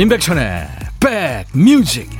임백천의 0.00 0.66
백뮤직 0.98 2.19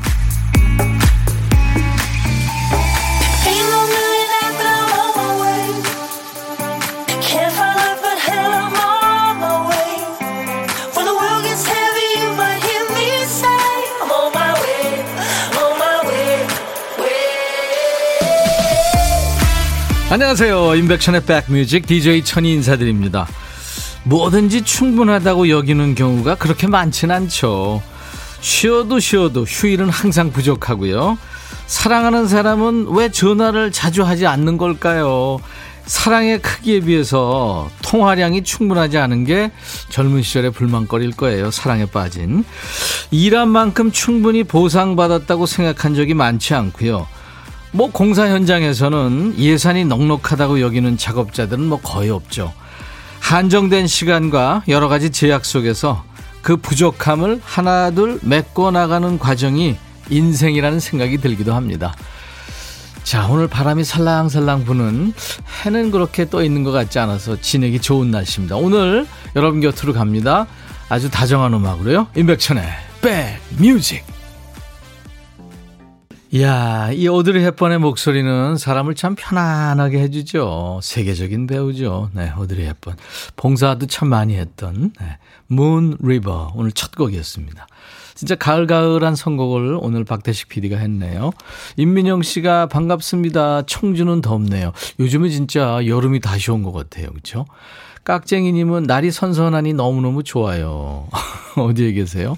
안녕하세요 20.13 20.75
임백천의 20.75 21.23
백뮤직 21.25 21.87
DJ 21.87 22.25
천이 22.25 22.53
인사드립니다 22.55 23.29
뭐든지 24.03 24.63
충분하다고 24.63 25.49
여기는 25.51 25.95
경우가 25.95 26.35
그렇게 26.35 26.67
많진 26.67 27.13
않죠. 27.13 27.81
쉬어도 28.41 28.99
쉬어도 28.99 29.45
휴일은 29.45 29.89
항상 29.89 30.33
부족하고요. 30.33 31.17
사랑하는 31.67 32.27
사람은 32.27 32.89
왜 32.89 33.11
전화를 33.11 33.71
자주 33.71 34.03
하지 34.03 34.27
않는 34.27 34.59
걸까요? 34.59 35.39
사랑의 35.85 36.41
크기에 36.41 36.81
비해서 36.81 37.71
통화량이 37.83 38.43
충분하지 38.43 38.99
않은 38.99 39.25
게 39.25 39.53
젊은 39.91 40.23
시절의 40.23 40.51
불만거리일 40.53 41.13
거예요. 41.13 41.53
사랑에 41.53 41.87
빠진. 41.87 42.45
일한 43.13 43.49
만큼 43.49 43.93
충분히 43.93 44.43
보상받았다고 44.43 45.47
생각한 45.47 45.95
적이 45.95 46.15
많지 46.15 46.55
않고요. 46.55 47.07
뭐 47.73 47.91
공사 47.91 48.29
현장에서는 48.29 49.39
예산이 49.39 49.85
넉넉하다고 49.85 50.61
여기는 50.61 50.97
작업자들은 50.97 51.65
뭐 51.65 51.81
거의 51.81 52.11
없죠. 52.11 52.53
한정된 53.21 53.87
시간과 53.87 54.65
여러 54.69 54.89
가지 54.89 55.11
제약 55.11 55.45
속에서 55.45 56.05
그 56.43 56.57
부족함을 56.57 57.41
하나둘 57.45 58.19
메꿔 58.23 58.71
나가는 58.71 59.19
과정이 59.19 59.77
인생이라는 60.09 60.81
생각이 60.81 61.19
들기도 61.19 61.55
합니다. 61.55 61.95
자, 63.05 63.27
오늘 63.29 63.47
바람이 63.47 63.85
살랑살랑 63.85 64.65
부는 64.65 65.13
해는 65.65 65.91
그렇게 65.91 66.29
떠 66.29 66.43
있는 66.43 66.65
것 66.65 66.73
같지 66.73 66.99
않아서 66.99 67.41
지내기 67.41 67.81
좋은 67.81 68.11
날씨입니다. 68.11 68.57
오늘 68.57 69.07
여러분 69.37 69.61
곁으로 69.61 69.93
갑니다. 69.93 70.47
아주 70.89 71.09
다정한 71.11 71.55
음악으로요. 71.55 72.09
임백천의 72.17 72.65
백 73.01 73.41
뮤직. 73.59 74.20
이야, 76.33 76.93
이 76.93 77.09
오드리 77.09 77.43
헵번의 77.45 77.79
목소리는 77.79 78.57
사람을 78.57 78.95
참 78.95 79.17
편안하게 79.19 79.99
해주죠. 80.03 80.79
세계적인 80.81 81.49
배우죠. 81.49 82.11
네, 82.15 82.31
오드리 82.39 82.63
헵번. 82.67 82.97
봉사도 83.35 83.87
참 83.89 84.09
많이 84.09 84.37
했던, 84.37 84.93
네, 85.01 85.19
문 85.49 85.97
리버. 86.01 86.53
오늘 86.55 86.71
첫 86.71 86.93
곡이었습니다. 86.95 87.67
진짜 88.15 88.37
가을가을한 88.37 89.17
선곡을 89.17 89.79
오늘 89.81 90.05
박대식 90.05 90.49
PD가 90.51 90.77
했네요. 90.77 91.33
임민영 91.77 92.23
씨가 92.23 92.67
반갑습니다. 92.67 93.63
청주는 93.67 94.21
덥네요. 94.21 94.73
요즘은 95.01 95.31
진짜 95.31 95.81
여름이 95.85 96.21
다시 96.21 96.51
온 96.53 96.63
것 96.63 96.71
같아요. 96.73 97.09
그렇죠? 97.11 97.47
깍쟁이님은 98.05 98.85
날이 98.85 99.11
선선하니 99.11 99.73
너무너무 99.73 100.23
좋아요. 100.23 101.09
어디에 101.57 101.93
계세요? 101.93 102.37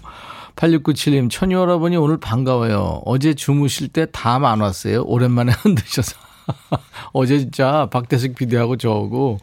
8697님, 0.56 1.30
천유 1.30 1.56
여러분이 1.56 1.96
오늘 1.96 2.18
반가워요. 2.18 3.02
어제 3.04 3.34
주무실 3.34 3.88
때 3.88 4.06
담 4.12 4.44
안 4.44 4.60
왔어요. 4.60 5.02
오랜만에 5.04 5.52
흔드셔서. 5.62 6.16
어제 7.12 7.38
진짜 7.38 7.88
박대식 7.90 8.34
PD하고 8.34 8.76
저하고, 8.76 9.38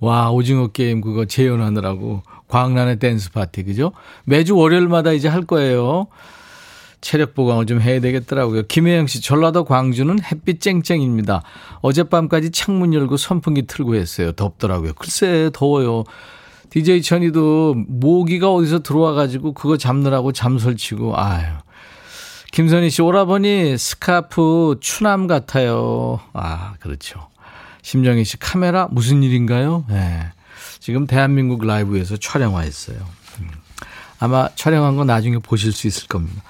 와, 0.00 0.30
오징어 0.30 0.68
게임 0.68 1.00
그거 1.00 1.24
재연하느라고. 1.24 2.22
광란의 2.48 2.98
댄스 2.98 3.30
파티, 3.32 3.62
그죠? 3.64 3.92
매주 4.24 4.56
월요일마다 4.56 5.12
이제 5.12 5.28
할 5.28 5.42
거예요. 5.42 6.06
체력 7.00 7.34
보강을 7.34 7.64
좀 7.66 7.80
해야 7.80 8.00
되겠더라고요. 8.00 8.66
김혜영 8.66 9.06
씨, 9.06 9.22
전라도 9.22 9.64
광주는 9.64 10.18
햇빛 10.22 10.60
쨍쨍입니다. 10.60 11.42
어젯밤까지 11.80 12.50
창문 12.50 12.92
열고 12.92 13.16
선풍기 13.16 13.66
틀고 13.66 13.94
했어요. 13.94 14.32
덥더라고요. 14.32 14.92
글쎄, 14.94 15.50
더워요. 15.52 16.04
DJ 16.70 17.02
천이도 17.02 17.74
모기가 17.88 18.52
어디서 18.52 18.80
들어와가지고 18.80 19.54
그거 19.54 19.76
잡느라고 19.76 20.32
잠설치고, 20.32 21.18
아유. 21.18 21.46
김선희 22.52 22.90
씨, 22.90 23.02
오라버니 23.02 23.78
스카프 23.78 24.78
추남 24.80 25.26
같아요. 25.26 26.20
아, 26.32 26.74
그렇죠. 26.80 27.28
심정희 27.82 28.24
씨, 28.24 28.38
카메라 28.38 28.88
무슨 28.90 29.22
일인가요? 29.22 29.84
네. 29.88 30.26
지금 30.80 31.06
대한민국 31.06 31.64
라이브에서 31.64 32.16
촬영화 32.16 32.60
했어요. 32.62 32.98
음. 33.40 33.50
아마 34.18 34.48
촬영한 34.54 34.96
거 34.96 35.04
나중에 35.04 35.38
보실 35.38 35.72
수 35.72 35.86
있을 35.86 36.08
겁니다. 36.08 36.42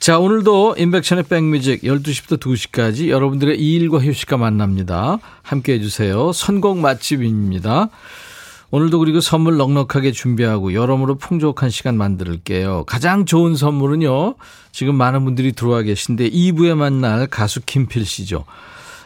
자, 0.00 0.18
오늘도 0.18 0.74
인백션의 0.76 1.24
백뮤직 1.24 1.82
12시부터 1.82 2.38
2시까지 2.38 3.08
여러분들의 3.08 3.58
일과 3.58 3.98
휴식과 3.98 4.36
만납니다. 4.36 5.18
함께 5.42 5.74
해주세요. 5.74 6.32
선곡 6.32 6.78
맛집입니다. 6.78 7.88
오늘도 8.74 8.98
그리고 8.98 9.20
선물 9.20 9.56
넉넉하게 9.56 10.10
준비하고 10.10 10.74
여러모로 10.74 11.14
풍족한 11.14 11.70
시간 11.70 11.96
만들게요. 11.96 12.82
가장 12.86 13.24
좋은 13.24 13.54
선물은요. 13.54 14.34
지금 14.72 14.96
많은 14.96 15.24
분들이 15.24 15.52
들어와 15.52 15.82
계신데 15.82 16.30
2부에 16.30 16.74
만날 16.74 17.28
가수 17.28 17.60
김필 17.64 18.04
씨죠. 18.04 18.44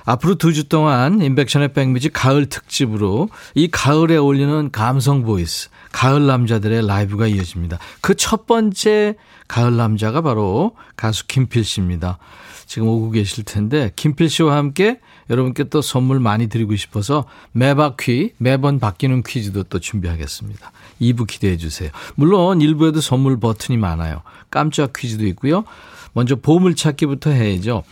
앞으로 0.07 0.37
두 0.37 0.55
주 0.55 0.71
동안 0.71 1.21
임백천의 1.21 1.75
백뮤직 1.75 2.13
가을 2.15 2.47
특집으로 2.47 3.29
이 3.55 3.69
가을에 3.71 4.17
어울리는 4.17 4.71
감성 4.73 5.23
voice, 5.23 5.69
가을 5.93 6.25
남자들의 6.27 6.87
라이브가 6.87 7.27
이어집니다. 7.27 7.79
그 8.01 8.15
첫 8.15 8.47
번째 8.47 9.17
가을 9.49 9.77
남자가 9.77 10.23
바로 10.23 10.77
가수 10.97 11.27
김필 11.27 11.63
씨입니다. 11.63 12.17
지금 12.65 12.89
오고 12.89 13.11
계실 13.11 13.45
텐데 13.45 13.93
김필 13.97 14.31
씨와 14.31 14.57
함께 14.57 14.99
여러분께 15.31 15.65
또 15.65 15.83
선물 15.83 16.21
많이 16.21 16.49
드리고 16.49 16.77
싶어서 16.77 17.25
매바퀴, 17.53 18.33
매번 18.39 18.79
바뀌는 18.79 19.23
퀴즈도 19.23 19.65
또 19.65 19.79
준비하겠습니다. 19.79 20.73
2부 21.01 21.27
기대해 21.27 21.57
주세요. 21.57 21.91
물론 22.15 22.59
1부에도 22.59 23.01
선물 23.01 23.39
버튼이 23.39 23.77
많아요. 23.79 24.23
깜짝 24.51 24.93
퀴즈도 24.93 25.27
있고요. 25.29 25.65
먼저 26.13 26.37
보물찾기부터 26.37 27.31
해야죠. 27.31 27.85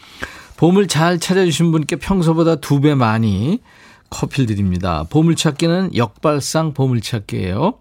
보물 0.57 0.89
잘 0.89 1.19
찾아주신 1.19 1.71
분께 1.73 1.97
평소보다 1.97 2.57
두 2.57 2.81
배 2.81 2.95
많이 2.95 3.61
커피를 4.09 4.47
드립니다. 4.47 5.05
보물찾기는 5.11 5.95
역발상 5.95 6.73
보물찾기예요. 6.75 7.75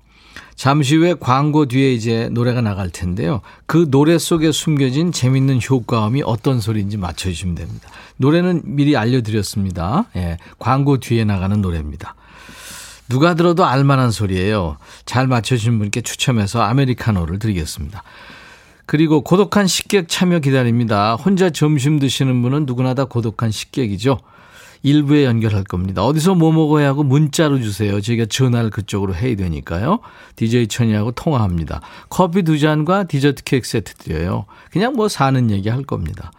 잠시 0.56 0.96
후에 0.96 1.16
광고 1.20 1.66
뒤에 1.66 1.94
이제 1.94 2.30
노래가 2.32 2.62
나갈 2.62 2.90
텐데요. 2.90 3.42
그 3.66 3.90
노래 3.90 4.18
속에 4.18 4.52
숨겨진 4.52 5.12
재밌는 5.12 5.60
효과음이 5.70 6.24
어떤 6.26 6.62
소리인지 6.62 6.98
맞춰주시면 6.98 7.56
됩니다. 7.56 7.90
노래는 8.18 8.62
미리 8.64 8.96
알려드렸습니다. 8.96 10.06
예, 10.16 10.38
광고 10.58 10.98
뒤에 10.98 11.26
나가는 11.26 11.62
노래입니다. 11.62 12.16
누가 13.10 13.36
들어도 13.36 13.66
알만한 13.66 14.12
소리예요. 14.12 14.78
잘 15.06 15.28
맞춰주신 15.28 15.78
분께 15.78 16.02
추첨해서 16.02 16.62
아메리카노를 16.62 17.38
드리겠습니다. 17.40 18.02
그리고 18.86 19.22
고독한 19.22 19.68
식객 19.68 20.08
참여 20.08 20.40
기다립니다. 20.40 21.16
혼자 21.16 21.50
점심 21.50 22.00
드시는 22.00 22.42
분은 22.42 22.66
누구나 22.66 22.94
다 22.94 23.06
고독한 23.06 23.52
식객이죠. 23.52 24.20
일부에 24.84 25.26
연결할 25.26 25.64
겁니다. 25.64 26.04
어디서 26.04 26.36
뭐 26.36 26.52
먹어야 26.52 26.88
하고 26.88 27.04
문자로 27.04 27.60
주세요. 27.60 28.00
저희가 28.02 28.26
전화를 28.26 28.70
그쪽으로 28.70 29.16
해야 29.16 29.36
되니까요. 29.36 30.00
DJ 30.36 30.68
천이하고 30.68 31.12
통화합니다. 31.12 31.82
커피 32.10 32.44
두 32.44 32.60
잔과 32.60 33.06
디저트 33.06 33.44
케이크 33.44 33.68
세트 33.68 33.96
드려요. 33.96 34.46
그냥 34.72 34.94
뭐 34.94 35.08
사는 35.08 35.50
얘기 35.52 35.70
할 35.70 35.84
겁니다. 35.84 36.32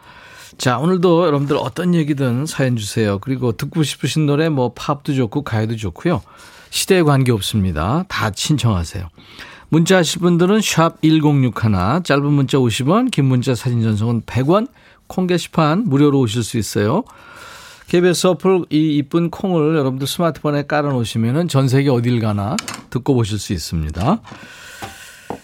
자, 0.58 0.78
오늘도 0.78 1.26
여러분들 1.26 1.56
어떤 1.56 1.94
얘기든 1.94 2.46
사연 2.46 2.76
주세요. 2.76 3.18
그리고 3.18 3.52
듣고 3.52 3.82
싶으신 3.82 4.26
노래 4.26 4.48
뭐 4.48 4.72
팝도 4.74 5.14
좋고 5.14 5.42
가요도 5.42 5.76
좋고요. 5.76 6.22
시대에 6.70 7.02
관계 7.02 7.32
없습니다. 7.32 8.04
다 8.08 8.30
신청하세요. 8.34 9.08
문자 9.68 9.98
하실 9.98 10.20
분들은 10.20 10.60
샵 10.62 11.02
1061, 11.02 12.04
짧은 12.04 12.24
문자 12.32 12.58
50원, 12.58 13.10
긴 13.10 13.24
문자 13.26 13.54
사진 13.54 13.82
전송은 13.82 14.22
100원, 14.22 14.68
콩 15.08 15.26
게시판 15.26 15.84
무료로 15.86 16.20
오실 16.20 16.42
수 16.42 16.56
있어요. 16.56 17.04
KBS 17.88 18.26
어플 18.28 18.66
이 18.70 18.96
이쁜 18.96 19.30
콩을 19.30 19.76
여러분들 19.76 20.06
스마트폰에 20.06 20.64
깔아놓으시면 20.66 21.48
전 21.48 21.68
세계 21.68 21.88
어딜 21.90 22.20
가나 22.20 22.56
듣고 22.90 23.14
보실 23.14 23.38
수 23.38 23.52
있습니다. 23.52 24.20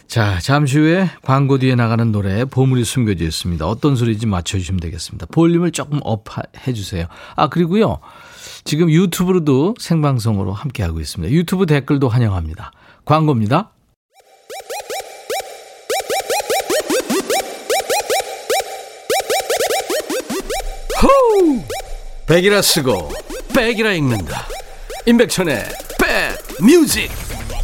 자, 0.09 0.39
잠시 0.41 0.79
후에 0.79 1.09
광고 1.23 1.57
뒤에 1.59 1.75
나가는 1.75 2.13
노래에 2.13 2.45
보물이 2.45 2.85
숨겨져 2.85 3.25
있습니다. 3.25 3.67
어떤 3.67 3.97
소리인지 3.97 4.27
맞춰주시면 4.27 4.81
되겠습니다. 4.81 5.27
볼륨을 5.31 5.71
조금 5.73 6.01
up 6.03 6.25
해 6.67 6.73
주세요. 6.73 7.07
아, 7.37 7.49
그리고요. 7.49 7.99
지금 8.65 8.91
유튜브로도 8.91 9.77
생방송으로 9.79 10.53
함께하고 10.53 11.01
있습니다. 11.01 11.33
유튜브 11.33 11.67
댓글도 11.67 12.09
환영합니다. 12.09 12.73
광고입니다. 13.05 13.71
백이라 22.27 22.63
쓰고 22.63 23.13
백이라 23.55 23.93
읽는다. 23.93 24.47
임백천의 25.07 25.65
백 25.99 26.63
뮤직. 26.65 27.11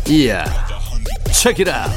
이야. 0.08 0.44
책이라. 1.32 1.88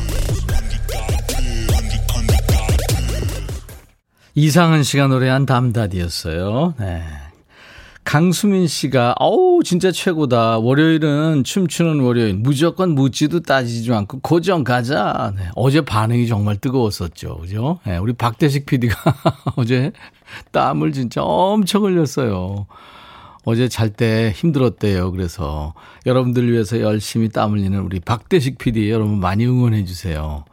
이상은 4.36 4.84
씨가 4.84 5.08
노래한 5.08 5.46
담다디였어요. 5.46 6.76
네. 6.80 7.04
강수민 8.04 8.68
씨가 8.68 9.16
어우 9.20 9.64
진짜 9.64 9.92
최고다. 9.92 10.60
월요일은 10.60 11.44
춤추는 11.44 12.00
월요일. 12.02 12.34
무조건 12.34 12.96
묻지도 12.96 13.42
따지지 13.42 13.94
않고 13.94 14.20
고정 14.22 14.64
가자. 14.64 15.34
네. 15.36 15.44
어제 15.56 15.82
반응이 15.82 16.28
정말 16.28 16.58
뜨거웠었죠. 16.58 17.38
그죠? 17.38 17.80
네. 17.86 17.98
우리 17.98 18.14
박대식 18.14 18.66
PD가 18.66 18.96
어제 19.56 19.92
땀을 20.52 20.94
진짜 20.94 21.22
엄청 21.24 21.84
흘렸어요. 21.84 22.66
어제 23.44 23.68
잘 23.68 23.90
때 23.92 24.32
힘들었대요. 24.36 25.12
그래서 25.12 25.74
여러분들 26.06 26.52
위해서 26.52 26.80
열심히 26.80 27.30
땀 27.30 27.52
흘리는 27.54 27.80
우리 27.80 28.00
박대식 28.00 28.58
PD 28.58 28.90
여러분 28.90 29.20
많이 29.20 29.46
응원해 29.46 29.86
주세요. 29.86 30.44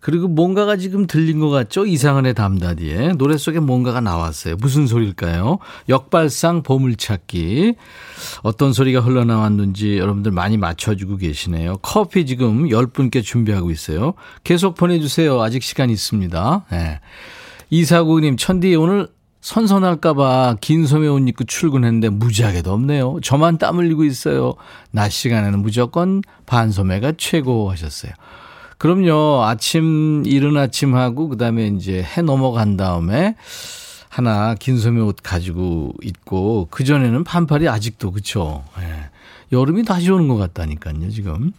그리고 0.00 0.28
뭔가가 0.28 0.76
지금 0.76 1.06
들린 1.06 1.40
것 1.40 1.48
같죠? 1.48 1.84
이상한의 1.84 2.34
담다디에 2.34 3.14
노래 3.14 3.36
속에 3.36 3.58
뭔가가 3.58 4.00
나왔어요. 4.00 4.56
무슨 4.56 4.86
소리일까요? 4.86 5.58
역발상 5.88 6.62
보물찾기. 6.62 7.74
어떤 8.42 8.72
소리가 8.72 9.00
흘러나왔는지 9.00 9.98
여러분들 9.98 10.30
많이 10.30 10.56
맞춰주고 10.56 11.16
계시네요. 11.16 11.78
커피 11.82 12.26
지금 12.26 12.68
10분께 12.68 13.24
준비하고 13.24 13.70
있어요. 13.70 14.14
계속 14.44 14.76
보내주세요. 14.76 15.40
아직 15.42 15.62
시간 15.62 15.90
있습니다. 15.90 16.66
네. 16.70 17.00
이사구님, 17.70 18.36
천디 18.36 18.76
오늘 18.76 19.08
선선할까봐 19.40 20.56
긴 20.60 20.86
소매 20.86 21.06
옷 21.06 21.26
입고 21.26 21.44
출근했는데 21.44 22.10
무지하게도 22.10 22.72
없네요. 22.72 23.18
저만 23.22 23.58
땀 23.58 23.78
흘리고 23.78 24.04
있어요. 24.04 24.54
낮 24.90 25.10
시간에는 25.10 25.60
무조건 25.60 26.22
반소매가 26.46 27.12
최고 27.18 27.70
하셨어요. 27.70 28.12
그럼요. 28.78 29.44
아침, 29.44 30.22
이른 30.24 30.56
아침하고, 30.56 31.28
그 31.28 31.36
다음에 31.36 31.66
이제 31.66 32.02
해 32.02 32.22
넘어간 32.22 32.76
다음에 32.76 33.34
하나 34.08 34.54
긴 34.54 34.78
소매 34.78 35.00
옷 35.00 35.16
가지고 35.22 35.92
있고, 36.02 36.68
그 36.70 36.84
전에는 36.84 37.24
반팔이 37.24 37.68
아직도, 37.68 38.12
그쵸. 38.12 38.64
예. 38.80 39.10
여름이 39.52 39.84
다시 39.84 40.10
오는 40.10 40.28
것 40.28 40.36
같다니까요, 40.36 41.10
지금. 41.10 41.52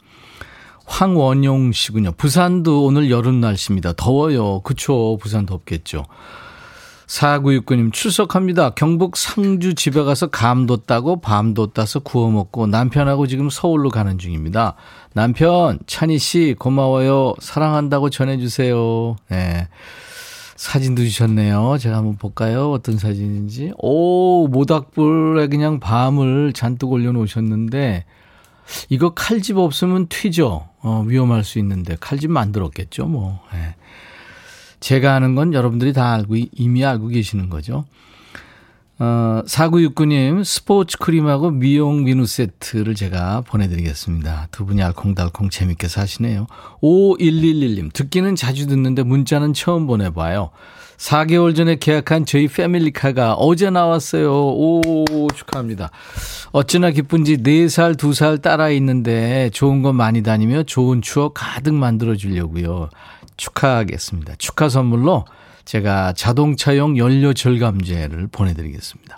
황원용 0.85 1.71
씨군요. 1.71 2.13
부산도 2.13 2.83
오늘 2.83 3.11
여름 3.11 3.39
날씨입니다. 3.41 3.93
더워요. 3.93 4.61
그쵸. 4.61 5.17
부산 5.21 5.45
덥겠죠. 5.45 6.05
4969님 7.09 7.91
출석합니다. 7.91 8.71
경북 8.71 9.17
상주 9.17 9.73
집에 9.73 10.03
가서 10.03 10.27
감도 10.27 10.77
따고 10.77 11.19
밤도 11.19 11.73
따서 11.73 11.99
구워 11.99 12.29
먹고 12.29 12.67
남편하고 12.67 13.25
지금 13.25 13.49
서울로 13.49 13.89
가는 13.89 14.19
중입니다. 14.19 14.75
남편 15.13 15.79
찬희 15.87 16.19
씨 16.19 16.55
고마워요. 16.57 17.33
사랑한다고 17.39 18.11
전해 18.11 18.37
주세요. 18.37 19.15
네. 19.29 19.67
사진도 20.55 21.03
주셨네요. 21.03 21.77
제가 21.79 21.97
한번 21.97 22.17
볼까요? 22.17 22.71
어떤 22.71 22.97
사진인지. 22.97 23.73
오 23.77 24.47
모닥불에 24.47 25.47
그냥 25.47 25.79
밤을 25.79 26.53
잔뜩 26.53 26.91
올려 26.91 27.11
놓으셨는데 27.11 28.05
이거 28.89 29.15
칼집 29.15 29.57
없으면 29.57 30.07
튀죠. 30.09 30.69
어, 30.81 31.03
위험할 31.07 31.43
수 31.43 31.57
있는데 31.57 31.97
칼집 31.99 32.29
만들었겠죠. 32.29 33.07
뭐. 33.07 33.39
네. 33.51 33.75
제가 34.79 35.15
아는 35.15 35.35
건 35.35 35.53
여러분들이 35.53 35.93
다 35.93 36.13
알고, 36.13 36.35
이미 36.53 36.85
알고 36.85 37.07
계시는 37.07 37.49
거죠. 37.49 37.85
어, 39.01 39.41
4969님, 39.45 40.43
스포츠 40.43 40.97
크림하고 40.97 41.51
미용 41.51 42.03
비누 42.03 42.25
세트를 42.25 42.95
제가 42.95 43.41
보내드리겠습니다. 43.47 44.49
두 44.51 44.65
분이 44.65 44.83
알콩달콩 44.83 45.49
재밌게 45.49 45.87
사시네요. 45.87 46.47
5111님, 46.81 47.93
듣기는 47.93 48.35
자주 48.35 48.67
듣는데 48.67 49.03
문자는 49.03 49.53
처음 49.53 49.87
보내봐요. 49.87 50.49
4개월 50.97 51.55
전에 51.55 51.77
계약한 51.77 52.25
저희 52.25 52.49
패밀리카가 52.49 53.35
어제 53.35 53.69
나왔어요. 53.69 54.31
오, 54.33 55.27
축하합니다. 55.33 55.91
어찌나 56.51 56.91
기쁜지 56.91 57.37
4살, 57.37 57.95
2살 57.95 58.41
딸아 58.41 58.69
있는데 58.71 59.49
좋은 59.51 59.81
거 59.81 59.93
많이 59.93 60.23
다니며 60.23 60.63
좋은 60.63 61.01
추억 61.01 61.35
가득 61.35 61.73
만들어 61.73 62.17
주려고요. 62.17 62.89
축하하겠습니다. 63.39 64.35
축하 64.37 64.69
선물로 64.69 65.25
제가 65.65 66.13
자동차용 66.13 66.97
연료 66.97 67.33
절감제를 67.33 68.27
보내드리겠습니다. 68.31 69.17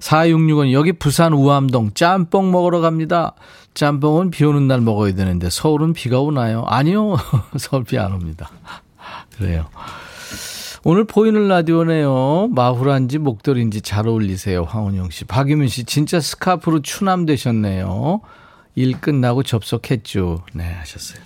4665원, 0.00 0.72
여기 0.72 0.92
부산 0.92 1.32
우암동 1.32 1.92
짬뽕 1.94 2.50
먹으러 2.50 2.80
갑니다. 2.80 3.34
짬뽕은 3.74 4.30
비 4.30 4.44
오는 4.44 4.66
날 4.66 4.80
먹어야 4.80 5.14
되는데 5.14 5.48
서울은 5.48 5.92
비가 5.92 6.20
오나요? 6.20 6.64
아니요. 6.66 7.16
서울 7.56 7.84
비 7.84 7.96
안 7.98 8.12
옵니다. 8.12 8.50
그래요. 9.38 9.68
오늘 10.84 11.04
보이는 11.04 11.46
라디오네요. 11.46 12.48
마후란지 12.50 13.18
목도리인지 13.18 13.82
잘 13.82 14.08
어울리세요. 14.08 14.64
황원영 14.64 15.10
씨. 15.10 15.24
박유민 15.24 15.68
씨, 15.68 15.84
진짜 15.84 16.18
스카프로 16.20 16.82
추남 16.82 17.24
되셨네요. 17.24 18.20
일 18.74 19.00
끝나고 19.00 19.44
접속했죠. 19.44 20.44
네, 20.54 20.64
하셨어요. 20.64 21.22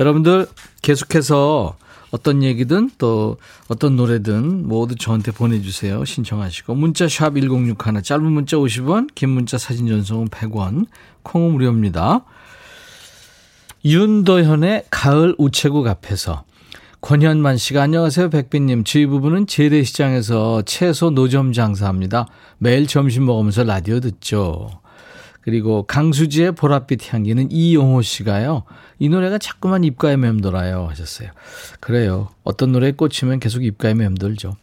여러분들 0.00 0.46
계속해서 0.80 1.76
어떤 2.10 2.42
얘기든 2.42 2.90
또 2.98 3.36
어떤 3.68 3.96
노래든 3.96 4.66
모두 4.66 4.96
저한테 4.96 5.30
보내주세요. 5.30 6.04
신청하시고 6.04 6.74
문자 6.74 7.06
샵 7.06 7.34
1061, 7.34 8.02
짧은 8.02 8.24
문자 8.24 8.56
50원, 8.56 9.14
긴 9.14 9.28
문자 9.28 9.58
사진 9.58 9.86
전송은 9.86 10.28
100원, 10.28 10.86
콩은 11.22 11.52
무료입니다. 11.52 12.24
윤도현의 13.84 14.86
가을 14.90 15.34
우체국 15.38 15.86
앞에서 15.86 16.44
권현만 17.00 17.56
씨가 17.56 17.82
안녕하세요 17.82 18.28
백빈님 18.28 18.84
저희 18.84 19.06
부부는 19.06 19.46
재래시장에서 19.46 20.62
채소 20.62 21.10
노점 21.10 21.52
장사합니다. 21.52 22.26
매일 22.58 22.86
점심 22.86 23.26
먹으면서 23.26 23.64
라디오 23.64 24.00
듣죠. 24.00 24.70
그리고 25.42 25.84
강수지의 25.84 26.52
보랏빛 26.52 27.12
향기는 27.12 27.50
이용호 27.50 28.02
씨가요. 28.02 28.64
이 28.98 29.08
노래가 29.08 29.38
자꾸만 29.38 29.84
입가에 29.84 30.16
맴돌아요 30.16 30.86
하셨어요. 30.88 31.30
그래요. 31.80 32.28
어떤 32.44 32.72
노래에 32.72 32.92
꽂히면 32.92 33.40
계속 33.40 33.64
입가에 33.64 33.94
맴돌죠. 33.94 34.56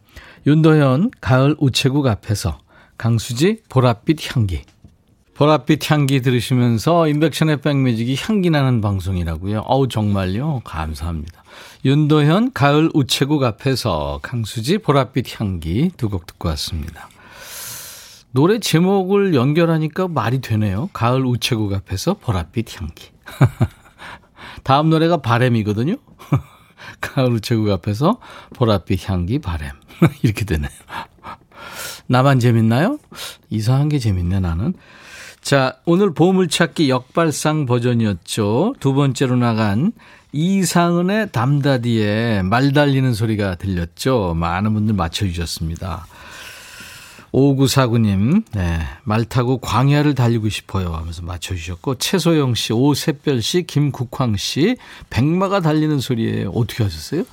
윤도현 0.45 1.11
가을 1.19 1.55
우체국 1.59 2.07
앞에서 2.07 2.59
강수지 2.97 3.61
보랏빛 3.69 4.35
향기. 4.35 4.61
보랏빛 5.35 5.91
향기 5.91 6.21
들으시면서 6.21 7.07
인백션의 7.07 7.61
백뮤직이 7.61 8.15
향기 8.19 8.49
나는 8.49 8.81
방송이라고요. 8.81 9.59
어우 9.65 9.87
정말요. 9.87 10.61
감사합니다. 10.63 11.43
윤도현 11.85 12.53
가을 12.53 12.89
우체국 12.93 13.43
앞에서 13.43 14.19
강수지 14.23 14.77
보랏빛 14.79 15.39
향기 15.39 15.91
두 15.97 16.09
곡 16.09 16.25
듣고 16.25 16.49
왔습니다. 16.49 17.09
노래 18.37 18.59
제목을 18.59 19.33
연결하니까 19.33 20.07
말이 20.07 20.41
되네요. 20.41 20.91
가을 20.93 21.25
우체국 21.25 21.73
앞에서 21.73 22.19
보랏빛 22.19 22.79
향기. 22.79 23.09
다음 24.61 24.91
노래가 24.91 25.17
바램이거든요. 25.23 25.95
가을 27.01 27.31
우체국 27.31 27.71
앞에서 27.71 28.19
보랏빛 28.53 29.09
향기 29.09 29.39
바램. 29.39 29.71
이렇게 30.21 30.45
되네요. 30.45 30.69
나만 32.05 32.39
재밌나요? 32.39 32.99
이상한 33.49 33.89
게 33.89 33.97
재밌네, 33.97 34.39
나는. 34.39 34.75
자, 35.41 35.77
오늘 35.85 36.13
보물찾기 36.13 36.91
역발상 36.91 37.65
버전이었죠. 37.65 38.75
두 38.79 38.93
번째로 38.93 39.35
나간 39.35 39.93
이상은의 40.31 41.31
담다디에 41.31 42.43
말 42.43 42.71
달리는 42.71 43.15
소리가 43.15 43.55
들렸죠. 43.55 44.35
많은 44.35 44.75
분들 44.75 44.93
맞춰주셨습니다. 44.93 46.05
5949님, 47.37 48.43
네, 48.53 48.79
말 49.03 49.23
타고 49.25 49.59
광야를 49.59 50.15
달리고 50.15 50.49
싶어요 50.49 50.93
하면서 50.93 51.21
맞춰주셨고, 51.21 51.95
최소영 51.95 52.55
씨, 52.55 52.73
오세별 52.73 53.43
씨, 53.43 53.63
김국황 53.63 54.35
씨, 54.37 54.75
백마가 55.11 55.59
달리는 55.59 55.99
소리예요. 55.99 56.49
어떻게 56.51 56.83
하셨어요? 56.83 57.23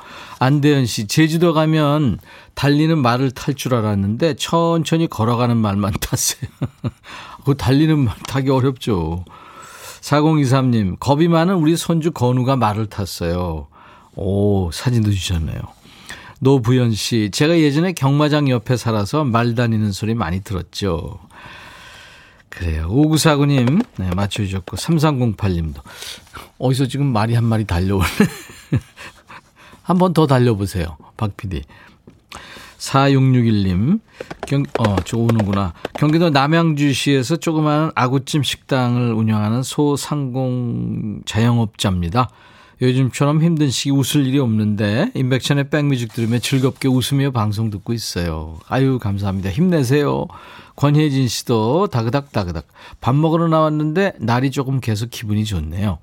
안대현 0.40 0.84
씨, 0.84 1.06
제주도 1.06 1.54
가면 1.54 2.18
달리는 2.52 2.98
말을 2.98 3.30
탈 3.30 3.54
줄 3.54 3.74
알았는데, 3.74 4.34
천천히 4.34 5.06
걸어가는 5.06 5.56
말만 5.56 5.94
탔어요. 6.00 6.50
그 7.46 7.56
달리는 7.56 7.98
말 7.98 8.14
타기 8.28 8.50
어렵죠. 8.50 9.24
4023님, 10.02 10.98
겁이 11.00 11.28
많은 11.28 11.54
우리 11.54 11.78
손주 11.78 12.10
건우가 12.10 12.56
말을 12.56 12.86
탔어요. 12.86 13.68
오, 14.16 14.70
사진도 14.70 15.10
주셨네요. 15.10 15.60
노부연 16.40 16.92
씨, 16.92 17.30
제가 17.32 17.58
예전에 17.58 17.92
경마장 17.92 18.48
옆에 18.48 18.76
살아서 18.76 19.24
말 19.24 19.54
다니는 19.54 19.92
소리 19.92 20.14
많이 20.14 20.40
들었죠. 20.42 21.18
그래요. 22.48 22.88
5949님, 22.90 23.84
네, 23.96 24.10
맞춰주셨고, 24.14 24.76
3308님도. 24.76 25.76
어디서 26.58 26.86
지금 26.86 27.06
말이 27.12 27.34
한 27.34 27.44
마리 27.44 27.64
달려오네. 27.64 28.04
한 29.82 29.98
번 29.98 30.12
더 30.14 30.26
달려보세요. 30.26 30.96
박 31.16 31.36
PD. 31.36 31.62
4661님, 32.78 34.00
경, 34.46 34.62
어, 34.78 34.96
저 35.04 35.16
오는구나. 35.16 35.72
경기도 35.94 36.30
남양주시에서 36.30 37.36
조그마한 37.36 37.92
아구찜 37.94 38.42
식당을 38.42 39.12
운영하는 39.14 39.62
소상공 39.62 41.22
자영업자입니다. 41.24 42.28
요즘처럼 42.82 43.42
힘든 43.42 43.70
시기 43.70 43.90
웃을 43.90 44.26
일이 44.26 44.38
없는데, 44.38 45.12
인백션의 45.14 45.70
백뮤직 45.70 46.12
들으며 46.12 46.38
즐겁게 46.38 46.88
웃으며 46.88 47.30
방송 47.30 47.70
듣고 47.70 47.92
있어요. 47.92 48.58
아유, 48.68 48.98
감사합니다. 48.98 49.50
힘내세요. 49.50 50.26
권혜진 50.76 51.28
씨도 51.28 51.86
다그닥 51.88 52.32
다그닥. 52.32 52.66
밥 53.00 53.14
먹으러 53.14 53.48
나왔는데, 53.48 54.14
날이 54.18 54.50
조금 54.50 54.80
계속 54.80 55.10
기분이 55.10 55.44
좋네요. 55.44 55.98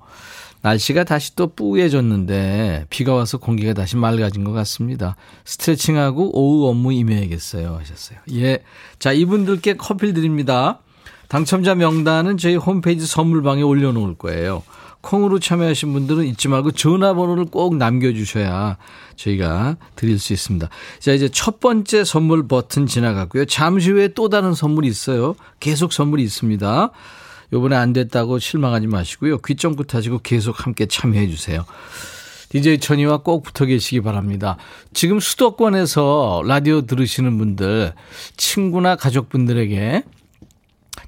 날씨가 0.62 1.04
다시 1.04 1.34
또 1.34 1.48
뿌얘졌는데 1.48 2.86
비가 2.88 3.14
와서 3.14 3.36
공기가 3.36 3.74
다시 3.74 3.96
맑아진 3.96 4.44
것 4.44 4.52
같습니다. 4.52 5.16
스트레칭하고 5.44 6.38
오후 6.38 6.68
업무 6.68 6.92
임해야겠어요 6.92 7.76
하셨어요. 7.80 8.20
예. 8.34 8.60
자, 9.00 9.12
이분들께 9.12 9.74
커피 9.74 10.14
드립니다. 10.14 10.78
당첨자 11.28 11.74
명단은 11.74 12.36
저희 12.36 12.54
홈페이지 12.54 13.06
선물방에 13.06 13.62
올려놓을 13.62 14.14
거예요. 14.14 14.62
콩으로 15.02 15.38
참여하신 15.38 15.92
분들은 15.92 16.24
잊지 16.26 16.48
말고 16.48 16.72
전화번호를 16.72 17.46
꼭 17.46 17.76
남겨주셔야 17.76 18.78
저희가 19.16 19.76
드릴 19.96 20.18
수 20.18 20.32
있습니다. 20.32 20.68
자, 21.00 21.12
이제 21.12 21.28
첫 21.28 21.60
번째 21.60 22.04
선물 22.04 22.48
버튼 22.48 22.86
지나갔고요. 22.86 23.44
잠시 23.44 23.90
후에 23.90 24.08
또 24.08 24.28
다른 24.28 24.54
선물이 24.54 24.88
있어요. 24.88 25.34
계속 25.60 25.92
선물이 25.92 26.22
있습니다. 26.22 26.90
요번에 27.52 27.76
안 27.76 27.92
됐다고 27.92 28.38
실망하지 28.38 28.86
마시고요. 28.86 29.38
귀 29.38 29.56
쫑긋 29.56 29.94
하시고 29.94 30.20
계속 30.22 30.64
함께 30.64 30.86
참여해 30.86 31.28
주세요. 31.28 31.64
DJ 32.48 32.80
천이와 32.80 33.18
꼭 33.18 33.42
붙어 33.42 33.64
계시기 33.64 34.02
바랍니다. 34.02 34.56
지금 34.92 35.20
수도권에서 35.20 36.42
라디오 36.44 36.82
들으시는 36.82 37.38
분들, 37.38 37.94
친구나 38.36 38.94
가족분들에게 38.94 40.04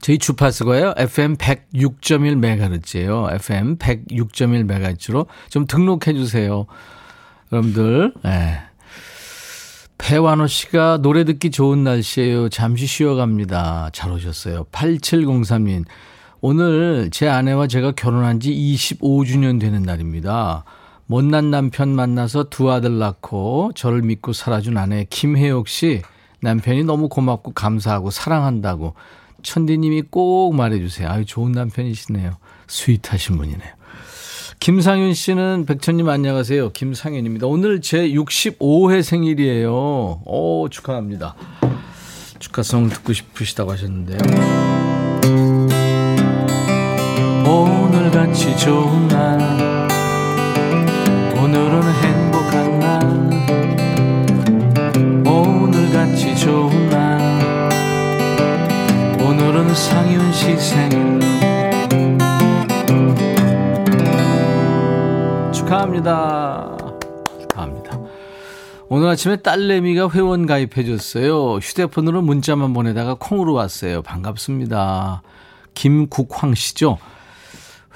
저희 0.04 0.18
주파수가요, 0.18 0.92
FM 0.98 1.36
106.1MHz예요. 1.38 3.34
FM 3.36 3.78
106.1MHz로 3.78 5.26
좀 5.48 5.66
등록해 5.66 6.12
주세요. 6.12 6.66
여러분들, 7.50 8.12
예. 8.26 8.58
배완호 9.96 10.46
씨가 10.46 10.98
노래 10.98 11.24
듣기 11.24 11.50
좋은 11.50 11.84
날씨에요. 11.84 12.50
잠시 12.50 12.84
쉬어갑니다. 12.86 13.92
잘 13.94 14.12
오셨어요. 14.12 14.64
8703님. 14.64 15.86
오늘 16.42 17.08
제 17.10 17.26
아내와 17.26 17.66
제가 17.66 17.92
결혼한 17.92 18.40
지 18.40 18.52
25주년 18.52 19.58
되는 19.58 19.80
날입니다. 19.80 20.64
못난 21.06 21.50
남편 21.50 21.88
만나서 21.96 22.50
두 22.50 22.70
아들 22.70 22.98
낳고 22.98 23.72
저를 23.74 24.02
믿고 24.02 24.34
살아준 24.34 24.76
아내 24.76 25.06
김혜옥 25.08 25.66
씨 25.66 26.02
남편이 26.42 26.84
너무 26.84 27.08
고맙고 27.08 27.54
감사하고 27.54 28.10
사랑한다고 28.10 28.92
천디님이 29.44 30.02
꼭 30.10 30.56
말해주세요. 30.56 31.08
아유 31.08 31.24
좋은 31.24 31.52
남편이시네요. 31.52 32.32
스윗하신 32.66 33.36
분이네요. 33.36 33.70
김상윤 34.58 35.14
씨는 35.14 35.66
백천님 35.66 36.08
안녕하세요. 36.08 36.70
김상윤입니다. 36.72 37.46
오늘 37.46 37.80
제 37.80 38.08
65회 38.08 39.02
생일이에요. 39.02 40.22
오 40.24 40.68
축하합니다. 40.70 41.36
축하송 42.38 42.88
듣고 42.88 43.12
싶으시다고 43.12 43.72
하셨는데요. 43.72 44.18
오늘같이 47.46 48.56
좋은 48.56 49.08
날 49.08 49.73
오늘은 59.54 59.72
상윤 59.72 60.32
시 60.32 60.56
생일. 60.56 61.20
축하합니다. 65.52 66.76
축하합니다. 67.40 68.00
오늘 68.88 69.06
아침에 69.10 69.36
딸내미가 69.36 70.10
회원 70.10 70.46
가입해줬어요. 70.46 71.58
휴대폰으로 71.58 72.22
문자만 72.22 72.72
보내다가 72.72 73.14
콩으로 73.14 73.52
왔어요. 73.52 74.02
반갑습니다. 74.02 75.22
김국황 75.74 76.56
씨죠? 76.56 76.98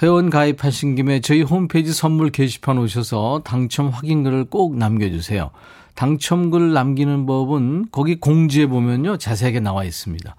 회원 0.01 0.31
가입하신 0.31 0.95
김에 0.95 1.19
저희 1.21 1.43
홈페이지 1.43 1.93
선물 1.93 2.31
게시판 2.31 2.79
오셔서 2.79 3.43
당첨 3.45 3.89
확인글을 3.89 4.45
꼭 4.45 4.77
남겨주세요. 4.77 5.51
당첨글 5.97 6.73
남기는 6.73 7.27
법은 7.27 7.87
거기 7.91 8.21
공지에 8.21 8.67
보면요. 8.67 9.17
자세하게 9.17 9.59
나와 9.59 9.83
있습니다. 9.83 10.37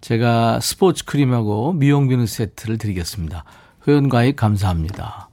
제가 0.00 0.60
스포츠 0.60 1.04
크림하고 1.04 1.72
미용 1.74 2.08
비누 2.08 2.26
세트를 2.26 2.78
드리겠습니다. 2.78 3.44
회원 3.86 4.08
가입 4.08 4.36
감사합니다. 4.36 5.28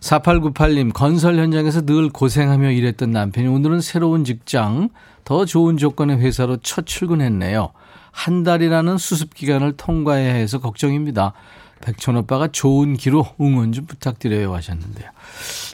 4898님, 0.00 0.92
건설 0.92 1.36
현장에서 1.36 1.82
늘 1.82 2.08
고생하며 2.08 2.70
일했던 2.72 3.12
남편이 3.12 3.46
오늘은 3.46 3.80
새로운 3.80 4.24
직장, 4.24 4.88
더 5.24 5.44
좋은 5.44 5.76
조건의 5.76 6.18
회사로 6.18 6.56
첫 6.58 6.86
출근했네요. 6.86 7.72
한 8.10 8.42
달이라는 8.42 8.98
수습 8.98 9.34
기간을 9.34 9.76
통과해야 9.76 10.34
해서 10.34 10.58
걱정입니다. 10.58 11.34
백천 11.80 12.16
오빠가 12.16 12.48
좋은 12.48 12.96
기로 12.96 13.26
응원 13.40 13.72
좀 13.72 13.86
부탁드려요 13.86 14.54
하셨는데요. 14.54 15.10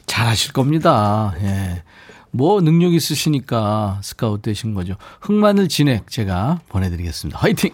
잘하실 0.05 0.53
겁니다. 0.53 1.33
예. 1.41 1.83
뭐 2.31 2.61
능력 2.61 2.93
있으시니까 2.93 3.99
스카우트 4.03 4.43
되신 4.43 4.73
거죠. 4.73 4.95
흑마늘 5.21 5.67
진액 5.67 6.09
제가 6.09 6.61
보내드리겠습니다. 6.69 7.39
화이팅! 7.39 7.73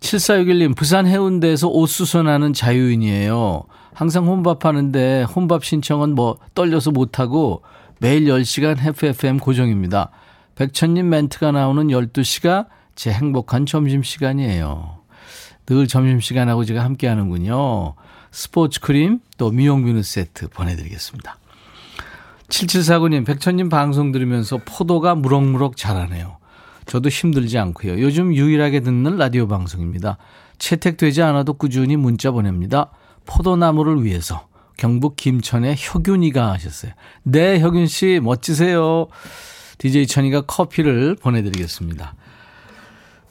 7461님, 0.00 0.76
부산 0.76 1.06
해운대에서 1.06 1.68
옷 1.68 1.86
수선하는 1.86 2.52
자유인이에요. 2.52 3.64
항상 3.94 4.26
혼밥 4.26 4.64
하는데 4.64 5.24
혼밥 5.24 5.64
신청은 5.64 6.14
뭐 6.14 6.38
떨려서 6.54 6.92
못하고 6.92 7.62
매일 7.98 8.26
10시간 8.26 8.78
FFM 8.78 9.38
고정입니다. 9.38 10.10
백천님 10.54 11.08
멘트가 11.08 11.52
나오는 11.52 11.88
12시가 11.88 12.66
제 12.94 13.12
행복한 13.12 13.66
점심시간이에요. 13.66 14.98
늘 15.66 15.86
점심시간하고 15.86 16.64
제가 16.64 16.84
함께 16.84 17.08
하는군요. 17.08 17.94
스포츠 18.30 18.80
크림 18.80 19.20
또 19.36 19.50
미용 19.50 19.84
비누 19.84 20.02
세트 20.02 20.48
보내드리겠습니다. 20.48 21.36
7749님, 22.48 23.26
백천님 23.26 23.68
방송 23.68 24.10
들으면서 24.10 24.58
포도가 24.64 25.14
무럭무럭 25.14 25.76
자라네요. 25.76 26.37
저도 26.88 27.10
힘들지 27.10 27.58
않고요. 27.58 28.00
요즘 28.00 28.34
유일하게 28.34 28.80
듣는 28.80 29.16
라디오 29.16 29.46
방송입니다. 29.46 30.16
채택되지 30.58 31.22
않아도 31.22 31.52
꾸준히 31.52 31.96
문자 31.96 32.30
보냅니다. 32.30 32.90
포도나무를 33.26 34.04
위해서 34.04 34.48
경북 34.78 35.16
김천의 35.16 35.76
혁윤이가 35.78 36.50
하셨어요. 36.52 36.92
네, 37.24 37.60
혁윤 37.60 37.86
씨 37.86 38.20
멋지세요. 38.22 39.08
DJ 39.76 40.06
천이가 40.06 40.42
커피를 40.42 41.14
보내드리겠습니다. 41.14 42.14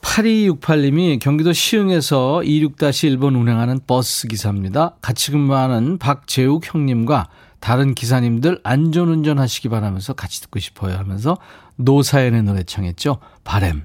8268님이 0.02 1.20
경기도 1.20 1.52
시흥에서 1.52 2.42
26-1번 2.44 3.36
운행하는 3.40 3.80
버스 3.88 4.28
기사입니다. 4.28 4.96
같이 5.02 5.32
근무하는 5.32 5.98
박재욱 5.98 6.64
형님과 6.64 7.28
다른 7.60 7.96
기사님들 7.96 8.60
안전운전 8.64 9.40
하시기 9.40 9.70
바라면서 9.70 10.14
같이 10.14 10.42
듣고 10.42 10.60
싶어요 10.60 10.96
하면서 10.98 11.38
노사연의 11.76 12.44
노래 12.44 12.64
청했죠. 12.64 13.18
바램. 13.44 13.84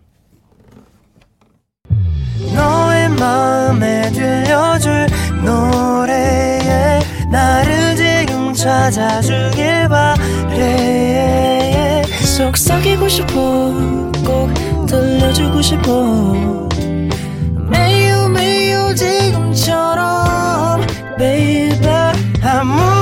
너의 2.55 3.09
마음에 3.11 4.11
들려줄 4.13 5.07
노래에 5.45 7.01
나를 7.31 7.97
지금 7.97 8.53
찾아주길 8.53 9.89
바래 9.89 12.03
속삭이고 12.37 13.09
싶어 13.09 13.33
꼭 14.25 14.53
들려주고 14.87 15.63
싶어 15.63 16.69
매우 17.71 18.29
매우 18.29 18.95
지금처럼 18.95 20.81
baby 21.19 21.89
아무 22.43 23.02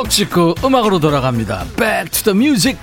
추억 0.00 0.08
찍고 0.08 0.54
음악으로 0.64 0.98
돌아갑니다. 0.98 1.66
Back 1.76 2.10
to 2.10 2.32
the 2.32 2.34
music. 2.34 2.78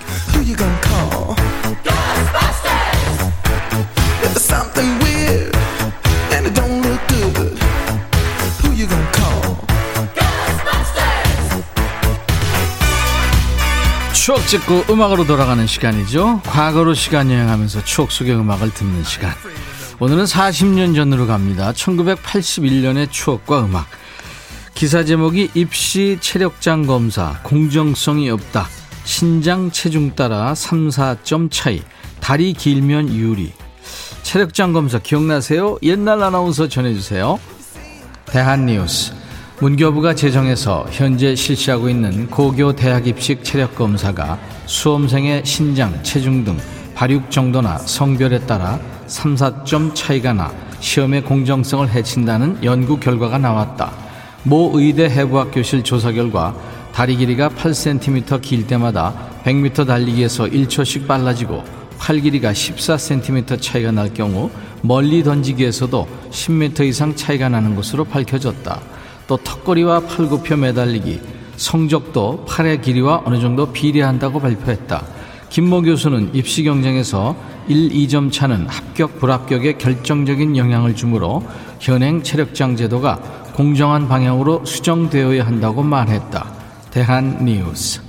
추억 14.14 14.46
찍고 14.46 14.84
음악으로 14.92 15.26
돌아가는 15.26 15.66
시간이죠. 15.66 16.42
과거로 16.46 16.94
시간 16.94 17.32
여행하면서 17.32 17.84
추억 17.84 18.12
속의 18.12 18.36
음악을 18.36 18.72
듣는 18.76 19.04
시간. 19.04 19.34
오늘은 20.00 20.26
40년 20.26 20.94
전으로 20.96 21.26
갑니다. 21.26 21.72
1981년의 21.72 23.10
추억과 23.10 23.66
음악. 23.66 23.88
기사 24.78 25.04
제목이 25.04 25.50
입시 25.56 26.20
체력장 26.22 26.86
검사 26.86 27.40
공정성이 27.42 28.30
없다. 28.30 28.68
신장 29.06 29.72
체중 29.72 30.14
따라 30.14 30.54
3, 30.54 30.90
4점 30.90 31.50
차이. 31.50 31.82
다리 32.20 32.54
길면 32.54 33.12
유리. 33.16 33.54
체력장 34.22 34.74
검사 34.74 35.00
기억나세요? 35.00 35.80
옛날 35.82 36.22
아나운서 36.22 36.68
전해주세요. 36.68 37.40
대한뉴스. 38.28 39.14
문교부가 39.62 40.14
제정해서 40.14 40.86
현재 40.92 41.34
실시하고 41.34 41.90
있는 41.90 42.28
고교 42.30 42.76
대학 42.76 43.08
입식 43.08 43.44
체력 43.44 43.76
검사가 43.76 44.38
수험생의 44.68 45.44
신장, 45.44 46.04
체중 46.04 46.44
등 46.44 46.56
발육 46.94 47.32
정도나 47.32 47.80
성별에 47.80 48.42
따라 48.46 48.80
3, 49.08 49.34
4점 49.34 49.96
차이가 49.96 50.34
나 50.34 50.54
시험의 50.82 51.24
공정성을 51.24 51.90
해친다는 51.90 52.64
연구 52.64 53.00
결과가 53.00 53.40
나왔다. 53.40 54.07
모 54.48 54.72
의대 54.76 55.10
해부학교실 55.10 55.84
조사 55.84 56.14
결과 56.14 56.56
다리 56.94 57.18
길이가 57.18 57.50
8cm 57.50 58.42
길 58.42 58.66
때마다 58.66 59.14
100m 59.44 59.86
달리기에서 59.86 60.46
1초씩 60.46 61.06
빨라지고 61.06 61.66
팔 62.00 62.22
길이가 62.22 62.54
14cm 62.54 63.62
차이가 63.62 63.92
날 63.92 64.14
경우 64.14 64.50
멀리 64.82 65.22
던지기에서도 65.22 66.08
10m 66.32 66.88
이상 66.88 67.14
차이가 67.14 67.50
나는 67.50 67.76
것으로 67.76 68.06
밝혀졌다. 68.06 68.80
또 69.28 69.36
턱걸이와 69.36 70.02
팔굽혀 70.02 70.56
매달리기, 70.56 71.20
성적도 71.58 72.46
팔의 72.46 72.82
길이와 72.82 73.24
어느 73.26 73.42
정도 73.42 73.74
비례한다고 73.74 74.40
발표했다. 74.40 75.04
김모 75.50 75.82
교수는 75.82 76.34
입시 76.34 76.64
경쟁에서 76.64 77.36
1, 77.68 77.90
2점 77.90 78.32
차는 78.32 78.68
합격, 78.68 79.20
불합격에 79.20 79.74
결정적인 79.74 80.56
영향을 80.56 80.96
주므로 80.96 81.44
현행 81.82 82.24
체력장 82.24 82.78
제도가 82.78 83.20
공정한 83.58 84.08
방향으로 84.08 84.64
수정되어야 84.66 85.44
한다고 85.44 85.82
말했다. 85.82 86.46
대한 86.92 87.44
뉴스. 87.44 88.00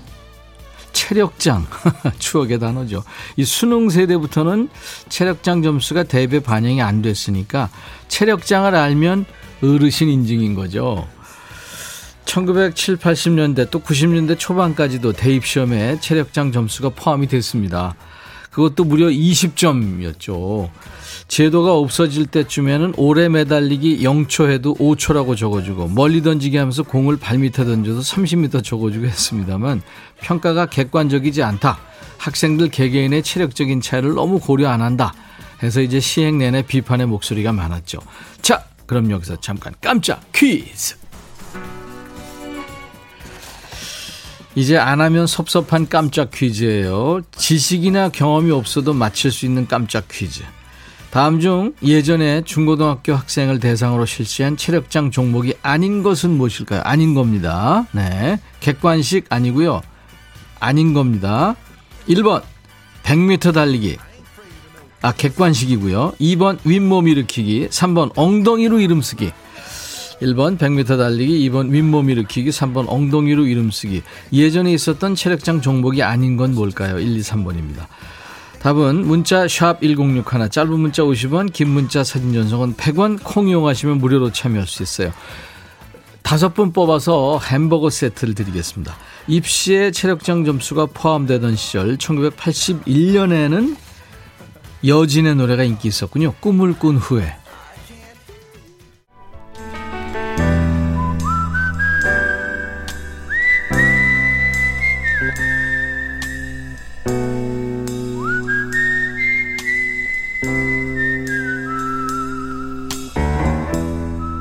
체력장 0.92 1.66
추억의 2.20 2.58
단어죠. 2.58 3.02
이 3.36 3.44
수능 3.46 3.88
세대부터는 3.88 4.68
체력장 5.08 5.62
점수가 5.62 6.02
대배 6.02 6.40
반영이 6.40 6.82
안 6.82 7.00
됐으니까 7.00 7.70
체력장을 8.08 8.74
알면 8.74 9.24
어르신 9.62 10.10
인증인 10.10 10.54
거죠. 10.54 11.08
1970, 12.26 13.00
80년대 13.00 13.70
또 13.70 13.80
90년대 13.80 14.38
초반까지도 14.38 15.14
대입시험에 15.14 15.98
체력장 16.00 16.52
점수가 16.52 16.90
포함이 16.90 17.26
됐습니다. 17.26 17.94
그것도 18.58 18.82
무려 18.82 19.06
20점이었죠. 19.06 20.68
제도가 21.28 21.74
없어질 21.74 22.26
때쯤에는 22.26 22.94
오래 22.96 23.28
매달리기 23.28 24.00
0초 24.02 24.50
해도 24.50 24.74
5초라고 24.74 25.36
적어주고 25.36 25.86
멀리 25.88 26.22
던지기 26.22 26.56
하면서 26.56 26.82
공을 26.82 27.18
발밑에 27.18 27.64
던져서 27.64 28.00
30m 28.00 28.64
적어주고 28.64 29.06
했습니다만 29.06 29.82
평가가 30.20 30.66
객관적이지 30.66 31.44
않다. 31.44 31.78
학생들 32.16 32.70
개개인의 32.70 33.22
체력적인 33.22 33.80
차이를 33.80 34.14
너무 34.14 34.40
고려 34.40 34.70
안 34.70 34.82
한다. 34.82 35.14
해서 35.62 35.80
이제 35.80 36.00
시행 36.00 36.38
내내 36.38 36.62
비판의 36.62 37.06
목소리가 37.06 37.52
많았죠. 37.52 38.00
자, 38.42 38.64
그럼 38.86 39.12
여기서 39.12 39.36
잠깐 39.40 39.72
깜짝 39.80 40.20
퀴즈. 40.32 40.96
이제 44.54 44.76
안 44.76 45.00
하면 45.00 45.26
섭섭한 45.26 45.88
깜짝 45.88 46.30
퀴즈예요. 46.30 47.20
지식이나 47.36 48.08
경험이 48.08 48.50
없어도 48.50 48.92
맞힐 48.92 49.30
수 49.30 49.46
있는 49.46 49.68
깜짝 49.68 50.08
퀴즈. 50.08 50.42
다음 51.10 51.40
중 51.40 51.74
예전에 51.82 52.42
중고등학교 52.44 53.14
학생을 53.14 53.60
대상으로 53.60 54.04
실시한 54.04 54.56
체력장 54.56 55.10
종목이 55.10 55.54
아닌 55.62 56.02
것은 56.02 56.30
무엇일까요? 56.30 56.82
아닌 56.82 57.14
겁니다. 57.14 57.86
네. 57.92 58.38
객관식 58.60 59.26
아니고요. 59.30 59.80
아닌 60.60 60.92
겁니다. 60.92 61.54
1번 62.08 62.42
100m 63.04 63.54
달리기. 63.54 63.96
아, 65.00 65.12
객관식이고요. 65.12 66.14
2번 66.20 66.58
윗몸 66.64 67.06
일으키기, 67.08 67.68
3번 67.68 68.10
엉덩이로 68.16 68.80
이름 68.80 69.00
쓰기. 69.00 69.30
1번 70.20 70.58
100m 70.58 70.98
달리기, 70.98 71.48
2번 71.50 71.70
윗몸 71.70 72.10
일으키기, 72.10 72.50
3번 72.50 72.86
엉덩이로 72.88 73.46
이름 73.46 73.70
쓰기. 73.70 74.02
예전에 74.32 74.72
있었던 74.72 75.14
체력장 75.14 75.60
종목이 75.60 76.02
아닌 76.02 76.36
건 76.36 76.54
뭘까요? 76.54 76.98
1, 76.98 77.16
2, 77.16 77.20
3번입니다. 77.20 77.86
답은 78.60 79.06
문자 79.06 79.46
1061, 79.46 80.50
짧은 80.50 80.80
문자 80.80 81.02
50원, 81.02 81.52
긴 81.52 81.68
문자 81.68 82.02
사진 82.02 82.32
전송은 82.32 82.74
100원, 82.74 83.20
콩 83.22 83.48
이용하시면 83.48 83.98
무료로 83.98 84.32
참여할 84.32 84.66
수 84.66 84.82
있어요. 84.82 85.12
다섯 86.22 86.52
분 86.52 86.72
뽑아서 86.72 87.38
햄버거 87.38 87.88
세트를 87.88 88.34
드리겠습니다. 88.34 88.96
입시에 89.28 89.92
체력장 89.92 90.44
점수가 90.44 90.86
포함되던 90.92 91.56
시절 91.56 91.96
1981년에는 91.96 93.76
여진의 94.86 95.36
노래가 95.36 95.62
인기 95.62 95.88
있었군요. 95.88 96.34
꿈을 96.40 96.74
꾼 96.74 96.96
후에. 96.96 97.37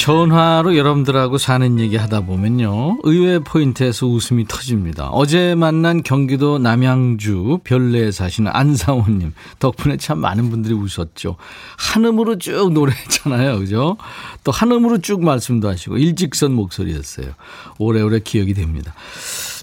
전화로 0.00 0.78
여러분들하고 0.78 1.36
사는 1.36 1.78
얘기 1.78 1.96
하다 1.96 2.22
보면요. 2.22 3.00
의외 3.02 3.38
포인트에서 3.38 4.06
웃음이 4.06 4.46
터집니다. 4.48 5.10
어제 5.10 5.54
만난 5.54 6.02
경기도 6.02 6.58
남양주 6.58 7.60
별내에 7.64 8.10
사시는 8.10 8.50
안상호님. 8.54 9.34
덕분에 9.58 9.98
참 9.98 10.18
많은 10.20 10.48
분들이 10.48 10.72
웃었죠. 10.72 11.36
한음으로 11.76 12.38
쭉 12.38 12.72
노래했잖아요. 12.72 13.58
그죠? 13.58 13.98
또 14.42 14.50
한음으로 14.52 15.02
쭉 15.02 15.22
말씀도 15.22 15.68
하시고 15.68 15.98
일직선 15.98 16.54
목소리였어요. 16.54 17.32
오래오래 17.76 18.20
기억이 18.20 18.54
됩니다. 18.54 18.94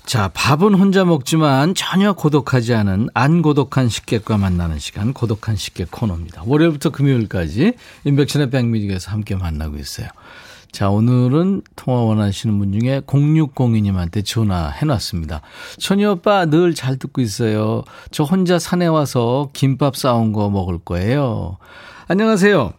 자, 0.07 0.29
밥은 0.33 0.73
혼자 0.73 1.03
먹지만 1.03 1.75
전혀 1.75 2.13
고독하지 2.13 2.73
않은 2.73 3.09
안 3.13 3.41
고독한 3.41 3.89
식객과 3.89 4.37
만나는 4.37 4.79
시간, 4.79 5.11
고독한 5.11 5.57
식객 5.57 5.91
코너입니다. 5.91 6.43
월요일부터 6.45 6.91
금요일까지 6.91 7.73
인백션의 8.05 8.49
백뮤직에서 8.49 9.11
함께 9.11 9.35
만나고 9.35 9.75
있어요. 9.75 10.07
자, 10.71 10.89
오늘은 10.89 11.63
통화 11.75 12.03
원하시는 12.03 12.57
분 12.57 12.79
중에 12.79 13.01
0602님한테 13.01 14.23
전화해 14.23 14.85
놨습니다. 14.85 15.41
천희 15.77 16.05
오빠 16.05 16.45
늘 16.45 16.73
잘 16.73 16.95
듣고 16.95 17.19
있어요. 17.19 17.83
저 18.09 18.23
혼자 18.23 18.59
산에 18.59 18.87
와서 18.87 19.49
김밥 19.51 19.97
싸온 19.97 20.31
거 20.31 20.49
먹을 20.49 20.77
거예요. 20.77 21.57
안녕하세요. 22.07 22.71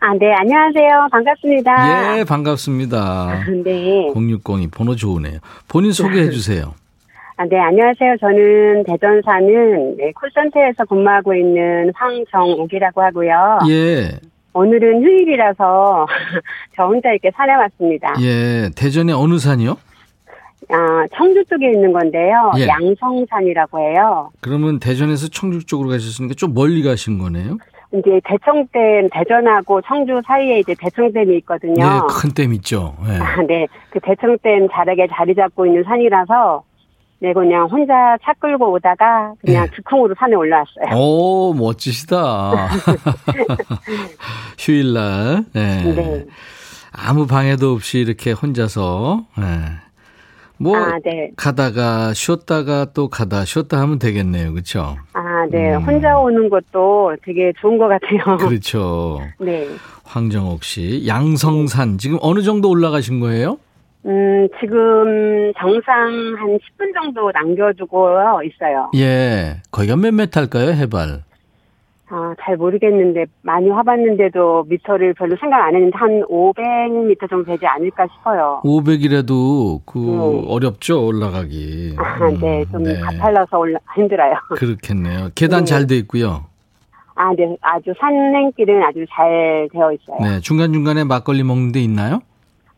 아, 0.00 0.14
네, 0.14 0.32
안녕하세요. 0.32 1.08
반갑습니다. 1.10 2.18
예, 2.20 2.24
반갑습니다. 2.24 2.98
아, 2.98 3.44
네. 3.64 4.08
0602 4.14 4.68
번호 4.70 4.94
좋으네요. 4.94 5.38
본인 5.66 5.92
소개해 5.92 6.30
주세요. 6.30 6.74
아, 7.36 7.44
네, 7.46 7.58
안녕하세요. 7.58 8.16
저는 8.20 8.84
대전 8.84 9.20
사는 9.24 9.96
네, 9.96 10.12
콜센터에서 10.12 10.84
근무하고 10.88 11.34
있는 11.34 11.90
황정옥이라고 11.94 13.02
하고요. 13.02 13.58
예. 13.68 14.18
오늘은 14.52 15.02
휴일이라서 15.04 16.06
저 16.76 16.84
혼자 16.84 17.10
이렇게 17.10 17.30
산에 17.36 17.54
왔습니다. 17.54 18.14
예, 18.20 18.70
대전의 18.76 19.14
어느 19.14 19.38
산이요? 19.38 19.76
아, 20.70 21.04
청주 21.16 21.44
쪽에 21.48 21.70
있는 21.72 21.92
건데요. 21.92 22.52
예. 22.58 22.66
양성산이라고 22.66 23.78
해요. 23.78 24.30
그러면 24.40 24.78
대전에서 24.78 25.28
청주 25.28 25.64
쪽으로 25.66 25.88
가셨으니까 25.90 26.34
좀 26.34 26.54
멀리 26.54 26.82
가신 26.82 27.18
거네요? 27.18 27.58
이제 27.92 28.20
대청댐 28.24 29.08
대전하고 29.10 29.80
청주 29.82 30.20
사이에 30.26 30.58
이제 30.60 30.74
대청댐이 30.78 31.36
있거든요. 31.38 31.74
네, 31.74 32.00
큰 32.08 32.32
댐 32.34 32.52
있죠. 32.54 32.94
네. 33.06 33.18
아, 33.18 33.42
네. 33.42 33.66
그 33.90 33.98
대청댐 34.00 34.68
자락에 34.70 35.06
자리 35.10 35.34
잡고 35.34 35.66
있는 35.66 35.82
산이라서 35.84 36.62
네, 37.20 37.32
그냥 37.32 37.66
혼자 37.66 38.16
차 38.22 38.32
끌고 38.38 38.72
오다가 38.72 39.32
그냥 39.44 39.64
네. 39.64 39.70
즉흥으로 39.74 40.14
산에 40.18 40.36
올라왔어요. 40.36 40.96
오, 40.96 41.54
멋지시다. 41.54 42.68
휴일날. 44.58 45.44
네. 45.54 45.94
네. 45.94 46.24
아무 46.92 47.26
방해도 47.26 47.72
없이 47.72 47.98
이렇게 48.00 48.32
혼자서, 48.32 49.24
네. 49.38 49.44
뭐, 50.58 50.76
아, 50.76 50.98
네. 51.04 51.30
가다가 51.36 52.12
쉬었다가 52.12 52.86
또 52.92 53.08
가다 53.08 53.44
쉬었다 53.44 53.80
하면 53.80 53.98
되겠네요. 53.98 54.52
그렇죠? 54.52 54.96
아, 55.12 55.46
네. 55.50 55.74
음. 55.74 55.82
혼자 55.82 56.18
오는 56.18 56.48
것도 56.48 57.16
되게 57.24 57.52
좋은 57.60 57.78
것 57.78 57.88
같아요. 57.88 58.36
그렇죠. 58.38 59.20
네. 59.38 59.66
황정옥 60.04 60.64
씨. 60.64 61.06
양성산. 61.06 61.98
지금 61.98 62.18
어느 62.20 62.42
정도 62.42 62.70
올라가신 62.70 63.20
거예요? 63.20 63.58
음, 64.06 64.48
지금 64.60 65.52
정상 65.58 65.92
한 66.38 66.58
10분 66.58 66.94
정도 66.94 67.30
남겨두고 67.32 68.08
있어요. 68.44 68.90
예. 68.96 69.56
거기가 69.70 69.96
몇 69.96 70.12
메탈까요? 70.14 70.70
해발. 70.70 71.22
아, 72.10 72.34
잘 72.40 72.56
모르겠는데 72.56 73.26
많이 73.42 73.68
와봤는데도 73.68 74.64
미터를 74.68 75.12
별로 75.14 75.36
생각 75.38 75.62
안 75.62 75.74
했는데 75.74 75.96
한 75.96 76.22
500m 76.22 77.28
정도 77.28 77.44
되지 77.44 77.66
않을까 77.66 78.06
싶어요. 78.16 78.62
500이라도 78.64 79.80
그 79.84 79.98
음. 79.98 80.44
어렵죠. 80.48 81.04
올라가기. 81.06 81.96
아, 81.98 82.30
네. 82.40 82.64
좀 82.72 82.82
네. 82.82 82.98
가팔라서 82.98 83.58
올라 83.58 83.78
힘들어요. 83.94 84.34
그렇겠네요. 84.56 85.28
계단 85.34 85.60
네. 85.60 85.64
잘돼 85.66 85.96
있고요. 85.98 86.46
아, 87.14 87.34
네. 87.36 87.56
아주 87.60 87.92
산행길은 87.98 88.82
아주 88.84 89.04
잘 89.10 89.68
되어 89.72 89.92
있어요. 89.92 90.16
네. 90.20 90.40
중간 90.40 90.72
중간에 90.72 91.04
막걸리 91.04 91.42
먹는 91.42 91.72
데 91.72 91.80
있나요? 91.80 92.20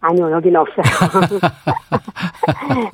아니요, 0.01 0.33
여기는 0.33 0.59
없어요. 0.59 1.31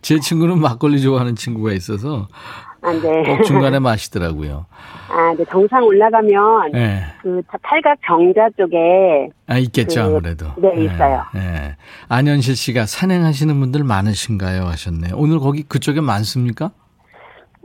제 0.00 0.20
친구는 0.20 0.60
막걸리 0.60 1.02
좋아하는 1.02 1.34
친구가 1.34 1.72
있어서 1.72 2.28
아, 2.82 2.92
네. 2.92 3.22
꼭 3.24 3.44
중간에 3.44 3.78
마시더라고요. 3.78 4.66
아, 5.08 5.34
네. 5.36 5.44
정상 5.50 5.82
올라가면 5.84 6.72
네. 6.72 7.02
그 7.22 7.42
팔각 7.62 7.98
정자 8.06 8.48
쪽에 8.56 9.28
아, 9.46 9.58
있겠죠, 9.58 10.02
그, 10.02 10.06
아무래도. 10.06 10.46
네, 10.56 10.84
있어요. 10.84 11.22
네. 11.34 11.76
안현실 12.08 12.56
씨가 12.56 12.86
산행하시는 12.86 13.58
분들 13.60 13.84
많으신가요? 13.84 14.64
하셨네요. 14.64 15.14
오늘 15.16 15.38
거기 15.40 15.62
그쪽에 15.62 16.00
많습니까? 16.00 16.70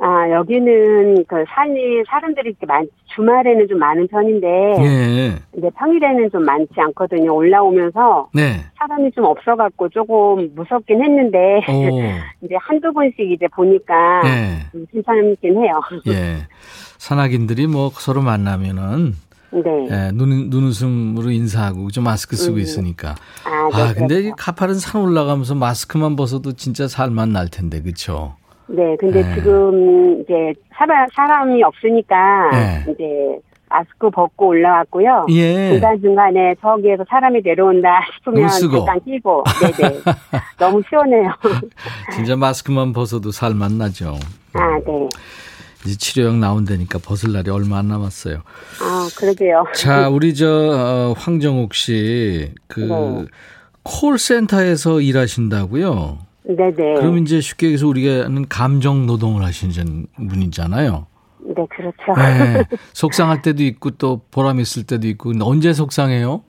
아, 0.01 0.29
여기는 0.29 1.23
그 1.25 1.43
산이 1.47 2.03
사람들이 2.07 2.49
이렇게 2.49 2.65
많, 2.65 2.85
주말에는 3.15 3.67
좀 3.69 3.79
많은 3.79 4.07
편인데, 4.07 4.47
예. 4.79 5.35
이제 5.57 5.69
평일에는 5.77 6.31
좀 6.31 6.43
많지 6.43 6.73
않거든요. 6.75 7.33
올라오면서 7.33 8.29
네. 8.33 8.65
사람이 8.77 9.11
좀 9.11 9.23
없어갖고 9.23 9.89
조금 9.89 10.51
무섭긴 10.53 11.01
했는데, 11.01 11.61
오. 11.69 12.01
이제 12.43 12.55
한두 12.59 12.91
번씩 12.91 13.19
이제 13.31 13.47
보니까 13.47 14.21
예. 14.25 14.57
좀 14.71 14.85
괜찮긴 14.91 15.63
해요. 15.63 15.79
예. 16.07 16.47
산악인들이 16.97 17.67
뭐 17.67 17.89
서로 17.93 18.21
만나면은 18.21 19.13
네. 19.51 19.87
예, 19.89 20.11
눈, 20.13 20.49
눈웃음으로 20.49 21.31
인사하고 21.31 21.89
좀 21.91 22.03
마스크 22.03 22.35
쓰고 22.35 22.57
음. 22.57 22.59
있으니까. 22.59 23.15
아, 23.45 23.69
네. 23.73 23.81
아, 23.81 23.93
근데 23.93 24.19
이 24.19 24.23
그렇죠. 24.23 24.35
가파른 24.37 24.75
산 24.75 25.01
올라가면서 25.01 25.55
마스크만 25.55 26.17
벗어도 26.17 26.51
진짜 26.53 26.89
살만 26.89 27.31
날 27.31 27.47
텐데, 27.47 27.81
그쵸? 27.81 28.35
네, 28.67 28.95
근데 28.99 29.23
네. 29.23 29.35
지금 29.35 30.21
이제 30.21 30.53
사람, 30.75 31.07
사람이 31.15 31.63
없으니까 31.63 32.49
네. 32.51 32.91
이제 32.91 33.39
마스크 33.69 34.09
벗고 34.09 34.47
올라왔고요. 34.49 35.25
예. 35.31 35.71
중간 35.71 35.99
중간에 36.01 36.55
저기에서 36.61 37.03
사람이 37.09 37.41
내려온다 37.43 37.89
싶으면. 38.17 38.47
잠깐 38.49 38.99
끼고, 39.03 39.43
네네. 39.77 39.99
너무 40.57 40.81
시원해요. 40.89 41.31
진짜 42.13 42.35
마스크만 42.35 42.93
벗어도 42.93 43.31
살만 43.31 43.77
나죠. 43.77 44.17
아, 44.53 44.79
네. 44.85 45.09
이제 45.85 45.97
치료약 45.97 46.37
나온다니까 46.37 46.97
벗을 46.99 47.31
날이 47.33 47.51
얼마 47.51 47.77
안 47.77 47.87
남았어요. 47.89 48.37
아, 48.81 49.07
그러게요. 49.17 49.65
자, 49.75 50.09
우리 50.09 50.33
저 50.33 50.47
어, 50.47 51.13
황정옥 51.17 51.75
씨, 51.75 52.51
그 52.67 52.79
네. 52.79 53.25
콜센터에서 53.83 55.01
일하신다고요? 55.01 56.17
네네. 56.47 56.95
그럼 56.95 57.17
이제 57.19 57.41
쉽게 57.41 57.67
얘기해서 57.67 57.87
우리가 57.87 58.25
하는 58.25 58.47
감정 58.47 59.05
노동을 59.05 59.43
하시는 59.43 60.05
분이잖아요. 60.17 61.07
네, 61.39 61.65
그렇죠. 61.69 62.13
네. 62.15 62.63
속상할 62.93 63.41
때도 63.41 63.63
있고 63.63 63.91
또 63.91 64.21
보람 64.31 64.59
있을 64.59 64.85
때도 64.85 65.07
있고 65.07 65.31
언제 65.41 65.73
속상해요? 65.73 66.43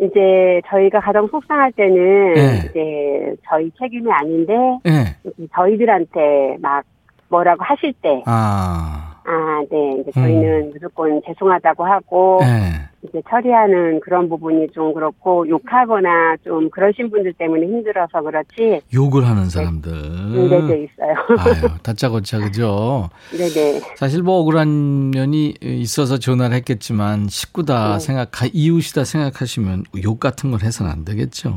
이제 0.00 0.60
저희가 0.68 1.00
가장 1.00 1.28
속상할 1.28 1.72
때는 1.72 2.34
네. 2.34 2.58
이제 2.70 3.36
저희 3.48 3.70
책임이 3.78 4.10
아닌데 4.10 4.52
예. 4.86 5.16
저희들한테 5.54 6.56
막 6.60 6.84
뭐라고 7.28 7.64
하실 7.64 7.92
때, 8.02 8.22
아. 8.26 9.11
아, 9.24 9.62
네, 9.70 10.00
이제 10.00 10.10
저희는 10.12 10.70
무조건 10.72 11.20
죄송하다고 11.26 11.84
하고 11.84 12.40
예. 12.42 12.88
이제 13.08 13.22
처리하는 13.28 14.00
그런 14.00 14.28
부분이 14.28 14.68
좀 14.74 14.94
그렇고 14.94 15.48
욕하거나 15.48 16.36
좀 16.44 16.70
그러신 16.70 17.10
분들 17.10 17.32
때문에 17.34 17.66
힘들어서 17.66 18.22
그렇지. 18.22 18.80
욕을 18.94 19.26
하는 19.26 19.48
사람들. 19.48 19.92
음, 19.92 20.48
네네 20.48 20.84
있어요. 20.84 21.14
아유, 21.38 21.78
다짜고짜 21.82 22.38
그죠? 22.38 23.10
네네. 23.30 23.80
사실 23.96 24.22
뭐 24.22 24.40
억울한 24.40 25.10
면이 25.10 25.54
있어서 25.62 26.18
전화를 26.18 26.56
했겠지만 26.56 27.26
식구다 27.28 27.94
네. 27.94 27.98
생각, 28.00 28.30
이웃이다 28.52 29.04
생각하시면 29.04 29.84
욕 30.04 30.20
같은 30.20 30.50
걸 30.50 30.62
해서는 30.62 30.90
안 30.90 31.04
되겠죠. 31.04 31.54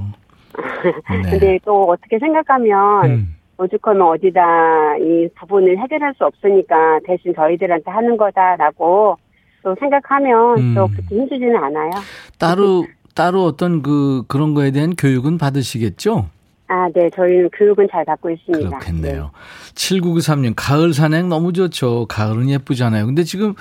네. 1.23 1.29
근데 1.29 1.59
또 1.65 1.83
어떻게 1.83 2.17
생각하면 2.19 3.05
음. 3.05 3.35
오죽하면 3.57 4.01
어디다 4.01 4.97
이 4.97 5.29
부분을 5.35 5.77
해결할 5.77 6.13
수 6.17 6.25
없으니까 6.25 6.99
대신 7.05 7.33
저희들한테 7.33 7.89
하는 7.89 8.17
거다라고 8.17 9.17
또 9.63 9.75
생각하면 9.79 10.57
음. 10.59 10.75
또 10.75 10.87
그렇게 10.87 11.15
힘들지는 11.15 11.55
않아요. 11.55 11.91
따로 12.37 12.85
따로 13.15 13.45
어떤 13.45 13.81
그 13.81 14.23
그런 14.27 14.53
거에 14.53 14.71
대한 14.71 14.95
교육은 14.95 15.37
받으시겠죠? 15.37 16.29
아, 16.67 16.89
네, 16.93 17.09
저희는 17.15 17.49
교육은 17.51 17.87
잘 17.91 18.03
받고 18.05 18.29
있습니다. 18.31 18.69
그렇겠네요. 18.69 19.31
7993님, 19.75 20.53
가을 20.55 20.93
산행 20.93 21.29
너무 21.29 21.53
좋죠. 21.53 22.07
가을은 22.07 22.49
예쁘잖아요. 22.49 23.05
근데 23.05 23.23
지금 23.23 23.53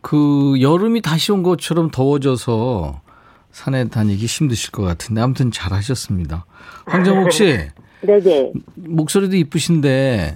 그 0.00 0.54
여름이 0.60 1.02
다시 1.02 1.32
온 1.32 1.42
것처럼 1.42 1.90
더워져서 1.90 3.00
산에 3.50 3.88
다니기 3.88 4.26
힘드실 4.26 4.70
것 4.70 4.82
같은데 4.82 5.20
아무튼 5.20 5.50
잘 5.50 5.72
하셨습니다. 5.72 6.46
황정욱 6.86 7.32
씨, 7.32 7.58
네, 8.02 8.20
네. 8.20 8.52
목소리도 8.76 9.36
이쁘신데 9.36 10.34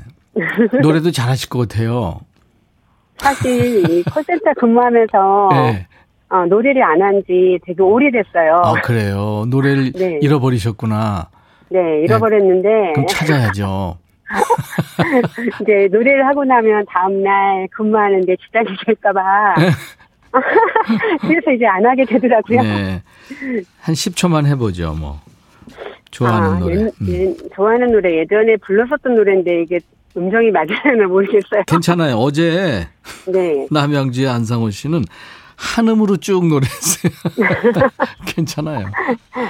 노래도 0.83 1.11
잘하실 1.11 1.49
것 1.49 1.69
같아요. 1.69 2.21
사실 3.19 3.89
이 3.91 4.03
콜센터 4.05 4.53
근무하면서 4.59 5.49
네. 5.53 5.87
어, 6.31 6.47
노래를 6.47 6.83
안 6.83 7.03
한 7.03 7.23
지 7.27 7.59
되게 7.67 7.83
오래됐어요. 7.83 8.63
아, 8.65 8.73
그래요. 8.81 9.45
노래를 9.49 9.93
네. 9.93 10.19
잃어버리셨구나. 10.23 11.29
네, 11.71 12.01
잃어버렸는데 12.05 12.69
그럼 12.95 13.07
찾아야죠. 13.07 13.99
이제 15.63 15.89
노래를 15.93 16.27
하고 16.27 16.45
나면 16.45 16.87
다음 16.89 17.23
날 17.23 17.69
근무하는데 17.71 18.35
지장이 18.37 18.67
될까봐 18.87 19.55
그래서 21.21 21.51
이제 21.53 21.67
안 21.67 21.85
하게 21.85 22.05
되더라고요. 22.07 22.63
네. 22.63 23.03
한 23.81 23.95
10초만 23.95 24.47
해보죠, 24.47 24.95
뭐. 24.95 25.21
좋아하는 26.13 26.49
아, 26.49 26.59
노래. 26.61 26.77
예, 26.77 26.81
음. 26.85 27.09
예, 27.09 27.35
좋아하는 27.55 27.91
노래 27.91 28.19
예전에 28.21 28.57
불렀었던 28.59 29.15
노래인데 29.15 29.63
이게 29.63 29.81
음정이 30.17 30.51
맞으려나 30.51 31.09
모르겠어요. 31.09 31.65
괜찮아요. 31.67 32.17
어제 32.17 32.87
네. 33.27 33.67
남양주의 33.73 34.29
안상호 34.29 34.71
씨는 34.71 35.03
한음으로 35.57 36.19
쭉 36.19 36.47
노래했어요. 36.47 37.13
괜찮아요. 38.27 38.87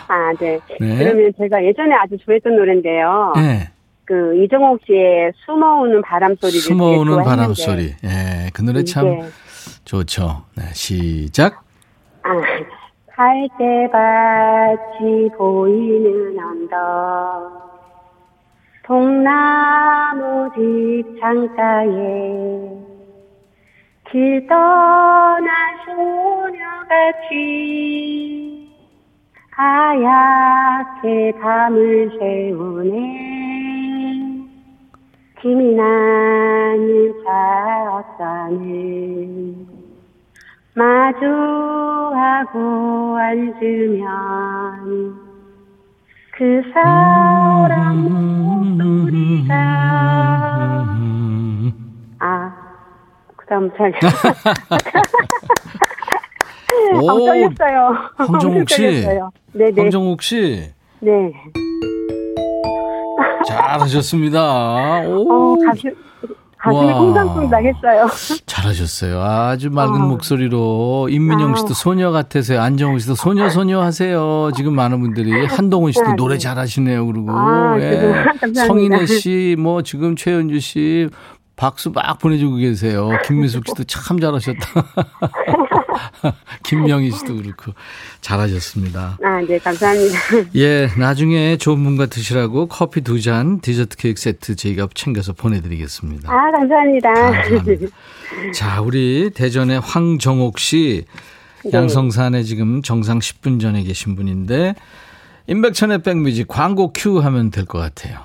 아, 0.08 0.32
네. 0.38 0.60
네. 0.80 0.98
그러면 0.98 1.32
제가 1.36 1.64
예전에 1.64 1.94
아주 1.94 2.16
좋아했던 2.24 2.56
노래인데요. 2.56 3.32
네. 3.36 3.70
그 4.04 4.42
이정옥 4.42 4.80
씨의 4.86 5.32
숨어오는 5.44 6.02
바람 6.02 6.36
소리를 6.36 6.60
숨어오는 6.60 7.22
바람 7.24 7.54
소리. 7.54 7.94
예, 8.04 8.50
그 8.52 8.62
노래 8.62 8.84
참 8.84 9.06
이게, 9.06 9.22
좋죠. 9.84 10.44
네, 10.56 10.64
시작. 10.74 11.62
아, 12.22 12.30
갈대밭이 13.14 13.90
보이는 15.36 16.38
언덕. 16.38 17.62
동나무 18.84 20.50
집 20.54 21.20
창가에 21.20 21.88
길 24.10 24.46
떠난 24.46 25.48
소녀같이 25.84 27.32
하얗게 29.50 31.32
밤을 31.40 32.18
새우네. 32.18 33.32
김이 35.40 35.74
나는 35.74 37.14
작산을 37.24 38.52
마주하고 41.72 42.58
앉으면 43.18 44.06
그 46.34 46.62
사람 46.72 47.96
목소리가 48.78 49.54
아 52.20 52.52
그다음 53.36 53.70
잘 53.76 53.92
오, 56.94 57.10
아, 57.10 57.14
떨렸어요. 57.14 57.96
황정욱 58.16 58.68
씨. 58.70 59.04
네네. 59.52 59.80
황정욱 59.82 60.22
씨. 60.22 60.72
네. 61.00 61.32
잘하셨습니다. 63.46 65.02
오. 65.06 65.28
어, 65.30 65.56
가슴, 65.66 65.94
가슴이 66.62 66.92
콩당콩당 66.92 67.64
했어요. 67.64 68.06
잘하셨어요. 68.46 69.20
아주 69.20 69.70
맑은 69.70 70.00
어. 70.00 70.06
목소리로 70.06 71.08
임민영 71.10 71.56
씨도 71.56 71.70
아. 71.70 71.74
소녀 71.74 72.12
같아서요. 72.12 72.60
안정우 72.60 73.00
씨도 73.00 73.16
소녀 73.16 73.48
소녀 73.50 73.80
하세요. 73.80 74.50
지금 74.54 74.74
많은 74.76 75.00
분들이 75.00 75.44
한동훈 75.46 75.90
씨도 75.90 76.10
네. 76.10 76.14
노래 76.14 76.38
잘하시네요. 76.38 77.04
그리고 77.06 77.26
아, 77.30 77.76
예. 77.80 78.14
성인혜 78.66 79.06
씨, 79.06 79.56
뭐 79.58 79.82
지금 79.82 80.14
최현주 80.14 80.60
씨 80.60 81.08
박수 81.62 81.90
막 81.90 82.18
보내주고 82.18 82.56
계세요. 82.56 83.08
김미숙 83.24 83.68
씨도 83.68 83.84
참 83.84 84.18
잘하셨다. 84.18 84.58
김명희 86.64 87.12
씨도 87.12 87.36
그렇고 87.36 87.72
잘하셨습니다. 88.20 89.18
아, 89.22 89.40
네, 89.46 89.58
감사합니다. 89.60 90.18
예, 90.56 90.88
나중에 90.98 91.56
좋은 91.58 91.84
분과 91.84 92.06
드시라고 92.06 92.66
커피 92.66 93.02
두 93.02 93.20
잔, 93.20 93.60
디저트 93.60 93.96
케이크 93.96 94.20
세트 94.20 94.56
저희가 94.56 94.88
챙겨서 94.92 95.34
보내드리겠습니다. 95.34 96.32
아, 96.32 96.50
감사합니다. 96.50 97.12
감사합니다. 97.12 97.96
자, 98.52 98.80
우리 98.80 99.30
대전의 99.32 99.78
황정옥 99.78 100.58
씨, 100.58 101.04
네. 101.64 101.70
양성산에 101.72 102.42
지금 102.42 102.82
정상 102.82 103.20
10분 103.20 103.60
전에 103.60 103.84
계신 103.84 104.16
분인데 104.16 104.74
임백천의 105.46 106.02
백뮤직 106.02 106.48
광고 106.48 106.92
큐 106.92 107.20
하면 107.20 107.52
될 107.52 107.66
것 107.66 107.78
같아요. 107.78 108.18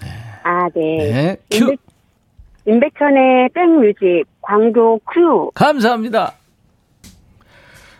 네. 0.00 0.08
아, 0.44 0.68
네. 0.76 0.96
네, 1.10 1.36
큐. 1.50 1.74
임백, 2.68 2.92
임백천의 2.92 3.48
백뮤직 3.54 4.24
광고 4.42 5.00
큐. 5.12 5.50
감사합니다. 5.54 6.34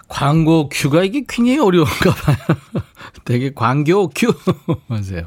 광고 0.08 0.68
큐가 0.68 1.04
이게 1.04 1.24
굉장히 1.28 1.58
어려운가 1.58 2.10
봐요. 2.10 2.36
되게 3.24 3.52
광교 3.54 4.10
큐. 4.14 4.32
맞아요. 4.86 5.26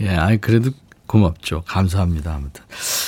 예, 0.00 0.10
아니, 0.10 0.40
그래도 0.40 0.70
고맙죠. 1.06 1.62
감사합니다. 1.66 2.34
아무튼. 2.34 2.62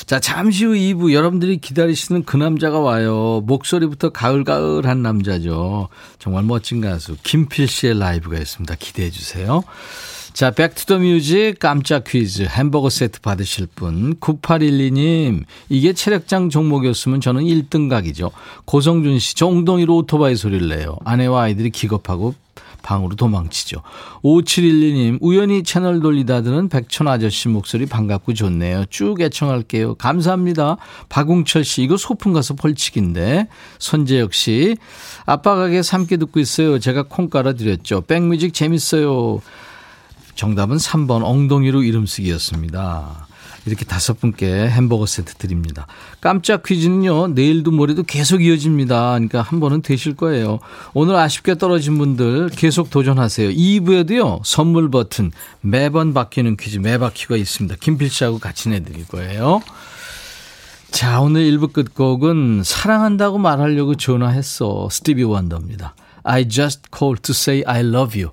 자, 0.07 0.19
잠시 0.19 0.65
후 0.65 0.73
2부 0.73 1.13
여러분들이 1.13 1.59
기다리시는 1.59 2.25
그 2.25 2.37
남자가 2.37 2.81
와요. 2.81 3.43
목소리부터 3.45 4.11
가을가을한 4.11 5.03
남자죠. 5.03 5.89
정말 6.19 6.45
멋진 6.45 6.81
가수 6.81 7.17
김필 7.23 7.69
씨의 7.69 7.99
라이브가 7.99 8.39
있습니다. 8.39 8.75
기대해 8.79 9.11
주세요. 9.11 9.63
자, 10.33 10.51
Back 10.51 10.72
to 10.72 10.83
the 10.83 10.99
Music 10.99 11.57
깜짝 11.59 12.05
퀴즈 12.05 12.43
햄버거 12.43 12.89
세트 12.89 13.21
받으실 13.21 13.67
분 13.67 14.15
9812님 14.17 15.45
이게 15.69 15.93
체력장 15.93 16.49
종목이었으면 16.49 17.21
저는 17.21 17.43
1등 17.43 17.91
각이죠. 17.91 18.31
고성준 18.65 19.19
씨 19.19 19.35
정동이로 19.35 19.97
오토바이 19.97 20.37
소리를 20.37 20.69
내요. 20.69 20.97
아내와 21.05 21.43
아이들이 21.43 21.71
기겁하고 21.71 22.35
방으로 22.83 23.15
도망치죠. 23.17 23.83
5712님, 24.23 25.19
우연히 25.21 25.63
채널 25.63 26.01
돌리다 26.01 26.43
드는 26.43 26.71
백천 26.71 27.09
아저씨 27.09 27.49
목소리 27.49 27.85
반갑고 27.85 28.33
좋네요. 28.33 28.87
쭉 28.89 29.21
애청할게요. 29.21 29.97
감사합니다. 29.97 30.79
박웅철 31.11 31.65
씨, 31.65 31.83
이거 31.83 31.99
소풍 31.99 32.33
가서 32.33 32.55
벌칙인데. 32.55 33.49
손재혁 33.79 34.33
씨, 34.33 34.77
아빠 35.27 35.57
가게 35.57 35.83
삼게 35.83 36.17
듣고 36.17 36.41
있어요. 36.41 36.79
제가 36.79 37.03
콩 37.03 37.29
깔아드렸죠. 37.29 38.03
백뮤직 38.03 38.55
재밌어요. 38.55 39.43
정답은 40.41 40.79
3번 40.79 41.23
엉덩이로 41.23 41.83
이름 41.83 42.07
쓰기였습니다. 42.07 43.27
이렇게 43.67 43.85
다섯 43.85 44.19
분께 44.19 44.71
햄버거 44.71 45.05
세트 45.05 45.35
드립니다. 45.35 45.87
깜짝 46.23 46.63
퀴즈는요, 46.63 47.35
내일도 47.35 47.71
모레도 47.73 48.05
계속 48.05 48.43
이어집니다. 48.43 49.11
그러니까 49.11 49.43
한 49.43 49.61
번은 49.61 49.83
되실 49.83 50.17
거예요. 50.17 50.61
오늘 50.95 51.17
아쉽게 51.17 51.59
떨어진 51.59 51.99
분들 51.99 52.49
계속 52.57 52.89
도전하세요. 52.89 53.51
2부에도요, 53.51 54.41
선물 54.43 54.91
버튼 54.91 55.31
매번 55.61 56.15
바뀌는 56.15 56.57
퀴즈 56.57 56.79
매바퀴가 56.79 57.37
있습니다. 57.37 57.77
김필 57.79 58.09
씨하고 58.09 58.39
같이 58.39 58.71
내드릴 58.71 59.09
거예요. 59.09 59.61
자, 60.91 61.21
오늘 61.21 61.43
1부 61.51 61.75
끝곡은 61.75 62.63
사랑한다고 62.65 63.37
말하려고 63.37 63.95
전화했어. 63.95 64.89
스티비 64.91 65.23
원더입니다. 65.23 65.95
I 66.23 66.49
just 66.49 66.85
called 66.97 67.21
to 67.25 67.33
say 67.33 67.63
I 67.67 67.81
love 67.81 68.19
you. 68.19 68.33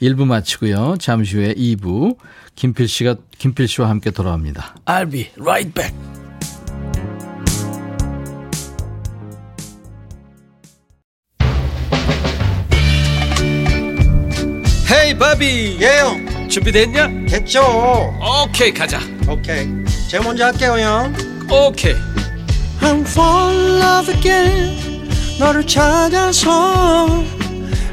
1부 0.00 0.26
마치고요. 0.26 0.96
잠시 1.00 1.36
후에 1.36 1.54
2부 1.54 2.16
김필 2.54 2.88
씨가 2.88 3.16
김필 3.38 3.68
씨와 3.68 3.88
함께 3.88 4.10
돌아옵니다. 4.10 4.76
I'll 4.86 5.10
be 5.10 5.28
right 5.38 5.72
back. 5.72 5.94
헤이 14.90 15.18
바비. 15.18 15.78
예영. 15.80 16.48
준비됐냐? 16.48 17.08
됐죠. 17.28 17.60
오케이 18.44 18.72
가자. 18.72 19.00
오케이. 19.28 19.66
제가 20.08 20.24
먼저 20.24 20.44
할게요 20.44 20.76
형. 20.78 21.14
오케이. 21.50 21.94
I'm 22.80 23.00
fall 23.00 23.56
in 23.56 23.80
love 23.80 24.14
again. 24.14 25.08
너를 25.38 25.66
찾아서 25.66 27.08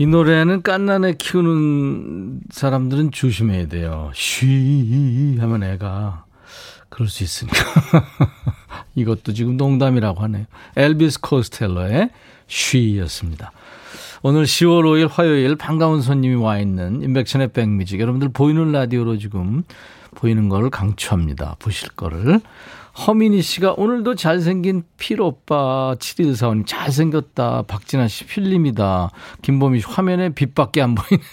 이 0.00 0.06
노래는 0.06 0.62
깐난애 0.62 1.14
키우는 1.18 2.42
사람들은 2.50 3.10
조심해야 3.10 3.66
돼요. 3.66 4.12
쉬 4.14 5.36
하면 5.40 5.64
애가 5.64 6.24
그럴 6.88 7.08
수 7.08 7.24
있으니까. 7.24 7.58
이것도 8.94 9.32
지금 9.32 9.56
농담이라고 9.56 10.20
하네요. 10.22 10.46
엘비스 10.76 11.20
코스텔러의 11.20 12.10
쉬였습니다. 12.46 13.50
오늘 14.22 14.44
10월 14.44 14.82
5일 14.84 15.08
화요일 15.10 15.56
반가운 15.56 16.00
손님이 16.00 16.36
와 16.36 16.60
있는 16.60 17.02
인백션의 17.02 17.48
백뮤직. 17.48 17.98
여러분들 17.98 18.28
보이는 18.28 18.70
라디오로 18.70 19.18
지금 19.18 19.64
보이는 20.14 20.48
거를 20.48 20.70
강추합니다. 20.70 21.56
보실 21.58 21.90
거를. 21.90 22.40
허민희 23.06 23.42
씨가 23.42 23.74
오늘도 23.76 24.16
잘생긴 24.16 24.82
필 24.96 25.20
오빠 25.20 25.94
7145님 26.00 26.66
잘생겼다. 26.66 27.62
박진아 27.62 28.08
씨 28.08 28.24
필름이다. 28.24 29.10
김보미 29.42 29.80
씨 29.80 29.86
화면에 29.86 30.30
빛밖에 30.30 30.82
안 30.82 30.96
보이네요. 30.96 31.28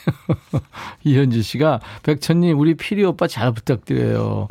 이현주 1.04 1.42
씨가 1.42 1.80
백천님 2.04 2.60
우리 2.60 2.76
필이 2.76 3.04
오빠 3.04 3.28
잘 3.28 3.52
부탁드려요. 3.52 4.48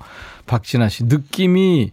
박진아 0.46 0.88
씨 0.88 1.04
느낌이 1.04 1.92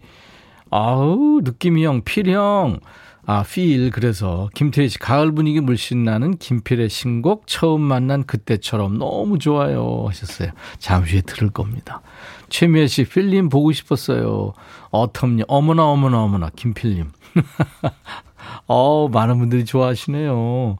아우 0.71 1.41
느낌이 1.43 1.85
형 1.85 2.01
필이 2.03 2.33
형. 2.33 2.79
아, 3.23 3.43
필. 3.43 3.91
그래서 3.91 4.49
김태희 4.55 4.89
씨 4.89 4.97
가을 4.97 5.31
분위기 5.31 5.61
물씬 5.61 6.03
나는 6.03 6.37
김필의 6.37 6.89
신곡 6.89 7.45
처음 7.45 7.81
만난 7.81 8.23
그때처럼 8.23 8.97
너무 8.97 9.37
좋아요 9.37 10.05
하셨어요. 10.07 10.49
잠시 10.79 11.21
들을 11.21 11.51
겁니다. 11.51 12.01
최미애 12.49 12.87
씨, 12.87 13.05
필님 13.05 13.49
보고 13.49 13.71
싶었어요. 13.71 14.53
어텀니, 14.91 15.45
어머나, 15.47 15.85
어머나, 15.85 16.21
어머나, 16.23 16.49
김필님. 16.55 17.11
어 18.67 19.07
많은 19.09 19.39
분들이 19.39 19.65
좋아하시네요. 19.65 20.77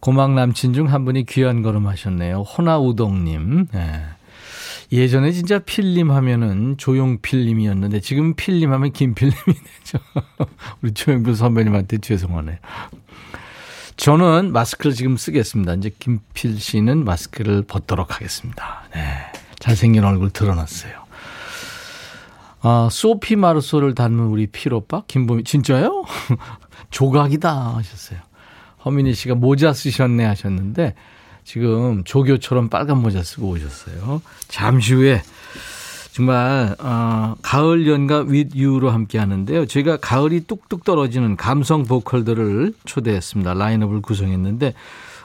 고막 0.00 0.32
남친 0.34 0.72
중 0.74 0.86
한 0.86 1.04
분이 1.04 1.26
귀한 1.26 1.62
걸음 1.62 1.86
하셨네요. 1.86 2.42
호나우동님. 2.42 3.66
네. 3.72 4.02
예전에 4.90 5.32
진짜 5.32 5.58
필님 5.58 6.10
하면은 6.10 6.76
조용필님이었는데 6.78 8.00
지금 8.00 8.34
필님 8.34 8.72
하면 8.72 8.92
김필님이 8.92 9.36
되죠. 9.44 9.98
우리 10.82 10.94
조용필 10.94 11.34
선배님한테 11.34 11.98
죄송하네요. 11.98 12.56
저는 13.96 14.52
마스크를 14.52 14.94
지금 14.94 15.16
쓰겠습니다. 15.16 15.74
이제 15.74 15.90
김필 15.98 16.58
씨는 16.60 17.04
마스크를 17.04 17.62
벗도록 17.62 18.14
하겠습니다. 18.14 18.84
네. 18.94 19.02
잘생긴 19.58 20.04
얼굴 20.04 20.30
드러났어요. 20.30 20.92
아, 22.60 22.88
소피 22.90 23.36
마르소를 23.36 23.94
닮은 23.94 24.18
우리 24.26 24.46
필오빠? 24.46 25.04
김보미, 25.06 25.44
진짜요? 25.44 26.04
조각이다 26.90 27.76
하셨어요. 27.76 28.18
허민희 28.84 29.14
씨가 29.14 29.34
모자 29.34 29.72
쓰셨네 29.72 30.24
하셨는데 30.24 30.94
지금 31.44 32.04
조교처럼 32.04 32.68
빨간 32.68 32.98
모자 32.98 33.22
쓰고 33.22 33.48
오셨어요. 33.48 34.22
잠시 34.48 34.94
후에 34.94 35.22
정말 36.12 36.74
어, 36.80 37.36
가을 37.42 37.86
연가 37.86 38.24
you로 38.54 38.90
함께 38.90 39.18
하는데요. 39.18 39.66
저희가 39.66 39.98
가을이 39.98 40.40
뚝뚝 40.40 40.84
떨어지는 40.84 41.36
감성 41.36 41.84
보컬들을 41.84 42.74
초대했습니다. 42.84 43.54
라인업을 43.54 44.02
구성했는데 44.02 44.74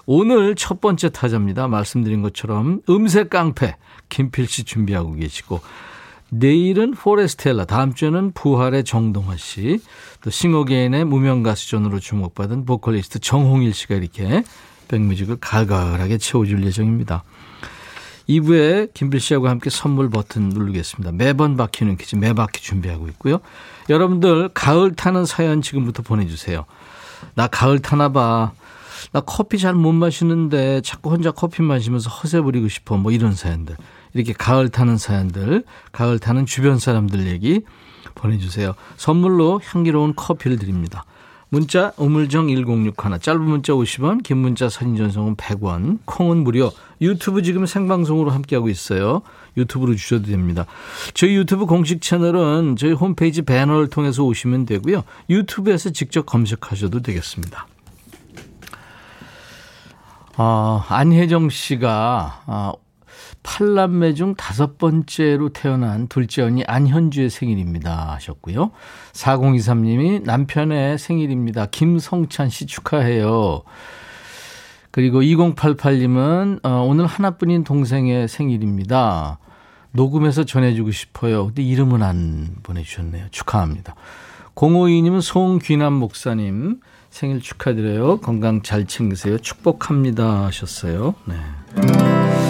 오늘 0.06 0.56
첫 0.56 0.82
번째 0.82 1.10
타자입니다. 1.10 1.68
말씀드린 1.68 2.22
것처럼 2.22 2.82
음색 2.90 3.30
깡패 3.30 3.76
김필 4.10 4.48
씨 4.48 4.64
준비하고 4.66 5.14
계시고 5.14 5.62
내일은 6.40 6.92
포레스텔라, 6.92 7.66
다음 7.66 7.94
주에는 7.94 8.32
부활의 8.32 8.84
정동화 8.86 9.38
씨, 9.38 9.80
또 10.22 10.30
싱어게인의 10.30 11.06
무명 11.06 11.44
가수전으로 11.44 12.00
주목받은 12.00 12.66
보컬리스트 12.66 13.20
정홍일 13.20 13.74
씨가 13.74 13.96
이렇게 13.96 14.44
백뮤직을 14.88 15.38
갈갈하게 15.40 16.18
채워줄 16.18 16.66
예정입니다. 16.66 17.24
2부에 18.30 18.94
김필 18.94 19.20
씨하고 19.20 19.48
함께 19.50 19.70
선물 19.70 20.10
버튼 20.10 20.50
누르겠습니다. 20.50 21.12
매번 21.12 21.58
바뀌는 21.58 21.98
퀴즈 21.98 22.16
매바퀴 22.16 22.62
준비하고 22.62 23.08
있고요. 23.10 23.40
여러분들 23.90 24.50
가을 24.54 24.96
타는 24.96 25.26
사연 25.26 25.62
지금부터 25.62 26.04
보내주세요. 26.04 26.66
나 27.36 27.48
가을 27.48 27.80
타나 27.80 28.10
봐. 28.10 28.54
나 29.12 29.20
커피 29.20 29.60
잘 29.60 29.76
못 29.76 29.92
마시는데 29.92 30.82
자꾸 30.82 31.12
혼자 31.12 31.32
커피 31.32 31.62
마시면서 31.62 32.10
허세 32.10 32.42
부리고 32.42 32.70
싶어. 32.70 32.96
뭐 32.98 33.12
이런 33.12 33.34
사연들. 33.34 33.76
이렇게 34.14 34.34
가을 34.34 34.70
타는 34.70 34.98
사연들, 34.98 35.64
가을 35.92 36.20
타는 36.20 36.46
주변 36.46 36.80
사람들 36.80 37.28
얘기 37.28 37.62
보내주세요. 38.16 38.76
선물로 38.98 39.62
향기로운 39.64 40.14
커피를 40.16 40.58
드립니다. 40.58 41.06
문자 41.54 41.94
우물정 41.98 42.48
1061 42.48 43.20
짧은 43.22 43.42
문자 43.42 43.74
50원 43.74 44.24
긴 44.24 44.38
문자 44.38 44.70
사진 44.70 44.96
전송은 44.96 45.36
100원 45.36 46.00
콩은 46.06 46.38
무료. 46.38 46.72
유튜브 47.00 47.44
지금 47.44 47.68
생방송으로 47.68 48.32
함께하고 48.32 48.70
있어요. 48.70 49.22
유튜브로 49.56 49.94
주셔도 49.94 50.26
됩니다. 50.26 50.66
저희 51.14 51.36
유튜브 51.36 51.68
공식 51.68 52.02
채널은 52.02 52.76
저희 52.76 52.94
홈페이지 52.94 53.44
배너를 53.44 53.88
통해서 53.90 54.24
오시면 54.24 54.66
되고요. 54.66 55.04
유튜브에서 55.30 55.92
직접 55.92 56.26
검색하셔도 56.26 57.04
되겠습니다. 57.04 57.68
어, 60.38 60.84
안혜정 60.90 61.52
씨가 61.52 62.42
어, 62.48 62.74
팔남매 63.44 64.14
중 64.14 64.36
다섯 64.36 64.78
번째로 64.78 65.50
태어난 65.50 66.08
둘째 66.08 66.42
언니 66.42 66.64
안현주의 66.66 67.30
생일입니다 67.30 68.14
하셨고요. 68.14 68.72
4023님이 69.12 70.24
남편의 70.24 70.98
생일입니다. 70.98 71.68
김성찬 71.68 72.50
씨 72.50 72.66
축하해요. 72.66 73.64
그리고 74.92 75.22
2088님은 75.22 76.66
어, 76.66 76.86
오늘 76.88 77.06
하나뿐인 77.06 77.64
동생의 77.64 78.28
생일입니다. 78.28 79.40
녹음해서 79.92 80.44
전해주고 80.44 80.92
싶어요. 80.92 81.48
근데 81.48 81.64
이름은 81.64 82.02
안 82.04 82.56
보내주셨네요. 82.64 83.28
축하합니다. 83.32 83.96
052님은 84.56 85.22
송귀남 85.22 85.94
목사님 85.94 86.80
생일 87.10 87.42
축하드려요. 87.42 88.18
건강 88.22 88.62
잘 88.62 88.86
챙기세요. 88.86 89.38
축복합니다 89.38 90.46
하셨어요. 90.46 91.16
네. 91.26 92.43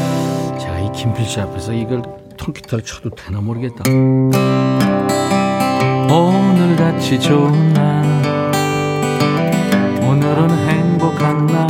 김필 0.93 1.25
씨 1.25 1.39
앞에서 1.41 1.73
이걸 1.73 2.01
통기타를 2.37 2.83
쳐도 2.83 3.09
되나 3.11 3.41
모르겠다. 3.41 3.83
오늘 6.09 6.75
같이 6.77 7.19
좋은 7.19 7.73
날. 7.73 8.03
오늘은 10.01 10.49
행복한 10.69 11.47
날. 11.47 11.67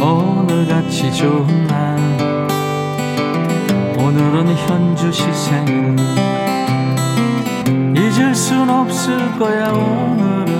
오늘 0.00 0.68
같이 0.68 1.12
좋은 1.12 1.66
날. 1.66 1.98
오늘은 3.98 4.54
현주 4.54 5.10
시 5.12 5.24
생일 5.32 5.96
잊을 7.96 8.34
순 8.34 8.68
없을 8.68 9.38
거야 9.38 9.70
오늘은. 9.70 10.50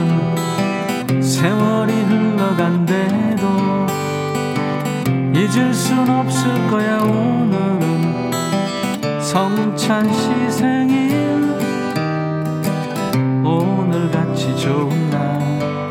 세월이 1.22 1.92
흘러간대도 1.92 2.99
잊을 5.50 5.74
순 5.74 6.08
없을 6.08 6.68
거야 6.68 7.00
오늘은. 7.00 8.30
성찬 9.20 10.12
씨 10.12 10.48
생일. 10.48 11.10
오늘같이 13.44 14.56
좋은 14.56 15.10
날. 15.10 15.90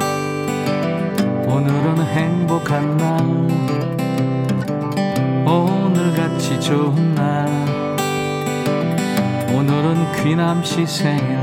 오늘은 1.45 2.06
행복한 2.06 2.95
날. 2.95 3.19
오늘같이 5.45 6.58
좋은 6.62 7.15
날. 7.15 7.50
오늘은 9.54 10.24
귀남 10.24 10.63
씨 10.63 10.86
생일 10.86 11.38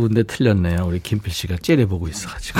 한두 0.00 0.08
군데 0.08 0.22
틀렸네요. 0.22 0.86
우리 0.86 0.98
김필 1.00 1.32
씨가 1.32 1.56
째려보고 1.58 2.08
있어가지고. 2.08 2.58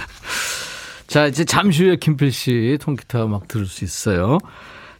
자, 1.06 1.26
이제 1.26 1.44
잠시 1.44 1.84
후에 1.84 1.96
김필 1.96 2.32
씨 2.32 2.78
통기타 2.80 3.26
막 3.26 3.46
들을 3.46 3.66
수 3.66 3.84
있어요. 3.84 4.38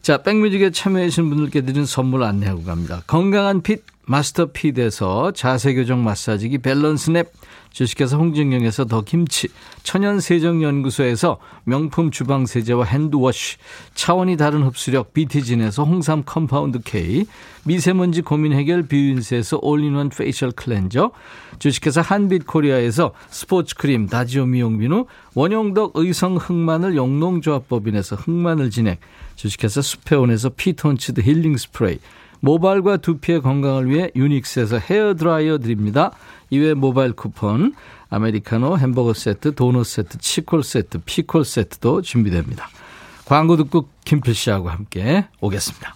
자, 0.02 0.18
백뮤직에 0.18 0.70
참여해주신 0.70 1.30
분들께 1.30 1.62
드린 1.62 1.86
선물 1.86 2.22
안내하고 2.22 2.64
갑니다. 2.64 3.02
건강한 3.06 3.62
핏 3.62 3.84
마스터 4.10 4.46
핏에서 4.46 5.30
자세교정 5.30 6.02
마사지기 6.02 6.58
밸런스 6.58 7.10
냅. 7.10 7.30
주식회사 7.70 8.16
홍진경에서 8.16 8.86
더 8.86 9.02
김치, 9.02 9.46
천연세정연구소에서 9.84 11.38
명품 11.62 12.10
주방세제와 12.10 12.84
hand 12.86 13.18
wash, 13.18 13.58
차원이 13.94 14.36
다른 14.36 14.64
흡수력 14.64 15.14
비티진에서 15.14 15.84
홍삼 15.84 16.24
compound 16.26 16.80
K, 16.84 17.26
미세먼지 17.62 18.22
고민 18.22 18.52
해결 18.52 18.82
뷰인스에서 18.82 19.60
all-in-one 19.62 20.08
facial 20.08 20.50
cleanser, 20.50 21.12
주식회사 21.60 22.00
한빛코리아에서 22.00 23.12
스포츠크림 23.28 24.08
다지오 24.08 24.46
미용비누, 24.46 25.06
원형덕 25.36 25.92
의성 25.94 26.34
흑마늘 26.34 26.96
영농조합법인에서 26.96 28.16
흑마늘 28.16 28.70
진액, 28.70 28.98
주식회사 29.36 29.80
수페온에서 29.80 30.48
피톤치드 30.56 31.20
힐링 31.20 31.56
스프레이, 31.56 32.00
모발과 32.40 32.98
두피의 32.98 33.42
건강을 33.42 33.88
위해 33.88 34.10
유닉스에서 34.16 34.78
헤어드라이어 34.78 35.58
드립니다. 35.58 36.10
이외 36.50 36.74
모바일 36.74 37.12
쿠폰, 37.12 37.74
아메리카노 38.08 38.78
햄버거 38.78 39.14
세트, 39.14 39.54
도넛 39.54 39.86
세트, 39.86 40.18
치콜 40.18 40.62
세트, 40.62 40.98
피콜 41.04 41.44
세트도 41.44 42.02
준비됩니다. 42.02 42.68
광고 43.24 43.56
듣고 43.56 43.88
김필 44.04 44.34
씨하고 44.34 44.68
함께 44.68 45.26
오겠습니다. 45.40 45.94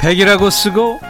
백이라고 0.00 0.48
쓰고 0.48 1.09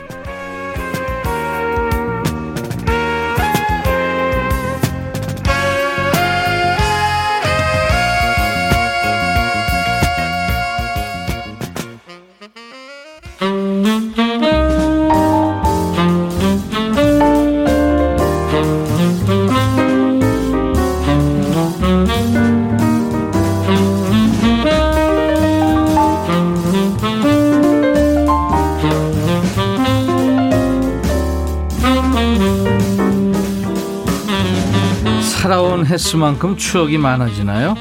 횟수만큼 36.11 36.57
추억이 36.57 36.97
많아지나요? 36.97 37.75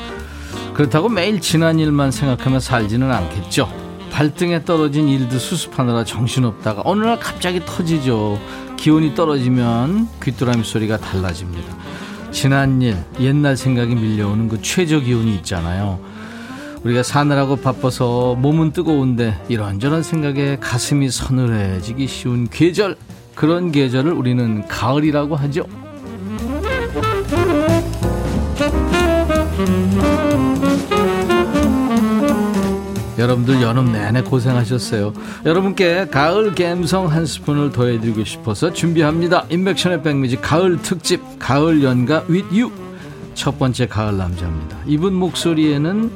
그렇다고 0.74 1.08
매일 1.08 1.40
지난 1.40 1.80
일만 1.80 2.12
생각하며 2.12 2.60
살지는 2.60 3.10
않겠죠. 3.10 3.68
발등에 4.12 4.64
떨어진 4.64 5.08
일도 5.08 5.36
수습하느라 5.36 6.04
정신없다가 6.04 6.82
어느 6.84 7.04
날 7.04 7.18
갑자기 7.18 7.60
터지죠. 7.64 8.38
기온이 8.76 9.16
떨어지면 9.16 10.08
귀뚜라미 10.22 10.62
소리가 10.62 10.98
달라집니다. 10.98 11.76
지난 12.30 12.80
일, 12.82 12.96
옛날 13.18 13.56
생각이 13.56 13.96
밀려오는 13.96 14.48
그 14.48 14.62
최저 14.62 15.00
기온이 15.00 15.34
있잖아요. 15.36 15.98
우리가 16.84 17.02
사느라고 17.02 17.56
바빠서 17.56 18.36
몸은 18.36 18.72
뜨거운데 18.72 19.44
이런저런 19.48 20.04
생각에 20.04 20.56
가슴이 20.60 21.10
서늘해지기 21.10 22.06
쉬운 22.06 22.48
계절 22.48 22.96
그런 23.34 23.72
계절을 23.72 24.12
우리는 24.12 24.68
가을이라고 24.68 25.34
하죠. 25.34 25.79
여러분들 33.20 33.60
여름 33.62 33.92
내내 33.92 34.22
고생하셨어요. 34.22 35.12
여러분께 35.44 36.06
가을 36.10 36.54
갬성 36.54 37.06
한 37.12 37.26
스푼을 37.26 37.70
더해드리고 37.70 38.24
싶어서 38.24 38.72
준비합니다. 38.72 39.44
인백션의 39.50 40.02
백미지 40.02 40.36
가을 40.40 40.80
특집 40.80 41.20
가을 41.38 41.82
연가 41.84 42.24
with 42.30 42.48
you 42.58 42.72
첫 43.34 43.58
번째 43.58 43.86
가을 43.86 44.16
남자입니다. 44.16 44.78
이분 44.86 45.14
목소리에는 45.14 46.10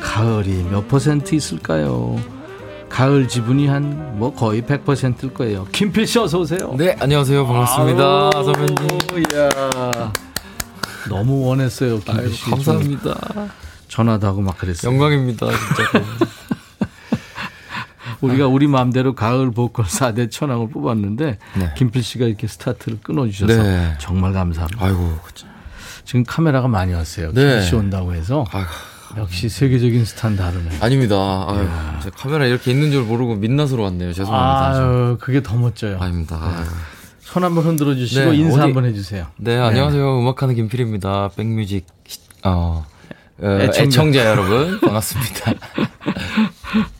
가을이 0.00 0.66
몇 0.70 0.86
퍼센트 0.88 1.34
있을까요? 1.34 2.16
가을 2.88 3.26
지분이 3.26 3.66
한 3.66 4.04
뭐 4.14 4.32
거의 4.32 4.62
100%일 4.62 5.34
거예요. 5.34 5.66
김필 5.72 6.06
씨 6.06 6.20
어서 6.20 6.38
오세요. 6.38 6.72
네, 6.78 6.96
안녕하세요. 7.00 7.44
반갑습니다. 7.44 8.30
아유, 8.32 8.44
선배님. 8.44 8.76
이야. 9.32 10.12
너무 11.08 11.44
원했어요, 11.48 11.98
김필 11.98 12.32
씨. 12.32 12.48
감사합니다. 12.48 13.14
전화도 13.94 14.26
하고 14.26 14.40
막 14.40 14.58
그랬어요. 14.58 14.90
영광입니다, 14.90 15.46
진짜. 15.46 16.04
우리가 18.22 18.48
우리 18.48 18.66
마음대로 18.66 19.14
가을 19.14 19.52
보컬 19.52 19.84
4대 19.84 20.32
천왕을 20.32 20.70
뽑았는데 20.70 21.38
네. 21.56 21.74
김필 21.76 22.02
씨가 22.02 22.26
이렇게 22.26 22.48
스타트를 22.48 22.98
끊어주셔서 23.04 23.62
네. 23.62 23.94
정말 24.00 24.32
감사합니다. 24.32 24.84
아이고, 24.84 25.16
그쵸. 25.22 25.46
지금 26.04 26.24
카메라가 26.24 26.66
많이 26.66 26.92
왔어요. 26.92 27.28
네. 27.32 27.40
김필 27.42 27.62
씨 27.62 27.74
온다고 27.76 28.12
해서 28.14 28.44
아이고. 28.50 28.68
역시 29.16 29.48
세계적인 29.48 30.04
스타는 30.04 30.36
다르네. 30.38 30.78
아닙니다. 30.80 31.14
아유, 31.48 31.68
제가 32.02 32.16
카메라 32.16 32.46
이렇게 32.46 32.72
있는 32.72 32.90
줄 32.90 33.04
모르고 33.04 33.36
민낯으로 33.36 33.84
왔네요. 33.84 34.12
죄송합니다. 34.12 34.74
저. 34.74 34.80
아유, 34.82 35.18
그게 35.20 35.40
더 35.40 35.54
멋져요. 35.56 35.98
아닙니다. 36.00 36.36
아유. 36.42 36.64
손 37.20 37.44
한번 37.44 37.64
흔들어 37.64 37.94
주시고 37.94 38.32
네, 38.32 38.36
인사 38.38 38.54
어디- 38.54 38.60
한번 38.62 38.86
해주세요. 38.86 39.28
네, 39.36 39.56
안녕하세요. 39.56 40.18
음악하는 40.18 40.56
김필입니다. 40.56 41.30
백뮤직, 41.36 41.86
시- 42.08 42.18
어, 42.42 42.84
어, 43.40 43.58
애청자. 43.62 43.82
애청자. 43.82 44.24
여러분. 44.26 44.80
반갑습니다. 44.80 45.52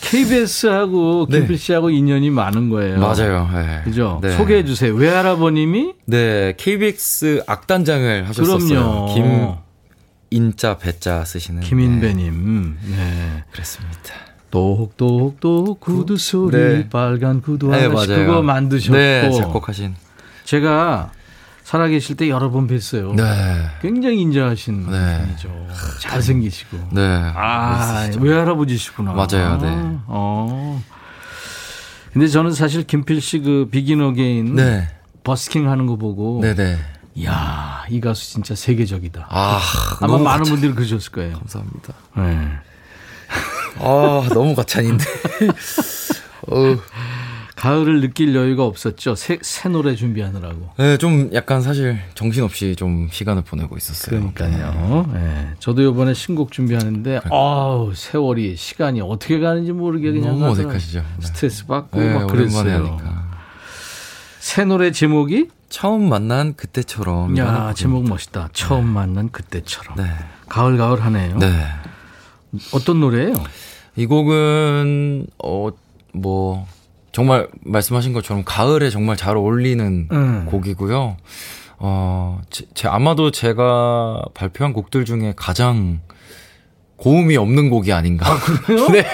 KBS하고 0.00 1.26
네. 1.28 1.40
김필 1.40 1.58
씨하고 1.58 1.90
인연이 1.90 2.30
많은 2.30 2.70
거예요. 2.70 2.98
맞아요. 2.98 3.48
네. 3.52 3.82
그죠? 3.84 4.20
네. 4.22 4.30
소개해 4.36 4.64
주세요. 4.64 4.94
외할아버님이 4.94 5.92
네, 6.06 6.54
KBX 6.56 7.44
악단장을 7.46 8.26
하셨었어요. 8.28 8.68
그럼요. 8.68 9.14
김 9.14 9.54
인자 10.30 10.78
배자 10.78 11.24
쓰시는. 11.24 11.60
네, 11.60 11.66
김인배 11.66 12.14
님. 12.14 12.78
네. 12.84 13.44
그랬습니다. 13.52 14.14
똑똑똑 14.50 15.78
구두 15.80 16.16
소리 16.16 16.56
네. 16.56 16.88
빨간 16.88 17.42
구두 17.42 17.68
네, 17.68 17.84
하나씩 17.84 18.10
맞아요. 18.10 18.26
그거 18.26 18.42
만드셨고 18.42 18.96
네, 18.96 19.30
작곡하신. 19.30 19.94
제가 20.44 21.12
살아계실 21.72 22.16
때 22.16 22.30
여러 22.30 22.50
번 22.50 22.66
뵀어요. 22.66 23.14
네. 23.14 23.24
굉장히 23.82 24.22
인자하신 24.22 24.90
네. 24.90 25.18
분이죠. 25.20 25.66
잘생기시고. 26.00 26.78
네. 26.92 27.02
아, 27.34 27.98
멋있으시죠. 28.06 28.24
외할아버지시구나. 28.24 29.12
맞아요, 29.12 29.58
네. 29.58 29.68
어. 30.06 30.82
근데 32.14 32.26
저는 32.26 32.52
사실 32.52 32.84
김필 32.86 33.20
씨 33.20 33.40
그 33.40 33.68
비긴 33.70 34.00
어게인 34.00 34.54
네. 34.56 34.88
버스킹 35.24 35.68
하는 35.70 35.84
거 35.86 35.96
보고 35.96 36.40
네네. 36.40 36.78
이야, 37.16 37.84
이 37.90 38.00
가수 38.00 38.30
진짜 38.32 38.54
세계적이다. 38.54 39.26
아, 39.28 39.60
너무 40.00 40.24
많은 40.24 40.44
가찬- 40.44 40.50
분들이 40.52 40.72
그러셨을 40.74 41.12
거예요. 41.12 41.34
감사합니다. 41.38 41.92
네. 42.16 42.48
아, 43.80 44.26
너무 44.32 44.54
가찬인데. 44.54 45.04
어, 46.48 46.76
가을을 47.58 48.00
느낄 48.00 48.36
여유가 48.36 48.64
없었죠. 48.64 49.16
새, 49.16 49.38
새 49.42 49.68
노래 49.68 49.96
준비하느라고. 49.96 50.70
네, 50.76 50.96
좀 50.96 51.28
약간 51.34 51.60
사실 51.60 51.98
정신없이 52.14 52.76
좀 52.76 53.08
시간을 53.10 53.42
보내고 53.42 53.76
있었어요. 53.76 54.32
그러니까요. 54.32 55.10
예. 55.16 55.48
저도 55.58 55.82
이번에 55.82 56.14
신곡 56.14 56.52
준비하는데, 56.52 57.22
아우, 57.32 57.92
세월이, 57.96 58.54
시간이 58.54 59.00
어떻게 59.00 59.40
가는지 59.40 59.72
모르게 59.72 60.12
네. 60.12 60.20
그냥 60.20 60.38
너무. 60.38 60.52
어색하시죠. 60.52 61.00
네. 61.00 61.26
스트레스 61.26 61.66
받고 61.66 62.00
네, 62.00 62.14
막 62.14 62.28
그랬어요. 62.28 62.96
새 64.38 64.64
노래 64.64 64.92
제목이? 64.92 65.48
처음 65.68 66.08
만난 66.08 66.54
그때처럼. 66.54 67.36
야, 67.38 67.72
제목 67.74 68.08
멋있다. 68.08 68.50
처음 68.52 68.86
만난 68.86 69.30
그때처럼. 69.32 69.96
네. 69.96 70.04
가을 70.48 70.76
가을 70.76 71.04
하네요. 71.04 71.36
네. 71.38 71.66
어떤 72.72 73.00
노래예요? 73.00 73.34
이 73.96 74.06
곡은 74.06 75.26
어 75.42 75.70
뭐 76.12 76.66
정말 77.18 77.48
말씀하신 77.64 78.12
것처럼 78.12 78.44
가을에 78.46 78.90
정말 78.90 79.16
잘 79.16 79.36
어울리는 79.36 80.06
음. 80.12 80.46
곡이고요. 80.46 81.16
어, 81.80 82.40
제, 82.48 82.64
제- 82.74 82.86
아마도 82.86 83.32
제가 83.32 84.22
발표한 84.34 84.72
곡들 84.72 85.04
중에 85.04 85.32
가장 85.36 85.98
고음이 86.98 87.36
없는 87.36 87.70
곡이 87.70 87.92
아닌가. 87.92 88.26
그래요? 88.66 88.86
네. 88.92 89.04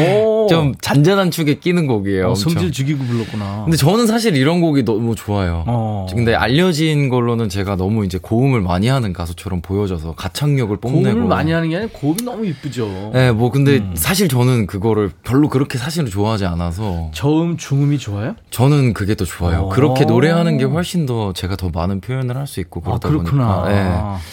오. 0.00 0.46
좀 0.48 0.74
잔잔한 0.80 1.30
축에 1.30 1.54
끼는 1.54 1.86
곡이에요. 1.86 2.24
어, 2.26 2.28
엄청. 2.30 2.52
성질 2.52 2.72
죽이고 2.72 3.04
불렀구나. 3.04 3.62
근데 3.64 3.76
저는 3.76 4.06
사실 4.06 4.34
이런 4.36 4.60
곡이 4.60 4.84
너무 4.84 5.14
좋아요. 5.14 5.62
어. 5.66 6.06
근데 6.10 6.34
알려진 6.34 7.08
걸로는 7.10 7.48
제가 7.50 7.76
너무 7.76 8.04
이제 8.06 8.18
고음을 8.20 8.60
많이 8.62 8.88
하는 8.88 9.12
가수처럼 9.12 9.60
보여져서 9.60 10.14
가창력을 10.14 10.74
뽐내고. 10.78 11.02
고음을 11.02 11.28
많이 11.28 11.52
하는 11.52 11.68
게 11.68 11.76
아니라 11.76 11.90
고음이 11.92 12.22
너무 12.24 12.46
이쁘죠. 12.46 13.10
네, 13.12 13.30
뭐 13.30 13.50
근데 13.50 13.76
음. 13.78 13.92
사실 13.94 14.28
저는 14.28 14.66
그거를 14.66 15.10
별로 15.22 15.48
그렇게 15.50 15.76
사실은 15.78 16.08
좋아하지 16.08 16.46
않아서 16.46 17.10
저음, 17.12 17.58
중음이 17.58 17.98
좋아요? 17.98 18.34
저는 18.50 18.94
그게 18.94 19.14
더 19.14 19.24
좋아요. 19.26 19.64
오. 19.64 19.68
그렇게 19.68 20.04
노래하는 20.06 20.56
게 20.56 20.64
훨씬 20.64 21.04
더 21.04 21.34
제가 21.34 21.56
더 21.56 21.68
많은 21.68 22.00
표현을 22.00 22.36
할 22.36 22.44
수 22.46 22.60
있고 22.60 22.80
아, 22.80 22.84
그러다 22.84 23.08
그렇구나. 23.08 23.62
보니까. 23.62 23.68
네. 23.70 23.88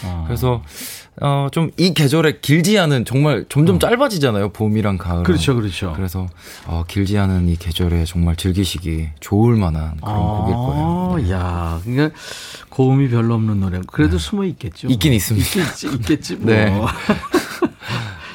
어. 0.05 0.23
그래서 0.27 0.61
어, 1.19 1.49
좀 1.51 1.71
이 1.77 1.93
계절에 1.93 2.39
길지 2.41 2.79
않은 2.79 3.05
정말 3.05 3.45
점점 3.49 3.79
짧아지잖아요. 3.79 4.49
봄이랑 4.49 4.97
가을. 4.97 5.23
그렇죠, 5.23 5.55
그렇죠. 5.55 5.93
그래서 5.95 6.27
어, 6.65 6.83
길지 6.87 7.17
않은 7.17 7.49
이 7.49 7.57
계절에 7.57 8.05
정말 8.05 8.35
즐기시기 8.35 9.09
좋을 9.19 9.55
만한 9.57 9.97
그런 9.97 10.17
곡일 10.17 10.55
거예요. 10.55 11.17
네. 11.17 11.31
야, 11.31 11.79
그러니까 11.83 12.17
고음이 12.69 13.09
별로 13.09 13.33
없는 13.35 13.59
노래. 13.59 13.81
그래도 13.87 14.17
숨어 14.17 14.45
있겠죠. 14.45 14.87
있긴 14.87 15.13
있습니다. 15.13 15.47
있겠지, 15.47 15.87
있겠지. 15.87 16.35
뭐. 16.35 16.45
네. 16.53 16.81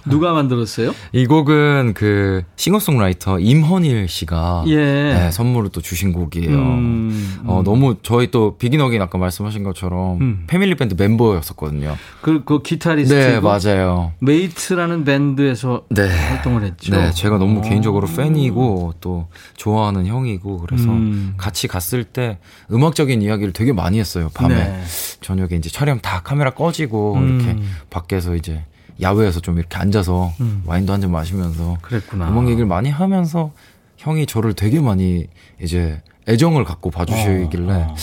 누가 0.08 0.32
만들었어요? 0.32 0.94
이 1.12 1.26
곡은 1.26 1.94
그 1.94 2.42
싱어송라이터 2.56 3.40
임헌일 3.40 4.08
씨가 4.08 4.64
예. 4.68 4.76
네, 4.76 5.30
선물을 5.30 5.70
또 5.70 5.80
주신 5.80 6.12
곡이에요. 6.12 6.56
음, 6.56 7.40
어, 7.44 7.60
음. 7.60 7.64
너무 7.64 7.96
저희 8.02 8.30
또 8.30 8.56
비긴어긴 8.56 9.00
아까 9.02 9.18
말씀하신 9.18 9.62
것처럼 9.64 10.20
음. 10.20 10.44
패밀리 10.46 10.74
밴드 10.74 10.94
멤버였었거든요. 10.94 11.96
그, 12.22 12.44
그 12.44 12.62
기타리스트. 12.62 13.14
네, 13.14 13.40
맞아요. 13.40 14.12
메이트라는 14.20 15.04
밴드에서 15.04 15.84
네. 15.90 16.08
활동을 16.08 16.64
했죠. 16.64 16.94
네, 16.94 17.10
제가 17.10 17.38
너무 17.38 17.60
어. 17.60 17.62
개인적으로 17.62 18.06
팬이고 18.06 18.94
또 19.00 19.28
좋아하는 19.56 20.06
형이고 20.06 20.58
그래서 20.58 20.88
음. 20.88 21.34
같이 21.36 21.68
갔을 21.68 22.04
때 22.04 22.38
음악적인 22.72 23.22
이야기를 23.22 23.52
되게 23.52 23.72
많이 23.72 23.98
했어요. 23.98 24.30
밤에 24.34 24.54
네. 24.54 24.82
저녁에 25.20 25.56
이제 25.56 25.68
촬영 25.68 26.00
다 26.00 26.20
카메라 26.22 26.50
꺼지고 26.50 27.14
음. 27.14 27.40
이렇게 27.40 27.62
밖에서 27.90 28.34
이제 28.34 28.64
야외에서 29.00 29.40
좀 29.40 29.58
이렇게 29.58 29.76
앉아서 29.76 30.32
음. 30.40 30.62
와인도 30.66 30.92
한 30.92 31.00
잔 31.00 31.10
마시면서 31.10 31.78
그랬구나. 31.82 32.28
음악 32.28 32.46
얘기를 32.48 32.66
많이 32.66 32.90
하면서 32.90 33.52
형이 33.98 34.26
저를 34.26 34.54
되게 34.54 34.80
많이 34.80 35.26
이제 35.60 36.00
애정을 36.28 36.64
갖고 36.64 36.90
봐주시길래 36.90 37.72
어, 37.72 37.86
어. 37.90 37.94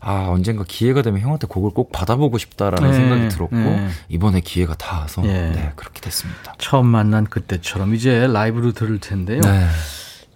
아 0.00 0.26
언젠가 0.28 0.64
기회가 0.66 1.02
되면 1.02 1.20
형한테 1.20 1.46
곡을 1.48 1.70
꼭 1.70 1.90
받아보고 1.92 2.38
싶다라는 2.38 2.90
네, 2.90 2.96
생각이 2.96 3.28
들었고 3.28 3.56
네. 3.56 3.88
이번에 4.08 4.40
기회가 4.40 4.74
닿아서 4.74 5.22
예. 5.24 5.28
네 5.32 5.72
그렇게 5.76 6.00
됐습니다. 6.00 6.54
처음 6.58 6.86
만난 6.86 7.24
그때처럼 7.24 7.94
이제 7.94 8.26
라이브로 8.28 8.72
들을 8.72 8.98
텐데요. 9.00 9.40
네. 9.40 9.66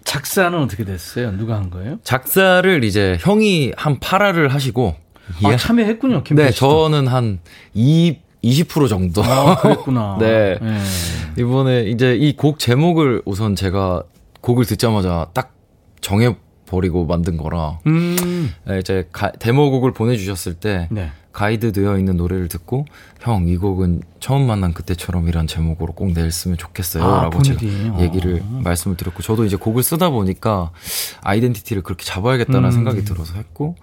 작사는 0.03 0.57
어떻게 0.57 0.83
됐어요? 0.85 1.31
누가 1.31 1.55
한 1.55 1.69
거예요? 1.69 1.99
작사를 2.03 2.83
이제 2.83 3.17
형이 3.19 3.73
한 3.75 3.99
8화를 3.99 4.49
하시고 4.49 4.95
아, 5.43 5.51
예. 5.51 5.57
참여했군요. 5.57 6.23
김필 6.23 6.45
네 6.45 6.51
씨도. 6.51 6.89
저는 6.89 7.07
한 7.07 7.39
2, 7.73 8.17
20% 8.43 8.87
정도 8.89 9.23
아, 9.23 9.55
그랬구나. 9.57 10.17
네. 10.21 10.57
네. 10.61 10.79
이번에 11.37 11.83
이제 11.83 12.15
이 12.15 12.35
곡 12.35 12.59
제목을 12.59 13.21
우선 13.25 13.55
제가 13.55 14.03
곡을 14.41 14.65
듣자마자 14.65 15.27
딱 15.33 15.53
정해 16.01 16.35
버리고 16.65 17.05
만든 17.05 17.37
거라 17.37 17.79
음. 17.87 18.53
네, 18.65 18.79
이제 18.79 19.07
가- 19.11 19.31
데모곡을 19.31 19.93
보내주셨을 19.93 20.55
때 20.55 20.87
네. 20.91 21.09
가이드 21.31 21.71
되어 21.71 21.97
있는 21.97 22.17
노래를 22.17 22.47
듣고 22.47 22.85
형 23.21 23.47
이 23.47 23.57
곡은 23.57 24.01
처음 24.19 24.47
만난 24.47 24.73
그때처럼이란 24.73 25.47
제목으로 25.47 25.93
꼭 25.93 26.11
냈으면 26.13 26.57
좋겠어요 26.57 27.03
아, 27.03 27.23
라고 27.23 27.41
제가. 27.41 27.59
어. 27.63 27.99
얘기를 28.01 28.43
말씀을 28.63 28.97
드렸고 28.97 29.21
저도 29.23 29.45
이제 29.45 29.55
곡을 29.55 29.81
쓰다 29.83 30.09
보니까 30.09 30.71
아이덴티티를 31.21 31.83
그렇게 31.83 32.03
잡아야겠다는 32.05 32.65
음. 32.65 32.71
생각이 32.71 33.03
들어서 33.05 33.35
했고 33.35 33.75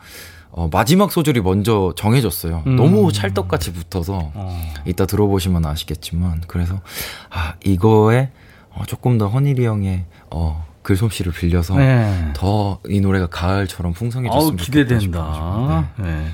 어, 0.56 0.68
마지막 0.70 1.10
소절이 1.10 1.40
먼저 1.40 1.92
정해졌어요. 1.96 2.62
음. 2.68 2.76
너무 2.76 3.12
찰떡같이 3.12 3.72
붙어서 3.72 4.30
어. 4.34 4.72
이따 4.86 5.04
들어보시면 5.04 5.66
아시겠지만 5.66 6.42
그래서 6.46 6.80
아 7.28 7.54
이거에 7.64 8.30
어, 8.70 8.84
조금 8.86 9.18
더 9.18 9.26
허니리 9.26 9.66
형의 9.66 10.04
어, 10.30 10.64
글솜씨를 10.82 11.32
빌려서 11.32 11.76
네. 11.76 12.32
더이 12.34 13.00
노래가 13.00 13.26
가을처럼 13.26 13.94
풍성해졌으면 13.94 14.56
좋겠다. 14.58 14.98
기대된다. 14.98 15.90
네. 15.96 16.04
네. 16.04 16.26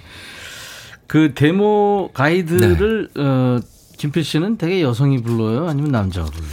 그 1.06 1.32
데모 1.34 2.10
가이드를 2.12 3.08
네. 3.16 3.22
어, 3.22 3.60
김필 3.96 4.22
씨는 4.22 4.58
되게 4.58 4.82
여성이 4.82 5.22
불러요, 5.22 5.66
아니면 5.66 5.92
남자가 5.92 6.30
불러요? 6.30 6.50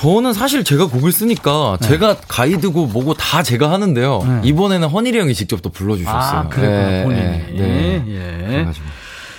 저는 0.00 0.32
사실 0.32 0.64
제가 0.64 0.86
곡을 0.86 1.12
쓰니까 1.12 1.76
네. 1.78 1.88
제가 1.88 2.16
가이드고 2.26 2.86
뭐고 2.86 3.12
다 3.14 3.42
제가 3.42 3.70
하는데요. 3.70 4.24
네. 4.26 4.40
이번에는 4.44 4.88
허니리 4.88 5.18
형이 5.18 5.34
직접 5.34 5.60
또 5.60 5.68
불러주셨어요. 5.68 6.40
아, 6.40 6.48
그래요? 6.48 6.70
네, 6.70 7.04
본인이. 7.04 7.60
네. 7.60 8.04
예. 8.08 8.46
그래가지고. 8.46 8.86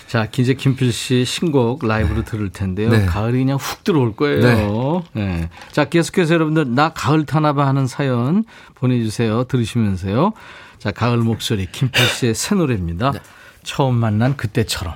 자, 0.06 0.28
이제 0.38 0.54
김필 0.54 0.92
씨 0.92 1.26
신곡 1.26 1.84
라이브로 1.84 2.24
들을 2.26 2.50
텐데요. 2.52 2.90
네. 2.90 3.06
가을이 3.06 3.40
그냥 3.40 3.58
훅 3.58 3.84
들어올 3.84 4.16
거예요. 4.16 5.04
네. 5.14 5.22
네. 5.26 5.50
자, 5.72 5.86
계속해서 5.86 6.36
여러분들 6.36 6.76
나 6.76 6.90
가을 6.90 7.26
타나봐 7.26 7.66
하는 7.66 7.88
사연 7.88 8.44
보내주세요. 8.76 9.46
들으시면서요. 9.46 10.34
자, 10.78 10.92
가을 10.92 11.18
목소리 11.18 11.66
김필 11.72 12.06
씨의 12.06 12.36
새 12.36 12.54
노래입니다. 12.54 13.14
네. 13.14 13.20
처음 13.64 13.96
만난 13.96 14.38
그때처럼. 14.38 14.94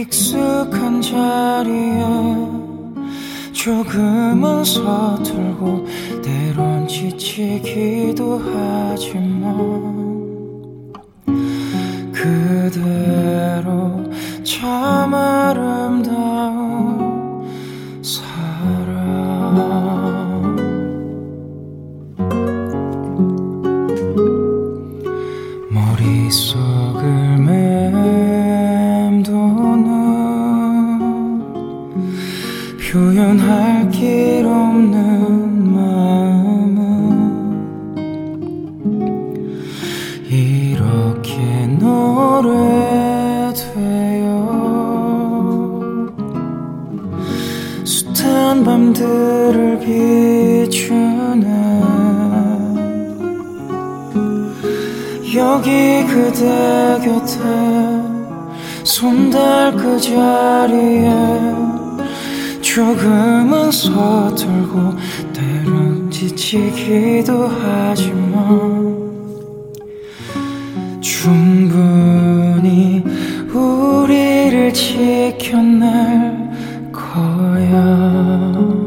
익숙한 0.00 1.02
자리에 1.02 2.02
조금은 3.52 4.64
서툴고 4.64 5.86
때론 6.22 6.88
지치기도 6.88 8.38
하지만 8.38 9.89
곁에 57.10 57.38
손 58.84 59.30
닿을 59.30 59.72
그 59.72 60.00
자리에 60.00 61.10
조금은 62.60 63.72
서툴고 63.72 64.94
때론 65.32 66.08
지치기도 66.08 67.48
하지만 67.48 69.10
충분히 71.00 73.02
우리를 73.52 74.72
지켜낼 74.72 76.48
거야. 76.92 78.79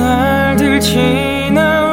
날들 0.00 0.80
지나 0.80 1.89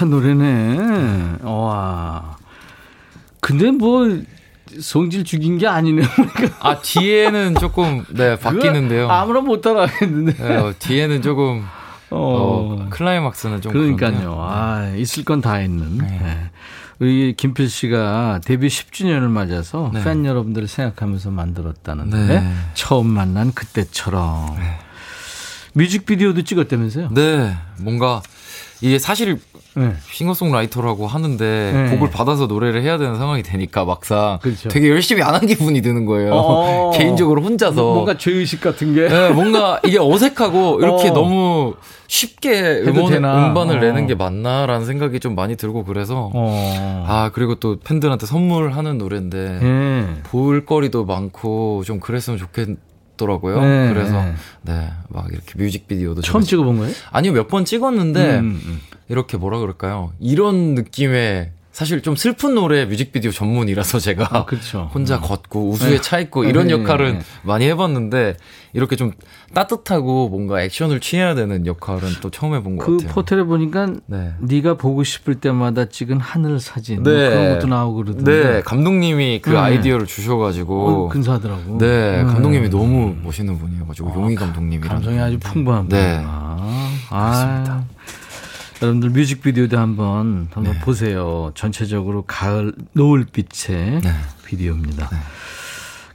따뜻한 0.00 0.10
노래네. 0.10 1.38
와. 1.42 2.36
근데 3.40 3.70
뭐 3.70 4.08
성질 4.80 5.24
죽인 5.24 5.58
게 5.58 5.66
아니네요. 5.66 6.06
아 6.60 6.80
뒤에는 6.80 7.56
조금 7.56 8.04
네 8.08 8.38
바뀌는데요. 8.38 9.10
아무나 9.10 9.40
못 9.40 9.60
따라하겠는데. 9.60 10.32
네, 10.32 10.56
어, 10.56 10.72
뒤에는 10.78 11.22
조금 11.22 11.66
어, 12.10 12.16
어 12.18 12.86
클라이막스는 12.88 13.60
좀 13.60 13.72
그러니까요. 13.72 14.36
아 14.40 14.92
있을 14.96 15.24
건다 15.24 15.60
있는. 15.60 15.98
네. 15.98 16.06
네. 16.06 16.50
우리 16.98 17.34
김필 17.34 17.68
씨가 17.70 18.40
데뷔 18.44 18.68
10주년을 18.68 19.28
맞아서 19.28 19.90
네. 19.92 20.04
팬 20.04 20.24
여러분들을 20.24 20.68
생각하면서 20.68 21.30
만들었다는데 21.30 22.16
네. 22.26 22.52
처음 22.74 23.06
만난 23.06 23.52
그때처럼. 23.52 24.56
네. 24.58 24.78
뮤직비디오도 25.72 26.42
찍었다면서요? 26.42 27.10
네, 27.14 27.56
뭔가 27.78 28.22
이게 28.80 28.98
사실 28.98 29.38
네. 29.74 29.92
싱어송라이터라고 30.10 31.06
하는데 31.06 31.72
네. 31.72 31.90
곡을 31.94 32.10
받아서 32.10 32.46
노래를 32.46 32.82
해야 32.82 32.98
되는 32.98 33.16
상황이 33.16 33.42
되니까 33.42 33.84
막상 33.84 34.38
그렇죠. 34.42 34.68
되게 34.68 34.88
열심히 34.90 35.22
안 35.22 35.34
한 35.34 35.46
기분이 35.46 35.80
드는 35.80 36.06
거예요. 36.06 36.32
어. 36.34 36.90
개인적으로 36.98 37.42
혼자서 37.42 37.82
뭔가 37.94 38.18
죄의식 38.18 38.60
같은 38.60 38.94
게 38.94 39.08
네, 39.08 39.30
뭔가 39.30 39.80
이게 39.84 39.98
어색하고 39.98 40.80
이렇게 40.80 41.08
어. 41.10 41.12
너무 41.14 41.74
쉽게 42.08 42.82
음원, 42.84 43.14
음반을 43.14 43.78
어. 43.78 43.80
내는 43.80 44.06
게 44.08 44.14
맞나라는 44.16 44.84
생각이 44.86 45.20
좀 45.20 45.34
많이 45.36 45.56
들고 45.56 45.84
그래서 45.84 46.30
어. 46.34 47.04
아 47.08 47.30
그리고 47.32 47.54
또 47.54 47.78
팬들한테 47.78 48.26
선물하는 48.26 48.98
노래인데 48.98 49.58
네. 49.62 50.06
볼거리도 50.24 51.04
많고 51.04 51.84
좀 51.84 52.00
그랬으면 52.00 52.38
좋겠. 52.38 52.68
더라고요. 53.16 53.60
네, 53.60 53.92
그래서 53.92 54.12
네. 54.14 54.32
네. 54.62 54.88
막 55.10 55.26
이렇게 55.30 55.52
뮤직비디오도 55.58 56.22
처음 56.22 56.42
찍어본 56.42 56.78
거예요? 56.78 56.94
아니요 57.12 57.32
몇 57.34 57.48
번 57.48 57.66
찍었는데 57.66 58.38
음, 58.38 58.58
음. 58.64 58.80
이렇게 59.10 59.36
뭐라 59.36 59.58
그럴까요? 59.58 60.12
이런 60.20 60.74
느낌의 60.76 61.50
사실 61.72 62.02
좀 62.02 62.16
슬픈 62.16 62.54
노래 62.54 62.84
뮤직비디오 62.84 63.30
전문이라서 63.30 63.98
제가 64.00 64.28
아, 64.30 64.44
그렇죠. 64.44 64.90
혼자 64.92 65.16
음. 65.16 65.20
걷고 65.22 65.70
우수에 65.70 65.90
네. 65.90 66.00
차 66.00 66.18
있고 66.18 66.44
이런 66.44 66.66
네, 66.66 66.74
역할은 66.74 67.18
네. 67.18 67.24
많이 67.42 67.64
해봤는데 67.66 68.36
이렇게 68.72 68.96
좀 68.96 69.12
따뜻하고 69.54 70.28
뭔가 70.28 70.62
액션을 70.62 71.00
취해야 71.00 71.34
되는 71.34 71.66
역할은 71.66 72.08
또 72.20 72.30
처음 72.30 72.54
해본 72.54 72.76
것 72.76 72.84
그 72.84 72.92
같아요. 72.98 73.08
그 73.08 73.14
포털에 73.14 73.42
보니까 73.44 73.94
네. 74.06 74.60
가 74.62 74.74
보고 74.74 75.02
싶을 75.04 75.36
때마다 75.36 75.86
찍은 75.86 76.20
하늘 76.20 76.60
사진 76.60 77.02
뭐 77.02 77.12
네. 77.12 77.30
그런 77.30 77.54
것도 77.54 77.66
나오고 77.68 77.96
그러던데. 78.04 78.44
네, 78.52 78.60
감독님이 78.62 79.40
그 79.40 79.50
네. 79.50 79.56
아이디어를 79.56 80.06
주셔가지고 80.06 80.86
어, 80.86 81.08
근사하더라고. 81.08 81.78
네, 81.78 82.24
감독님이 82.24 82.68
너무 82.68 83.14
멋있는 83.22 83.58
분이어가지고 83.58 84.10
아, 84.10 84.14
용희 84.14 84.34
감독님이랑 84.34 84.88
감정이 84.88 85.18
아주 85.18 85.38
풍부한 85.38 85.88
분. 85.88 85.98
네, 85.98 86.20
아, 86.24 86.90
그렇습니다. 87.08 87.84
아. 88.80 88.86
여러분들 88.86 89.10
뮤직비디오도 89.10 89.78
한번 89.78 90.48
한번 90.52 90.74
네. 90.74 90.80
보세요. 90.80 91.52
전체적으로 91.54 92.22
가을 92.26 92.72
노을빛의 92.92 94.00
네. 94.02 94.10
비디오입니다. 94.46 95.08
네. 95.10 95.16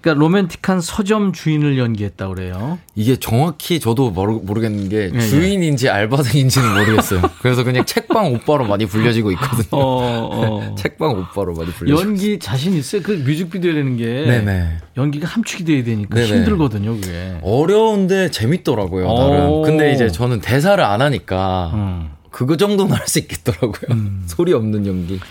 그러니까 0.01 0.19
로맨틱한 0.21 0.81
서점 0.81 1.33
주인을 1.33 1.79
연기했다 1.79 2.27
그래요. 2.27 2.77
이게 2.93 3.15
정확히 3.15 3.79
저도 3.79 4.11
모르, 4.11 4.33
모르겠는 4.33 4.87
게 4.87 5.09
네, 5.11 5.19
주인인지 5.19 5.89
알바생인지는 5.89 6.73
모르겠어요. 6.73 7.21
그래서 7.41 7.63
그냥 7.63 7.85
책방 7.85 8.31
오빠로 8.35 8.67
많이 8.67 8.85
불려지고 8.85 9.31
있거든요. 9.31 9.67
어, 9.71 10.59
어. 10.61 10.75
책방 10.77 11.09
오빠로 11.09 11.55
많이 11.55 11.71
불려지고 11.71 11.99
연기 12.07 12.37
자신 12.37 12.73
있어요? 12.73 13.01
그 13.01 13.13
뮤직비디오라는 13.13 13.97
게 13.97 14.05
네네. 14.05 14.77
연기가 14.95 15.27
함축이 15.27 15.65
돼야 15.65 15.83
되니까 15.83 16.13
네네. 16.13 16.27
힘들거든요, 16.27 16.93
그게. 16.97 17.39
어려운데 17.41 18.29
재밌더라고요, 18.29 19.11
나름. 19.11 19.61
근데 19.63 19.91
이제 19.91 20.11
저는 20.11 20.39
대사를 20.39 20.83
안 20.83 21.01
하니까 21.01 21.71
음. 21.73 22.14
그거 22.35 22.57
정도는 22.57 22.91
할수 22.97 23.19
있겠더라고요. 23.19 23.91
음. 23.91 24.23
소리 24.27 24.51
없는 24.51 24.85
연기. 24.85 25.21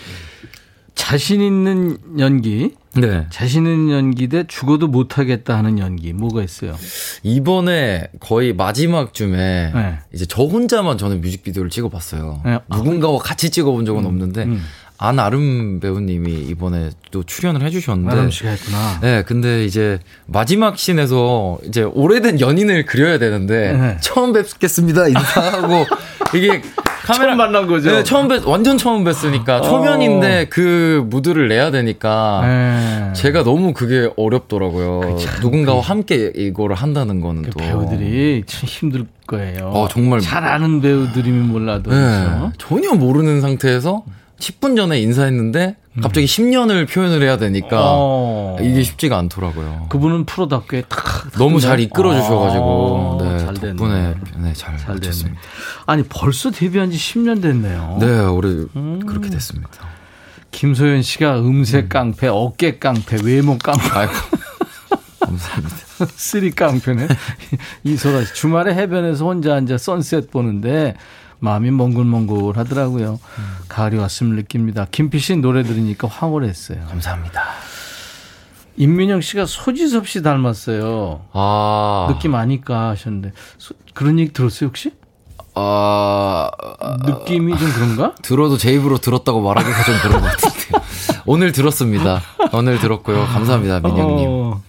자신 0.95 1.39
있는 1.39 1.99
연기, 2.17 2.71
네. 2.95 3.27
자신 3.29 3.67
있는 3.67 3.91
연기 3.91 4.27
대 4.27 4.45
죽어도 4.47 4.87
못하겠다 4.87 5.55
하는 5.55 5.77
연기, 5.77 6.13
뭐가 6.13 6.41
있어요? 6.41 6.75
이번에 7.21 8.07
거의 8.19 8.53
마지막 8.53 9.13
쯤에 9.13 9.71
네. 9.75 9.99
이제 10.13 10.25
저 10.25 10.45
혼자만 10.45 10.97
저는 10.97 11.21
뮤직비디오를 11.21 11.69
찍어봤어요. 11.69 12.41
네. 12.43 12.59
누군가와 12.71 13.19
같이 13.19 13.51
찍어본 13.51 13.85
적은 13.85 14.01
음. 14.01 14.07
없는데 14.07 14.43
음. 14.45 14.63
안아름 14.97 15.81
배우님이 15.81 16.45
이번에 16.45 16.89
또 17.11 17.21
출연을 17.21 17.61
해주셨는데. 17.61 18.11
아름 18.11 18.31
씨가 18.31 18.49
했구나. 18.49 18.99
네, 19.01 19.23
근데 19.23 19.63
이제 19.63 19.99
마지막 20.25 20.79
씬에서 20.79 21.59
이제 21.65 21.83
오래된 21.83 22.39
연인을 22.39 22.85
그려야 22.85 23.19
되는데 23.19 23.73
네. 23.73 23.97
처음 24.01 24.33
뵙겠습니다 24.33 25.07
인사하고 25.09 25.85
이게 26.33 26.63
카메라 27.05 27.27
처음 27.27 27.37
만난 27.37 27.67
거죠. 27.67 27.91
네, 27.91 28.03
처음 28.03 28.27
뵀 28.27 28.45
완전 28.47 28.77
처음 28.77 29.03
뵀으니까 29.03 29.49
어. 29.49 29.61
초면인데 29.61 30.47
그 30.49 31.05
무드를 31.09 31.47
내야 31.47 31.71
되니까 31.71 32.41
네. 32.43 33.13
제가 33.13 33.43
너무 33.43 33.73
그게 33.73 34.09
어렵더라고요. 34.17 35.01
그치, 35.01 35.27
누군가와 35.41 35.81
그, 35.81 35.87
함께 35.87 36.31
이거를 36.35 36.75
한다는 36.75 37.21
거는 37.21 37.43
그 37.43 37.49
또 37.51 37.59
배우들이 37.59 38.43
참 38.47 38.67
힘들 38.67 39.05
거예요. 39.27 39.69
어, 39.73 39.87
정말 39.89 40.19
잘 40.19 40.43
아는 40.43 40.81
배우들이면 40.81 41.47
몰라도 41.49 41.91
네. 41.91 41.97
그렇죠? 41.97 42.51
전혀 42.57 42.91
모르는 42.93 43.41
상태에서 43.41 44.03
10분 44.39 44.75
전에 44.75 44.99
인사했는데 44.99 45.77
갑자기 46.01 46.25
음. 46.25 46.27
10년을 46.27 46.89
표현을 46.89 47.21
해야 47.23 47.37
되니까 47.37 47.81
어. 47.83 48.57
이게 48.61 48.83
쉽지가 48.83 49.17
않더라고요. 49.17 49.87
그분은 49.89 50.25
프로답게 50.25 50.83
탁 50.89 51.31
너무 51.37 51.59
잘 51.59 51.79
이끌어 51.79 52.13
주셔가지고 52.13 53.19
아. 53.21 53.23
네, 53.23 53.39
잘 53.39 53.53
덕분에 53.53 54.15
네, 54.37 54.53
잘, 54.53 54.77
잘 54.77 54.99
됐습니다. 54.99 55.39
아니 55.85 56.03
벌써 56.03 56.51
데뷔한 56.51 56.91
지 56.91 56.97
10년 56.97 57.41
됐네요. 57.41 57.97
네, 58.01 58.19
올해 58.25 58.49
음. 58.75 59.05
그렇게 59.05 59.29
됐습니다. 59.29 59.71
김소연 60.51 61.01
씨가 61.01 61.39
음색 61.39 61.85
음. 61.85 61.89
깡패, 61.89 62.27
어깨 62.27 62.77
깡패, 62.77 63.17
외모 63.23 63.57
깡패. 63.57 63.83
아이고. 63.91 64.13
감사합니다. 65.19 65.75
three 66.15 66.51
깡패네. 66.51 67.07
이소라 67.83 68.25
씨 68.25 68.33
주말에 68.35 68.73
해변에서 68.73 69.25
혼자 69.25 69.55
앉아 69.55 69.77
sunset 69.77 70.29
보는데 70.31 70.95
마음이 71.39 71.71
몽글몽글 71.71 72.57
하더라고요. 72.57 73.19
음. 73.37 73.43
가을이 73.67 73.97
왔음을 73.97 74.35
느낍니다. 74.37 74.87
김피 74.91 75.19
씨 75.19 75.35
노래 75.35 75.63
들으니까 75.63 76.07
황홀했어요. 76.07 76.85
감사합니다. 76.87 77.43
임민영 78.77 79.21
씨가 79.21 79.45
소지섭 79.45 80.07
씨 80.07 80.21
닮았어요. 80.21 81.21
아. 81.33 82.07
느낌 82.09 82.35
아니까 82.35 82.89
하셨는데. 82.89 83.31
소, 83.57 83.73
그런 83.93 84.19
얘기 84.19 84.33
들었어요, 84.33 84.67
혹시? 84.67 84.91
아. 85.53 86.49
느낌이 87.05 87.57
좀 87.57 87.71
그런가? 87.73 88.15
들어도 88.21 88.57
제 88.57 88.73
입으로 88.73 88.97
들었다고 88.97 89.41
말하기가 89.41 89.83
좀 89.83 89.95
그런 90.01 90.21
것 90.21 90.27
같은데요. 90.27 90.81
오늘 91.25 91.51
들었습니다. 91.53 92.21
오늘 92.51 92.79
들었고요. 92.79 93.25
감사합니다, 93.25 93.79
민영님. 93.87 94.27
어. 94.29 94.61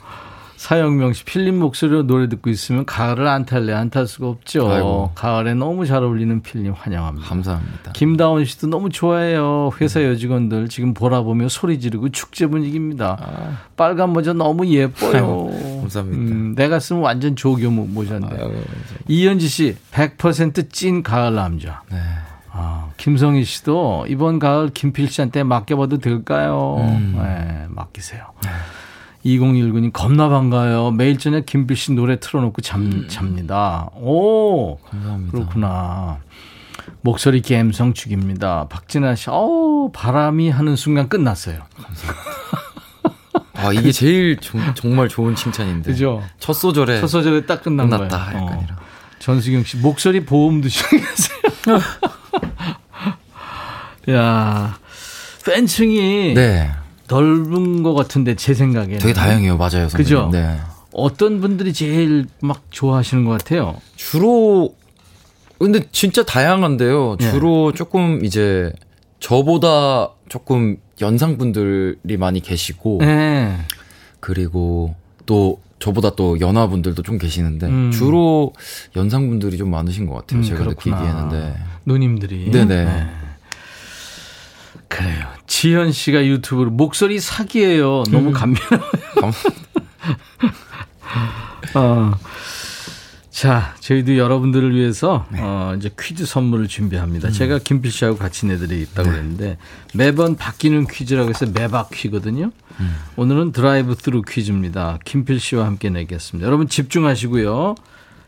사영명 0.70 1.12
씨 1.12 1.24
필님 1.24 1.60
목소리로 1.60 2.08
노래 2.08 2.28
듣고 2.28 2.50
있으면 2.50 2.84
가을을 2.86 3.28
안 3.28 3.46
탈래 3.46 3.72
안 3.72 3.88
탈 3.88 4.08
수가 4.08 4.26
없죠. 4.26 4.68
아이고. 4.68 5.12
가을에 5.14 5.54
너무 5.54 5.86
잘 5.86 6.02
어울리는 6.02 6.42
필님 6.42 6.72
환영합니다. 6.72 7.28
감사합니다. 7.28 7.92
김다원 7.92 8.44
씨도 8.44 8.66
너무 8.66 8.88
좋아해요. 8.90 9.70
회사 9.80 10.02
여직원들 10.02 10.68
지금 10.68 10.92
보라 10.92 11.22
보며 11.22 11.48
소리 11.48 11.78
지르고 11.78 12.08
축제 12.08 12.48
분위기입니다. 12.48 13.16
아. 13.20 13.58
빨간 13.76 14.10
모자 14.10 14.32
너무 14.32 14.66
예뻐요. 14.66 15.50
감사합니다. 15.82 16.18
음, 16.34 16.54
내가 16.56 16.80
쓰면 16.80 17.00
완전 17.00 17.36
조교 17.36 17.70
모자인데. 17.70 18.36
아유, 18.36 18.60
이현지 19.06 19.46
씨 19.46 19.76
100%찐 19.92 21.04
가을 21.04 21.36
남자. 21.36 21.82
네. 21.92 21.96
아, 22.50 22.88
김성희 22.96 23.44
씨도 23.44 24.06
이번 24.08 24.40
가을 24.40 24.70
김필 24.70 25.08
씨한테 25.10 25.44
맡겨봐도 25.44 25.98
될까요? 25.98 26.78
음. 26.80 27.14
네, 27.22 27.66
맡기세요. 27.68 28.24
네. 29.26 29.38
2019님 29.38 29.92
겁나 29.92 30.28
반가요. 30.28 30.90
매일 30.92 31.18
저녁 31.18 31.46
김필 31.46 31.76
씨 31.76 31.92
노래 31.92 32.18
틀어놓고 32.20 32.62
잠, 32.62 32.82
음. 32.82 33.08
잡니다. 33.08 33.90
오, 33.94 34.78
감사합니다. 34.78 35.32
그렇구나. 35.32 36.18
목소리 37.00 37.40
감성 37.42 37.92
죽입니다. 37.92 38.66
박진아 38.68 39.14
씨, 39.14 39.28
어 39.30 39.90
바람이 39.92 40.50
하는 40.50 40.76
순간 40.76 41.08
끝났어요. 41.08 41.58
감사합니다. 41.76 42.26
아, 43.54 43.72
이게 43.72 43.90
제일 43.90 44.36
조, 44.36 44.58
정말 44.74 45.08
좋은 45.08 45.34
칭찬인데. 45.34 45.90
그죠? 45.90 46.22
첫 46.38 46.52
소절에. 46.52 47.00
첫 47.00 47.06
소절에 47.06 47.46
딱 47.46 47.62
끝난 47.62 47.88
끝났다, 47.88 48.32
거예요. 48.32 48.44
어. 48.44 48.66
전수경 49.18 49.64
씨, 49.64 49.78
목소리 49.78 50.24
보험도 50.24 50.68
주겠어요. 50.68 51.80
야 54.14 54.78
팬층이. 55.44 56.34
네. 56.34 56.70
넓은 57.08 57.82
것 57.82 57.94
같은데 57.94 58.34
제 58.36 58.54
생각에 58.54 58.98
되게 58.98 59.12
다양해요, 59.12 59.56
맞아요. 59.56 59.88
선생님. 59.88 59.96
그죠? 60.04 60.28
네. 60.32 60.58
어떤 60.92 61.40
분들이 61.40 61.72
제일 61.72 62.26
막 62.40 62.62
좋아하시는 62.70 63.24
것 63.24 63.32
같아요? 63.32 63.76
주로 63.96 64.74
근데 65.58 65.80
진짜 65.92 66.24
다양한데요. 66.24 67.16
네. 67.18 67.30
주로 67.30 67.70
네. 67.72 67.76
조금 67.76 68.24
이제 68.24 68.72
저보다 69.20 70.10
조금 70.28 70.76
연상 71.00 71.38
분들이 71.38 72.16
많이 72.16 72.40
계시고 72.40 72.98
네. 73.00 73.56
그리고 74.20 74.94
또 75.24 75.60
저보다 75.78 76.14
또 76.14 76.40
연하 76.40 76.68
분들도 76.68 77.02
좀 77.02 77.18
계시는데 77.18 77.66
음. 77.66 77.90
주로 77.90 78.52
연상 78.96 79.28
분들이 79.28 79.58
좀 79.58 79.70
많으신 79.70 80.06
것 80.06 80.14
같아요. 80.14 80.40
음, 80.40 80.42
제가 80.42 80.64
그렇구나. 80.64 80.96
느끼기에는 81.00 81.28
네. 81.28 81.54
누님들이 81.84 82.50
네네. 82.50 82.84
네. 82.84 83.06
그래요. 84.88 85.26
지현 85.46 85.92
씨가 85.92 86.24
유튜브로 86.26 86.70
목소리 86.70 87.18
사기예요. 87.20 88.04
너무 88.10 88.28
음. 88.28 88.32
감미로워요. 88.32 89.32
어. 91.74 92.12
자, 93.30 93.74
저희도 93.80 94.16
여러분들을 94.16 94.74
위해서 94.74 95.26
네. 95.30 95.40
어, 95.42 95.74
이제 95.76 95.90
퀴즈 96.00 96.24
선물을 96.24 96.68
준비합니다. 96.68 97.28
음. 97.28 97.32
제가 97.32 97.58
김필 97.58 97.92
씨하고 97.92 98.16
같이 98.16 98.46
내드리겠다고 98.46 99.10
네. 99.10 99.14
그랬는데 99.14 99.58
매번 99.92 100.36
바뀌는 100.36 100.86
퀴즈라고 100.86 101.28
해서 101.28 101.44
매바퀴거든요. 101.44 102.50
음. 102.80 102.96
오늘은 103.16 103.52
드라이브 103.52 103.94
스루 103.94 104.22
퀴즈입니다. 104.22 105.00
김필 105.04 105.38
씨와 105.38 105.66
함께 105.66 105.90
내겠습니다. 105.90 106.46
여러분 106.46 106.66
집중하시고요. 106.66 107.74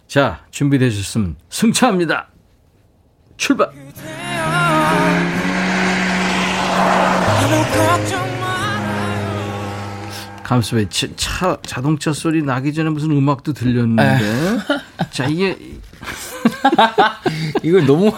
자, 0.09 0.45
준비되셨으면 0.51 1.37
승차합니다. 1.49 2.29
출발! 3.39 3.71
감수에 10.49 10.87
차, 10.89 11.59
자동차 11.67 12.15
소리 12.15 12.43
나기 12.43 12.73
전에 12.73 12.89
무슨 12.89 13.11
음악도 13.11 13.53
들렸는데. 13.53 14.59
자, 15.11 15.27
이게. 15.27 15.59
이걸 17.63 17.87
너무. 17.87 18.11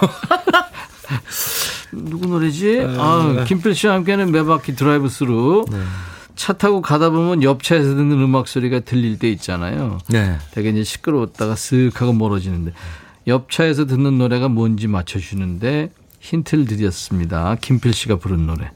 누구 1.92 2.28
노래지? 2.28 2.82
아, 2.86 3.44
김필 3.48 3.74
씨와 3.74 3.94
함께하는 3.94 4.30
매바퀴 4.30 4.76
드라이브 4.76 5.08
스루. 5.08 5.64
네. 5.70 5.78
차 6.36 6.52
타고 6.52 6.80
가다 6.80 7.10
보면 7.10 7.42
옆 7.42 7.64
차에서 7.64 7.96
듣는 7.96 8.12
음악 8.12 8.46
소리가 8.48 8.80
들릴 8.80 9.18
때 9.18 9.28
있잖아요. 9.32 9.98
네. 10.08 10.38
되게 10.52 10.70
이제 10.70 10.84
시끄러웠다가 10.84 11.54
쓱 11.54 11.96
하고 11.96 12.12
멀어지는데 12.12 12.72
옆 13.26 13.50
차에서 13.50 13.86
듣는 13.86 14.18
노래가 14.18 14.48
뭔지 14.48 14.86
맞춰주는데 14.86 15.90
힌트를 16.20 16.66
드렸습니다. 16.66 17.56
김필 17.60 17.92
씨가 17.92 18.16
부른 18.16 18.46
노래. 18.46 18.70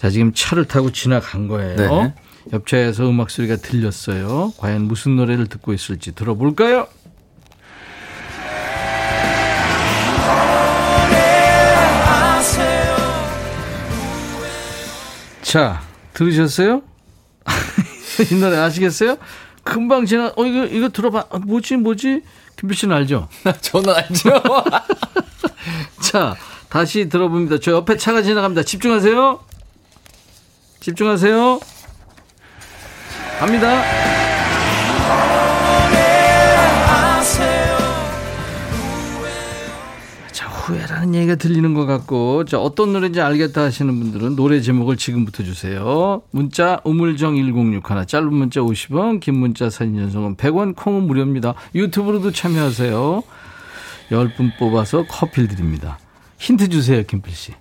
자, 0.00 0.08
지금 0.08 0.32
차를 0.32 0.64
타고 0.64 0.90
지나간 0.90 1.46
거예요. 1.46 1.76
네. 1.76 2.14
옆차에서 2.54 3.10
음악 3.10 3.28
소리가 3.28 3.56
들렸어요. 3.56 4.54
과연 4.56 4.84
무슨 4.84 5.16
노래를 5.16 5.46
듣고 5.46 5.74
있을지 5.74 6.14
들어볼까요? 6.14 6.88
자, 15.42 15.82
들으셨어요? 16.14 16.80
이 18.32 18.34
노래 18.36 18.56
아시겠어요? 18.56 19.18
금방 19.64 20.06
지나, 20.06 20.32
어, 20.34 20.46
이거, 20.46 20.64
이거 20.64 20.88
들어봐. 20.88 21.26
아, 21.30 21.38
뭐지, 21.40 21.76
뭐지? 21.76 22.22
김필 22.56 22.74
씨는 22.74 22.96
알죠? 22.96 23.28
저는 23.60 23.94
알죠. 23.94 24.30
자, 26.00 26.36
다시 26.70 27.10
들어봅니다. 27.10 27.58
저 27.60 27.72
옆에 27.72 27.98
차가 27.98 28.22
지나갑니다. 28.22 28.62
집중하세요. 28.62 29.49
집중하세요. 30.80 31.60
갑니다. 33.38 33.82
후회라는 40.70 41.14
얘기가 41.14 41.34
들리는 41.34 41.74
것 41.74 41.86
같고 41.86 42.44
자 42.44 42.60
어떤 42.60 42.92
노래인지 42.92 43.20
알겠다 43.20 43.62
하시는 43.62 43.98
분들은 43.98 44.36
노래 44.36 44.60
제목을 44.60 44.96
지금부터 44.96 45.42
주세요. 45.42 46.22
문자 46.30 46.80
우물정 46.84 47.36
1061 47.36 48.06
짧은 48.06 48.32
문자 48.32 48.60
50원 48.60 49.20
긴 49.20 49.38
문자 49.38 49.68
사진 49.68 49.96
전송은 49.96 50.36
100원 50.36 50.76
콩은 50.76 51.06
무료입니다. 51.06 51.54
유튜브로도 51.74 52.30
참여하세요. 52.32 53.22
10분 54.10 54.58
뽑아서 54.58 55.04
커피를 55.06 55.48
드립니다. 55.48 55.98
힌트 56.38 56.68
주세요 56.68 57.02
김필 57.02 57.34
씨. 57.34 57.52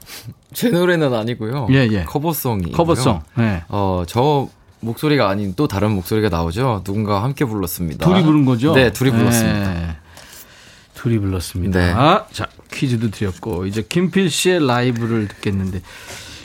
제 0.53 0.69
노래는 0.69 1.13
아니고요. 1.13 1.67
예, 1.71 1.87
예. 1.91 2.03
커버송이. 2.03 2.71
커버송. 2.71 3.21
네. 3.37 3.63
어, 3.69 4.03
저 4.07 4.49
목소리가 4.79 5.29
아닌 5.29 5.53
또 5.55 5.67
다른 5.67 5.91
목소리가 5.91 6.29
나오죠. 6.29 6.81
누군가 6.83 7.23
함께 7.23 7.45
불렀습니다. 7.45 8.05
둘이 8.05 8.23
부른 8.23 8.45
거죠? 8.45 8.73
네, 8.73 8.91
둘이 8.91 9.11
불렀습니다. 9.11 9.73
네. 9.73 9.95
둘이 10.93 11.19
불렀습니다. 11.19 11.79
네. 11.79 11.93
아, 11.93 12.25
자, 12.31 12.47
퀴즈도 12.73 13.11
드렸고, 13.11 13.65
이제 13.65 13.85
김필 13.87 14.29
씨의 14.29 14.65
라이브를 14.65 15.27
듣겠는데, 15.29 15.81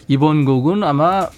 이번 0.07 0.45
곡은 0.45 0.85
아마, 0.85 1.29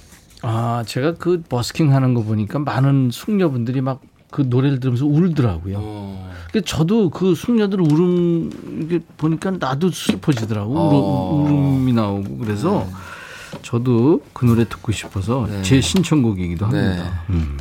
아, 0.43 0.85
제가 0.87 1.15
그 1.15 1.43
버스킹 1.49 1.95
하는 1.95 2.15
거 2.15 2.23
보니까 2.23 2.59
많은 2.59 3.11
숙녀분들이 3.13 3.81
막 3.81 4.01
그 4.37 4.43
노래를 4.47 4.81
들으면서 4.81 5.07
울더라고요. 5.07 5.79
어. 5.81 6.31
저도 6.67 7.09
그 7.09 7.35
숙녀들 7.35 7.81
울음, 7.81 8.83
이게 8.83 9.01
보니까 9.17 9.53
나도 9.53 9.91
슬퍼지더라고. 9.91 10.79
어. 10.79 11.43
울음, 11.43 11.89
이 11.89 11.93
나오고. 11.95 12.37
그래서 12.37 12.87
네. 12.87 13.59
저도 13.63 14.21
그 14.35 14.45
노래 14.45 14.69
듣고 14.69 14.93
싶어서 14.93 15.47
네. 15.51 15.63
제 15.63 15.81
신청곡이기도 15.81 16.67
합니다. 16.67 17.05
네. 17.31 17.35
음. 17.35 17.57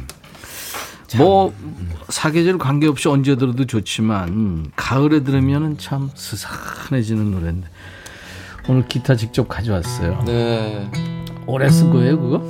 뭐 1.17 1.53
사계절 2.09 2.57
관계없이 2.57 3.07
언제 3.07 3.37
들어도 3.37 3.65
좋지만 3.65 4.65
가을에 4.75 5.23
들으면은 5.23 5.77
참 5.77 6.09
스산해지는 6.13 7.31
노래인데 7.31 7.69
오늘 8.67 8.85
기타 8.85 9.15
직접 9.15 9.47
가져왔어요. 9.47 10.23
네. 10.25 10.91
오래 11.47 11.69
쓴 11.69 11.91
거예요, 11.91 12.19
그거? 12.19 12.43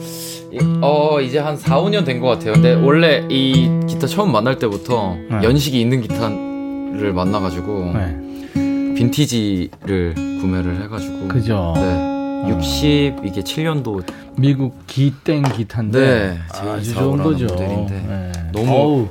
어, 0.81 1.19
이제 1.21 1.39
한 1.39 1.57
4, 1.57 1.81
5년 1.81 2.05
된 2.05 2.19
것 2.21 2.27
같아요. 2.27 2.53
근데 2.53 2.73
원래 2.73 3.25
이 3.29 3.69
기타 3.87 4.07
처음 4.07 4.31
만날 4.31 4.57
때부터 4.59 5.15
네. 5.29 5.43
연식이 5.43 5.79
있는 5.79 6.01
기타를 6.01 7.13
만나가지고 7.13 7.91
네. 7.93 8.93
빈티지를 8.95 10.13
구매를 10.15 10.81
해가지고. 10.83 11.27
그죠. 11.27 11.73
네. 11.75 12.13
60 12.49 13.15
이게 13.25 13.41
7년도 13.41 14.03
미국 14.37 14.85
기땡 14.87 15.43
기타인데 15.43 15.99
네, 15.99 16.37
아주 16.51 16.93
좋은 16.93 17.17
거죠. 17.23 17.45
모델인데 17.47 17.93
네. 18.07 18.31
너무 18.51 18.71
어우, 18.71 19.07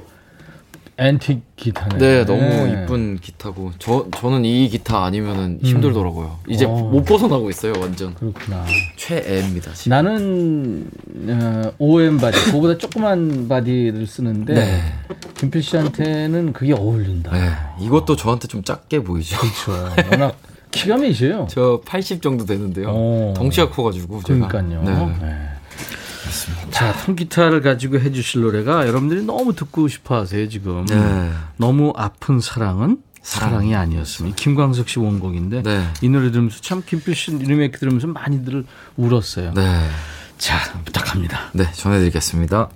앤틱 0.96 1.56
기타네. 1.56 1.98
네, 1.98 2.24
너무 2.24 2.40
네. 2.40 2.84
이쁜 2.84 3.18
기타고 3.18 3.72
저 3.78 4.06
저는 4.16 4.44
이 4.44 4.68
기타 4.68 5.04
아니면은 5.04 5.58
음. 5.60 5.66
힘들더라고요. 5.66 6.38
이제 6.48 6.66
어. 6.66 6.70
못 6.70 7.04
벗어나고 7.04 7.50
있어요, 7.50 7.72
완전. 7.80 8.14
그렇구나. 8.14 8.64
최애입니다. 8.96 9.72
지금. 9.72 9.90
나는 9.90 10.90
어, 11.28 11.72
OM 11.78 12.18
body, 12.18 12.38
그거보다 12.44 12.78
조그만 12.78 13.48
body를 13.48 14.06
쓰는데 14.06 14.54
네. 14.54 14.80
김필 15.36 15.62
씨한테는 15.62 16.52
그게 16.52 16.72
어울린다. 16.72 17.32
네, 17.32 17.50
이것도 17.84 18.14
저한테 18.14 18.46
좀 18.46 18.62
작게 18.62 19.00
보이죠. 19.02 19.36
그렇죠. 19.38 20.10
워낙 20.10 20.36
키가 20.70 20.96
몇이에요? 20.96 21.46
저 21.50 21.80
80 21.84 22.22
정도 22.22 22.44
되는데요. 22.44 22.88
오. 22.88 23.30
어. 23.30 23.34
덩치가 23.36 23.70
커가지고. 23.70 24.20
그러니까요. 24.20 24.82
네. 24.82 25.26
네. 25.26 25.53
자, 26.70 26.92
통기타를 27.04 27.62
가지고 27.62 27.98
해주실 27.98 28.42
노래가 28.42 28.86
여러분들이 28.86 29.22
너무 29.24 29.54
듣고 29.54 29.88
싶어 29.88 30.16
하세요, 30.16 30.48
지금. 30.48 30.86
네. 30.86 31.32
너무 31.56 31.92
아픈 31.96 32.40
사랑은 32.40 32.98
사랑이 33.22 33.74
아니었습니다. 33.74 34.36
김광석 34.36 34.88
씨 34.88 34.98
원곡인데 34.98 35.62
네. 35.62 35.88
이 36.02 36.08
노래 36.08 36.30
들으면서 36.30 36.60
참 36.60 36.82
김필 36.84 37.14
씨 37.14 37.30
리메이크 37.32 37.78
들으면서 37.78 38.06
많이들 38.06 38.66
울었어요. 38.96 39.52
네. 39.54 39.88
자, 40.36 40.58
부탁합니다. 40.84 41.50
네, 41.52 41.70
전해드리겠습니다. 41.72 42.68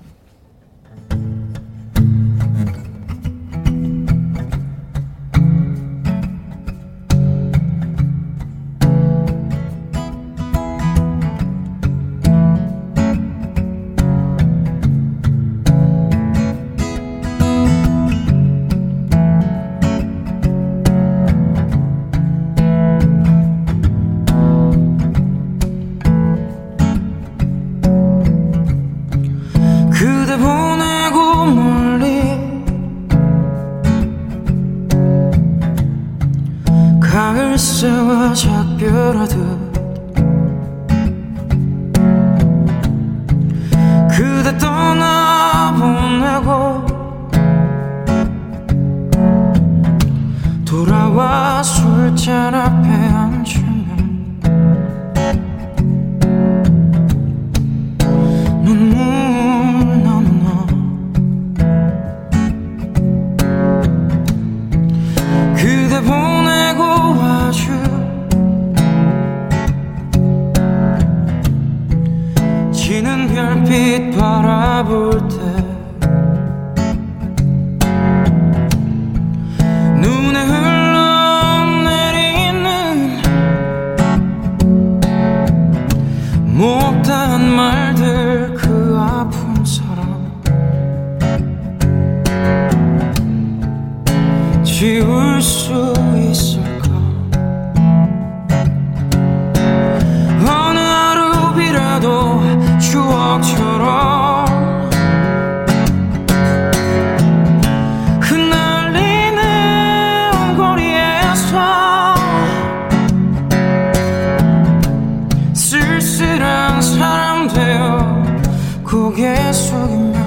고개 118.88 119.52
숙이면 119.52 120.17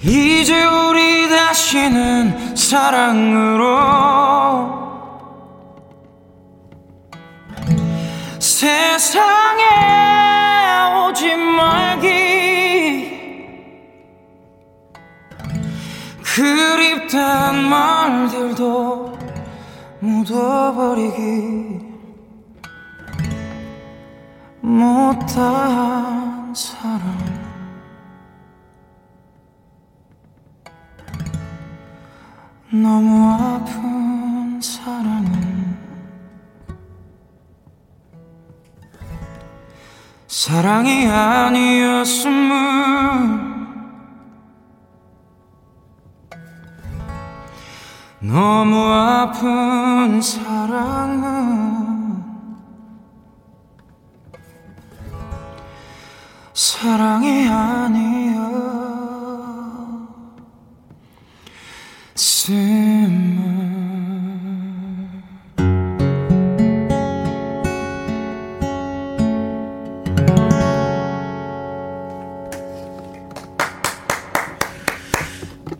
이제 0.00 0.64
우리 0.64 1.28
다시는 1.28 2.54
사랑으로 2.54 4.08
세상에 8.38 9.64
오지 11.08 11.34
말기. 11.36 12.08
그립단 16.22 17.56
말들도 17.64 19.18
묻어버리기 19.98 21.80
못한 24.60 26.54
사랑 26.54 27.37
너무 32.70 33.32
아픈 33.32 34.60
사랑은 34.60 35.78
사랑이 40.26 41.06
아니었음을 41.06 42.28
너무 48.20 48.84
아픈 48.92 50.20
사랑은 50.20 51.18
사랑이 56.52 57.48
아니었 57.48 59.07
음을 62.50 63.48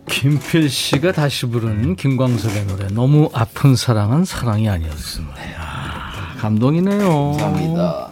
김필 0.06 0.68
씨가 0.68 1.12
다시 1.12 1.46
부른 1.46 1.94
김광석의 1.96 2.66
노래 2.66 2.88
너무 2.88 3.30
아픈 3.32 3.76
사랑은 3.76 4.24
사랑이 4.24 4.68
아니었음을. 4.68 5.28
야, 5.54 6.34
감동이네요. 6.40 7.36
감사합니다. 7.38 8.10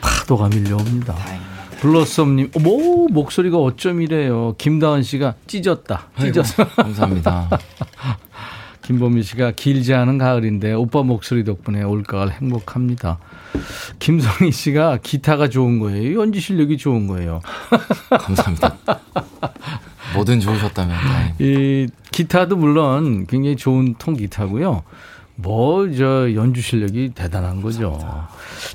파도가 0.00 0.48
밀려옵니다. 0.48 1.14
블러썸님, 1.80 2.50
어머 2.56 3.06
목소리가 3.10 3.58
어쩜 3.58 4.02
이래요. 4.02 4.54
김다은 4.58 5.02
씨가 5.02 5.34
찢었다. 5.46 6.08
찢었어. 6.18 6.66
감사합니다. 6.68 7.48
김보미 8.82 9.24
씨가 9.24 9.50
길지 9.50 9.94
않은 9.94 10.16
가을인데 10.16 10.72
오빠 10.72 11.02
목소리 11.02 11.42
덕분에 11.44 11.82
올가을 11.82 12.30
행복합니다. 12.30 13.18
김성희 13.98 14.52
씨가 14.52 14.98
기타가 15.02 15.48
좋은 15.48 15.80
거예요. 15.80 16.20
연주 16.20 16.38
실력이 16.38 16.78
좋은 16.78 17.08
거예요. 17.08 17.42
감사합니다. 18.10 18.76
뭐든 20.14 20.38
좋으셨다면 20.38 20.96
다행입니다. 20.96 21.36
이 21.40 21.88
기타도 22.12 22.56
물론 22.56 23.26
굉장히 23.26 23.56
좋은 23.56 23.96
통기타고요. 23.98 24.84
뭐 25.36 25.88
저 25.96 26.34
연주 26.34 26.60
실력이 26.60 27.12
대단한 27.14 27.62
거죠. 27.62 27.98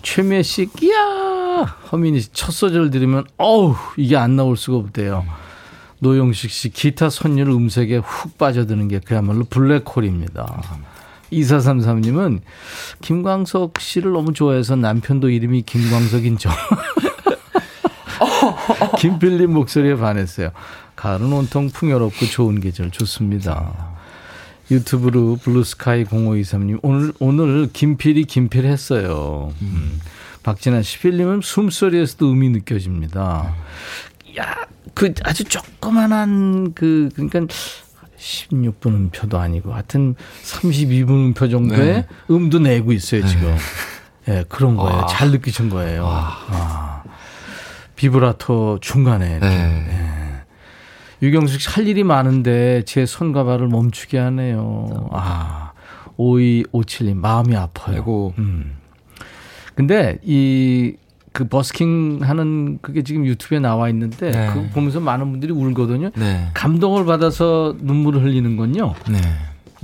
최미애 0.01 0.43
씨 0.43 0.65
끼야 0.67 1.65
허민이 1.91 2.21
씨첫 2.21 2.53
소절 2.53 2.91
들으면 2.91 3.25
어우 3.37 3.75
이게 3.97 4.17
안 4.17 4.35
나올 4.35 4.57
수가 4.57 4.77
없대요. 4.77 5.25
노영식 5.99 6.49
씨 6.49 6.69
기타 6.69 7.09
선율 7.09 7.49
음색에 7.49 7.97
훅 7.97 8.37
빠져드는 8.37 8.87
게 8.87 8.99
그야말로 8.99 9.43
블랙홀입니다. 9.45 10.61
2433님은 11.31 12.41
김광석 13.01 13.79
씨를 13.79 14.11
너무 14.11 14.33
좋아해서 14.33 14.75
남편도 14.75 15.29
이름이 15.29 15.63
김광석인 15.63 16.37
줄. 16.37 16.51
김필님 18.97 19.53
목소리에 19.53 19.95
반했어요. 19.95 20.51
가을은 20.95 21.31
온통 21.31 21.69
풍요롭고 21.69 22.25
좋은 22.27 22.59
계절 22.59 22.91
좋습니다. 22.91 23.90
유튜브로 24.71 25.37
블루스카이 25.43 26.05
0523님 26.05 26.79
오늘 26.81 27.11
오늘 27.19 27.69
김필이 27.71 28.23
김필 28.23 28.65
했어요. 28.65 29.53
음. 29.61 29.99
박진아 30.43 30.81
씨 30.81 30.99
필님은 30.99 31.41
숨소리에서도 31.43 32.31
음이 32.31 32.49
느껴집니다. 32.49 33.53
야, 34.39 34.55
그 34.95 35.13
아주 35.23 35.43
조그만한 35.43 36.73
그 36.73 37.09
그러니까 37.13 37.41
16분 38.17 38.87
음표도 38.87 39.37
아니고 39.37 39.73
하여튼 39.73 40.15
32분 40.43 41.09
음표 41.09 41.49
정도의 41.49 41.93
네. 41.93 42.07
음도 42.29 42.59
내고 42.59 42.93
있어요, 42.93 43.25
지금. 43.27 43.55
예, 44.27 44.31
네, 44.31 44.43
그런 44.47 44.77
거예요. 44.77 44.99
와. 44.99 45.05
잘 45.07 45.31
느끼신 45.31 45.69
거예요. 45.69 46.05
아. 46.07 47.03
비브라토 47.95 48.79
중간에. 48.81 49.39
네. 49.39 50.20
예. 51.21 51.25
유경숙 51.27 51.61
씨 51.61 51.69
할 51.69 51.87
일이 51.87 52.03
많은데 52.03 52.83
제 52.85 53.05
손과 53.05 53.43
발을 53.43 53.67
멈추게 53.67 54.17
하네요. 54.17 55.09
아, 55.11 55.71
5257님 56.17 57.15
마음이 57.17 57.55
아파요. 57.55 57.95
아이고. 57.97 58.33
음. 58.37 58.75
근데 59.75 60.17
이 60.23 60.95
그 61.33 61.47
버스킹 61.47 62.19
하는 62.23 62.77
그게 62.81 63.03
지금 63.03 63.25
유튜브에 63.25 63.59
나와 63.59 63.87
있는데 63.87 64.31
네. 64.31 64.47
그거 64.47 64.65
보면서 64.73 64.99
많은 64.99 65.31
분들이 65.31 65.53
울거든요. 65.53 66.11
네. 66.15 66.49
감동을 66.53 67.05
받아서 67.05 67.73
눈물을 67.79 68.21
흘리는 68.21 68.57
건요. 68.57 68.93
네. 69.09 69.17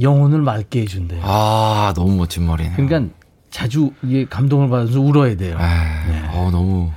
영혼을 0.01 0.41
맑게 0.41 0.81
해준대요. 0.81 1.21
아, 1.23 1.93
너무 1.95 2.17
멋진 2.17 2.43
말이네요. 2.45 2.75
그러니까 2.75 3.13
자주 3.49 3.91
이게 4.03 4.25
감동을 4.25 4.67
받아서 4.69 4.99
울어야 4.99 5.37
돼요. 5.37 5.55
아, 5.57 6.31
어, 6.33 6.49
너무. 6.51 6.91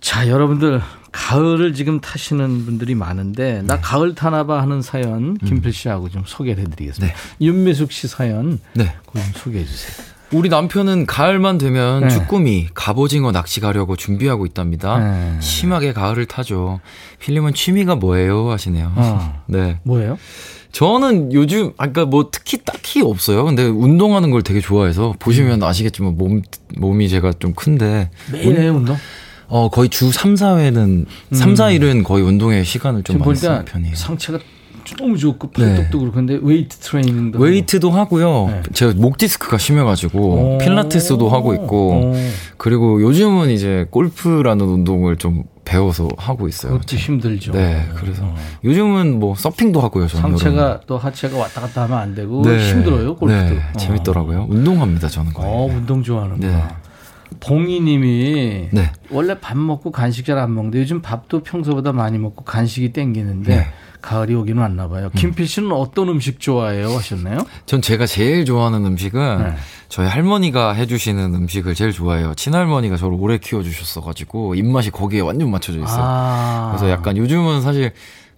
자, 0.00 0.26
여러분들 0.28 0.80
가을을 1.12 1.74
지금 1.74 2.00
타시는 2.00 2.64
분들이 2.64 2.94
많은데 2.94 3.62
나 3.62 3.80
가을 3.80 4.14
타나봐 4.14 4.60
하는 4.60 4.82
사연 4.82 5.36
김필 5.36 5.72
씨하고 5.72 6.08
좀 6.08 6.22
소개를 6.26 6.64
해드리겠습니다. 6.64 7.14
윤미숙 7.40 7.92
씨 7.92 8.08
사연 8.08 8.58
네. 8.72 8.94
그거 9.06 9.20
좀 9.20 9.32
소개해 9.34 9.64
주세요. 9.64 10.12
우리 10.32 10.48
남편은 10.48 11.04
가을만 11.04 11.58
되면 11.58 12.04
네. 12.04 12.08
쭈꾸미, 12.08 12.68
갑오징어 12.72 13.32
낚시 13.32 13.60
가려고 13.60 13.96
준비하고 13.96 14.46
있답니다. 14.46 14.98
네. 14.98 15.40
심하게 15.40 15.92
가을을 15.92 16.24
타죠. 16.24 16.80
필름은 17.18 17.52
취미가 17.52 17.96
뭐예요? 17.96 18.50
하시네요. 18.50 18.92
어. 18.96 19.42
네. 19.46 19.78
뭐예요? 19.82 20.18
저는 20.72 21.34
요즘, 21.34 21.72
아까 21.76 22.06
뭐 22.06 22.30
특히 22.32 22.56
딱히 22.64 23.02
없어요. 23.02 23.44
근데 23.44 23.66
운동하는 23.66 24.30
걸 24.30 24.40
되게 24.40 24.62
좋아해서 24.62 25.14
보시면 25.18 25.62
아시겠지만 25.62 26.16
몸, 26.16 26.40
몸이 26.78 27.10
제가 27.10 27.34
좀 27.38 27.52
큰데. 27.52 28.10
매일 28.32 28.58
해요 28.58 28.72
운동? 28.72 28.96
어, 29.52 29.68
거의 29.68 29.90
주 29.90 30.10
3, 30.10 30.32
4회는, 30.32 31.04
삼 31.32 31.54
3, 31.54 31.66
4일은 31.66 32.04
거의 32.04 32.24
운동에 32.24 32.64
시간을 32.64 33.02
좀 33.02 33.18
많이 33.18 33.34
쓰는 33.36 33.66
편이에요. 33.66 33.94
상체가 33.94 34.38
너무 34.98 35.18
좋고 35.18 35.50
네. 35.58 35.76
팔뚝도 35.76 35.98
그렇고 35.98 36.14
근데 36.16 36.38
웨이트 36.42 36.78
트레이닝도 36.78 37.38
웨이트도 37.38 37.90
하고요. 37.90 38.46
네. 38.48 38.62
제가 38.72 38.94
목 38.96 39.18
디스크가 39.18 39.58
심해가지고 39.58 40.54
오. 40.54 40.58
필라테스도 40.58 41.28
하고 41.28 41.52
있고 41.52 41.90
오. 41.90 42.14
그리고 42.56 43.02
요즘은 43.02 43.50
이제 43.50 43.86
골프라는 43.90 44.64
운동을 44.64 45.16
좀 45.18 45.44
배워서 45.66 46.08
하고 46.16 46.48
있어요. 46.48 46.72
그것도 46.72 46.96
힘들죠. 46.96 47.52
네, 47.52 47.86
그래서 47.94 48.24
어. 48.24 48.34
요즘은 48.64 49.20
뭐 49.20 49.34
서핑도 49.34 49.80
하고요. 49.80 50.08
저는 50.08 50.30
상체가 50.30 50.80
또 50.86 50.96
하체가 50.96 51.36
왔다 51.36 51.60
갔다 51.60 51.82
하면 51.82 51.98
안 51.98 52.14
되고. 52.14 52.42
네. 52.42 52.70
힘들어요 52.70 53.16
골프도. 53.16 53.54
네, 53.54 53.62
어. 53.74 53.78
재밌더라고요. 53.78 54.46
운동합니다 54.48 55.08
저는 55.08 55.32
거의. 55.34 55.48
어, 55.48 55.66
운동 55.66 56.02
좋아하는구나. 56.02 56.81
네. 57.32 57.38
봉이님이 57.40 58.68
네. 58.72 58.92
원래 59.10 59.38
밥 59.38 59.56
먹고 59.56 59.90
간식 59.90 60.24
잘 60.26 60.38
안 60.38 60.54
먹는데 60.54 60.80
요즘 60.80 61.02
밥도 61.02 61.42
평소보다 61.42 61.92
많이 61.92 62.18
먹고 62.18 62.44
간식이 62.44 62.92
땡기는데 62.92 63.56
네. 63.56 63.66
가을이 64.00 64.34
오기는 64.34 64.60
왔나 64.60 64.88
봐요. 64.88 65.10
김필 65.14 65.46
씨는 65.46 65.70
어떤 65.72 66.08
음식 66.08 66.40
좋아해요? 66.40 66.88
하셨나요? 66.88 67.38
전 67.66 67.80
제가 67.80 68.06
제일 68.06 68.44
좋아하는 68.44 68.84
음식은 68.84 69.38
네. 69.38 69.54
저희 69.88 70.08
할머니가 70.08 70.72
해주시는 70.72 71.34
음식을 71.34 71.74
제일 71.74 71.92
좋아해요. 71.92 72.34
친할머니가 72.34 72.96
저를 72.96 73.16
오래 73.20 73.38
키워주셨어가지고 73.38 74.54
입맛이 74.56 74.90
거기에 74.90 75.20
완전 75.20 75.50
맞춰져 75.50 75.78
있어요. 75.78 76.00
아. 76.02 76.68
그래서 76.72 76.90
약간 76.90 77.16
요즘은 77.16 77.62
사실 77.62 77.92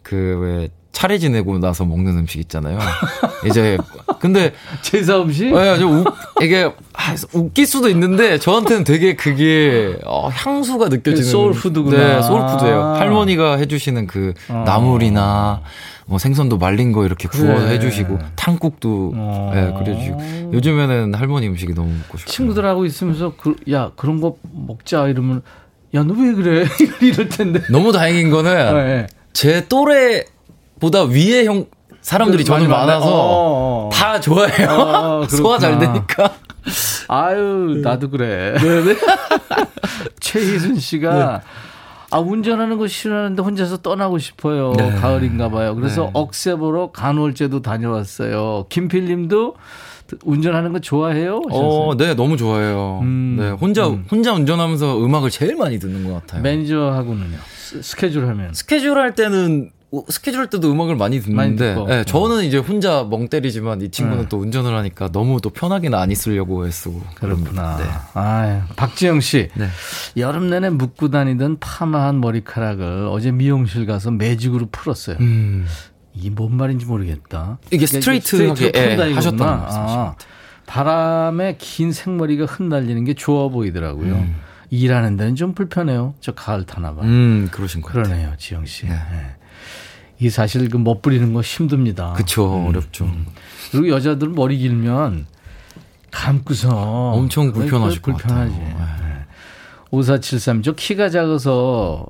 그 0.05 0.39
왜 0.41 0.69
차례 0.93 1.19
지내고 1.19 1.59
나서 1.59 1.85
먹는 1.85 2.17
음식 2.19 2.39
있잖아요. 2.39 2.79
이제 3.49 3.77
근데 4.21 4.53
제사 4.81 5.21
음식? 5.21 5.47
예, 5.53 5.77
좀 5.77 5.99
웃, 5.99 6.05
이게 6.41 6.71
아, 6.93 7.15
웃길 7.33 7.67
수도 7.67 7.89
있는데 7.89 8.39
저한테는 8.39 8.85
되게 8.85 9.17
그게 9.17 9.99
어, 10.07 10.29
향수가 10.29 10.89
느껴지는 10.91 11.29
소울푸드구나. 11.29 11.97
네, 11.99 12.23
소울푸드예요. 12.23 12.95
할머니가 12.95 13.57
해주시는 13.57 14.07
그 14.07 14.35
어. 14.49 14.63
나물이나 14.65 15.63
뭐 16.07 16.19
생선도 16.19 16.59
말린 16.59 16.93
거 16.93 17.05
이렇게 17.05 17.27
구워서 17.27 17.63
그래. 17.65 17.73
해주시고 17.75 18.19
탕국도 18.37 19.13
어. 19.17 19.53
예, 19.53 19.77
끓여주시고 19.85 20.53
요즘에는 20.53 21.15
할머니 21.15 21.49
음식이 21.49 21.75
너무 21.75 21.89
먹고 21.89 22.19
싶어요. 22.19 22.33
친구들하고 22.33 22.85
있으면서 22.87 23.33
그, 23.37 23.57
야 23.73 23.91
그런 23.97 24.21
거 24.21 24.37
먹자 24.53 25.09
이러면 25.09 25.43
야 25.97 26.05
너 26.05 26.15
왜 26.15 26.33
그래 26.35 26.67
이럴 27.03 27.29
텐데. 27.29 27.61
너무 27.71 27.91
다행인 27.91 28.31
거는 28.31 28.75
네. 28.75 29.07
제 29.35 29.67
또래보다 29.69 31.03
위에 31.11 31.45
형 31.45 31.67
사람들이 32.01 32.45
저는 32.45 32.69
많이 32.69 32.87
많아서 32.87 33.07
어, 33.07 33.87
어. 33.87 33.91
다 33.93 34.21
좋아해요. 34.21 34.69
어, 34.71 35.27
소화 35.29 35.59
잘. 35.59 35.79
되니까. 35.79 36.35
아유, 37.09 37.81
나도 37.83 38.09
그래. 38.11 38.55
최희순 40.21 40.79
씨가 40.79 41.43
아, 42.11 42.19
운전하는 42.19 42.79
거 42.79 42.87
싫어하는데 42.87 43.43
혼자서 43.43 43.79
떠나고 43.79 44.19
싶어요. 44.19 44.73
네. 44.77 44.91
가을인가 44.93 45.51
봐요. 45.51 45.75
그래서 45.75 46.05
네. 46.05 46.11
억새보러 46.13 46.93
간월제도 46.93 47.61
다녀왔어요. 47.61 48.67
김필 48.69 49.07
님도 49.07 49.57
운전하는 50.25 50.73
거 50.73 50.79
좋아해요? 50.81 51.41
어, 51.51 51.97
네, 51.97 52.15
너무 52.15 52.37
좋아해요. 52.37 53.01
음, 53.03 53.37
네, 53.39 53.51
혼자, 53.51 53.87
혼자 53.87 54.33
운전하면서 54.33 55.05
음악을 55.05 55.31
제일 55.31 55.57
많이 55.57 55.79
듣는 55.79 56.05
것 56.05 56.15
같아요. 56.15 56.43
매니저하고는요? 56.43 57.37
스- 57.57 57.83
스케줄 57.83 58.27
하면. 58.29 58.53
스케줄 58.53 58.99
할 58.99 59.15
때는, 59.15 59.71
어, 59.93 60.03
스케줄 60.09 60.41
할 60.41 60.51
때도 60.51 60.71
음악을 60.71 60.97
많이 60.97 61.21
많이 61.29 61.57
듣는데, 61.57 61.75
듣고. 61.75 61.87
네, 61.89 62.05
저는 62.05 62.45
이제 62.45 62.59
혼자 62.59 63.05
멍 63.09 63.29
때리지만 63.29 63.81
이 63.81 63.91
친구는 63.91 64.25
네. 64.25 64.29
또 64.29 64.37
운전을 64.39 64.75
하니까 64.77 65.11
너무 65.11 65.41
또 65.41 65.51
편하게는 65.51 65.99
안 65.99 66.11
있으려고 66.11 66.67
애쓰고. 66.67 67.01
그렇구나. 67.17 67.77
네. 67.79 67.85
아, 68.15 68.67
박지영 68.77 69.21
씨. 69.21 69.49
네. 69.55 69.69
여름 70.17 70.51
내내 70.51 70.69
묶고 70.71 71.11
다니던 71.11 71.59
파마한 71.61 72.21
머리카락을 72.21 73.09
어제 73.11 73.33
미용실 73.33 73.87
가서 73.87 74.11
매직으로 74.11 74.67
풀었어요. 74.71 75.17
음. 75.21 75.65
이게 76.15 76.31
뭔 76.31 76.57
말인지 76.57 76.87
모르겠다. 76.87 77.59
이게 77.71 77.87
그러니까 77.87 78.21
스트레이트하게, 78.21 78.73
예, 78.75 78.97
것 78.97 79.43
아, 79.43 80.17
바람에 80.67 81.57
긴 81.59 81.93
생머리가 81.93 82.47
흩날리는 82.47 83.05
게 83.05 83.15
좋아 83.15 83.49
보이더라고요. 83.49 84.27
일하는 84.71 85.17
데는 85.17 85.35
좀 85.35 85.55
불편해요. 85.55 86.15
저 86.21 86.33
가을 86.33 86.65
타나 86.65 86.95
봐. 86.95 87.03
음, 87.03 87.49
그러신 87.51 87.81
것 87.81 87.89
같아요. 87.89 88.05
그러네요, 88.05 88.33
지영 88.39 88.65
씨. 88.65 88.87
네. 88.87 88.93
네. 88.93 89.37
이 90.19 90.31
사실 90.31 90.69
그 90.69 90.77
멋부리는 90.77 91.33
거 91.33 91.41
힘듭니다. 91.41 92.13
그쵸, 92.15 92.67
어렵죠. 92.69 93.11
그리고 93.73 93.89
여자들 93.91 94.29
은 94.29 94.35
머리 94.35 94.59
길면 94.59 95.27
감고서 96.11 96.71
엄청 97.11 97.53
불편하실 97.53 98.01
것 98.01 98.17
불편하지. 98.17 98.57
네. 98.57 98.77
5473. 99.91 100.63
저 100.63 100.73
키가 100.73 101.11
작아서 101.11 102.07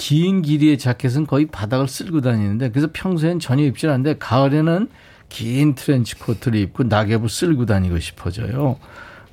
긴 0.00 0.40
길이의 0.40 0.78
자켓은 0.78 1.26
거의 1.26 1.44
바닥을 1.44 1.86
쓸고 1.86 2.22
다니는데 2.22 2.70
그래서 2.70 2.88
평소엔 2.90 3.38
전혀 3.38 3.64
입질 3.64 3.90
않는데 3.90 4.16
가을에는 4.16 4.88
긴 5.28 5.74
트렌치 5.74 6.18
코트를 6.18 6.58
입고 6.58 6.84
낙엽을 6.84 7.28
쓸고 7.28 7.66
다니고 7.66 8.00
싶어져요. 8.00 8.76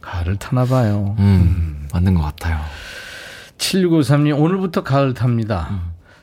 가을을 0.02 0.36
타나 0.36 0.66
봐요. 0.66 1.16
음, 1.20 1.88
맞는 1.94 2.16
것 2.16 2.22
같아요. 2.22 2.60
7953님 3.58 4.38
오늘부터 4.38 4.84
가을 4.84 5.14
탑니다. 5.14 5.70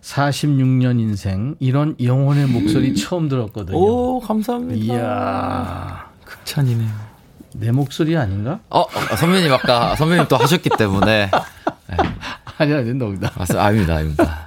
46년 0.03 1.01
인생 1.01 1.55
이런 1.59 1.97
영혼의 2.03 2.47
목소리 2.47 2.95
처음 2.95 3.31
들었거든요. 3.31 3.79
오, 3.79 4.21
감사합니다. 4.21 4.95
이야 4.95 6.11
극찬이네요. 6.27 6.91
내 7.55 7.73
목소리 7.73 8.15
아닌가? 8.15 8.61
어, 8.69 8.81
어, 8.81 9.17
선배님 9.17 9.51
아까 9.55 9.97
선배님 9.97 10.27
또 10.29 10.37
하셨기 10.37 10.69
때문에. 10.77 11.31
아니 12.59 12.73
아니 12.73 12.95
농담. 12.95 13.31
아, 13.37 13.45
아닙니다, 13.67 13.97
아닙니다. 13.97 14.47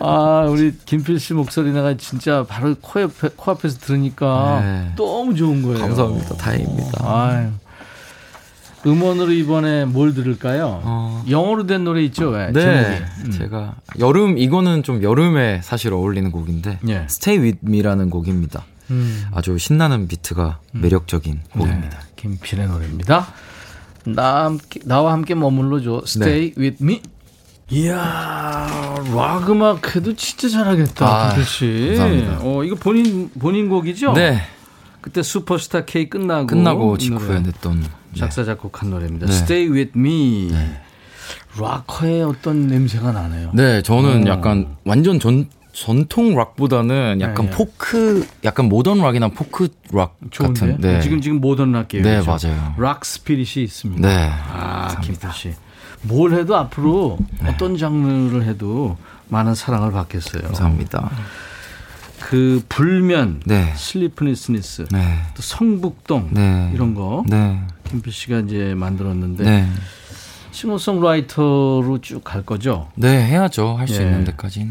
아 0.00 0.46
우리 0.48 0.76
김필 0.84 1.18
씨 1.18 1.34
목소리 1.34 1.72
내가 1.72 1.96
진짜 1.96 2.44
바로 2.48 2.74
코옆에 2.80 3.30
코앞에서 3.36 3.78
들으니까 3.78 4.60
네. 4.62 4.92
너무 4.96 5.34
좋은 5.34 5.62
거예요. 5.62 5.78
감사합니다. 5.78 6.36
다행입니다. 6.36 6.90
아유. 7.02 7.50
음원으로 8.86 9.32
이번에 9.32 9.86
뭘 9.86 10.12
들을까요? 10.12 10.82
어. 10.84 11.24
영어로 11.30 11.66
된 11.66 11.84
노래 11.84 12.02
있죠? 12.04 12.28
왜? 12.28 12.52
네. 12.52 13.02
음. 13.24 13.30
제가 13.30 13.76
여름 13.98 14.36
이거는 14.36 14.82
좀 14.82 15.02
여름에 15.02 15.60
사실 15.62 15.94
어울리는 15.94 16.30
곡인데 16.30 16.80
예. 16.88 16.96
Stay 17.08 17.42
With 17.42 17.60
Me라는 17.66 18.10
곡입니다. 18.10 18.64
음. 18.90 19.24
아주 19.32 19.56
신나는 19.56 20.06
비트가 20.08 20.58
매력적인 20.72 21.40
곡입니다. 21.52 21.98
네, 21.98 22.06
김필의 22.16 22.68
노래입니다. 22.68 23.26
나 24.06 24.44
함께, 24.44 24.80
나와 24.84 25.12
함께 25.12 25.34
머물러줘. 25.34 26.02
Stay 26.06 26.52
네. 26.54 26.60
with 26.60 26.82
me. 26.82 27.00
이야, 27.70 28.94
락 29.14 29.48
음악 29.48 29.96
해도 29.96 30.14
진짜 30.14 30.48
잘하겠다, 30.50 31.06
아, 31.06 31.42
씨. 31.42 31.94
감사합니다. 31.96 32.40
어, 32.42 32.62
이거 32.62 32.76
본인, 32.76 33.30
본인 33.38 33.70
곡이죠? 33.70 34.12
네, 34.12 34.38
그때 35.00 35.22
슈퍼스타 35.22 35.86
K 35.86 36.10
끝나고. 36.10 36.46
끝나고 36.46 36.96
이 36.96 36.98
직후에 36.98 37.40
냈던 37.40 37.80
네. 37.80 37.88
작사, 38.18 38.44
작곡한 38.44 38.90
노래입니다. 38.90 39.26
네. 39.26 39.32
Stay 39.32 39.68
with 39.70 39.92
me. 39.98 40.52
락커의 41.58 42.22
어떤 42.24 42.66
냄새가 42.66 43.12
나네요. 43.12 43.52
네, 43.54 43.80
저는 43.80 44.26
어. 44.26 44.30
약간 44.30 44.76
완전 44.84 45.18
전 45.18 45.48
전통 45.74 46.36
락보다는 46.36 47.18
약간 47.20 47.46
네, 47.46 47.50
네. 47.50 47.56
포크, 47.56 48.26
약간 48.44 48.66
모던 48.68 48.98
락이나 49.00 49.28
포크 49.28 49.68
락 49.92 50.16
좋은데? 50.30 50.60
같은. 50.60 50.80
네, 50.80 51.00
지금, 51.00 51.20
지금 51.20 51.40
모던 51.40 51.72
락이에요. 51.72 52.04
네, 52.04 52.18
그죠? 52.20 52.48
맞아요. 52.48 52.74
rock 52.78 53.04
spirit이 53.04 53.62
있습니다. 53.64 54.08
네, 54.08 54.30
아, 54.30 55.00
김필 55.02 55.32
씨. 55.32 55.52
뭘 56.02 56.32
해도 56.34 56.56
앞으로 56.56 57.18
네. 57.42 57.48
어떤 57.50 57.76
장르를 57.76 58.44
해도 58.44 58.96
많은 59.28 59.54
사랑을 59.56 59.90
받겠어요. 59.90 60.42
감사합니다. 60.42 61.10
그 62.20 62.62
불면, 62.68 63.42
네. 63.44 63.72
sleeplessness, 63.74 64.86
네. 64.92 65.18
또 65.34 65.42
성북동 65.42 66.28
네. 66.30 66.70
이런 66.72 66.94
거 66.94 67.24
네. 67.26 67.60
김필 67.88 68.12
씨가 68.12 68.40
이제 68.40 68.74
만들었는데 68.76 69.44
네. 69.44 69.68
싱어송라이터로 70.52 71.98
쭉 72.00 72.22
갈 72.22 72.42
거죠. 72.46 72.88
네, 72.94 73.08
해야죠. 73.26 73.76
할수 73.76 74.00
예. 74.00 74.06
있는 74.06 74.24
데까지. 74.24 74.64
네. 74.66 74.70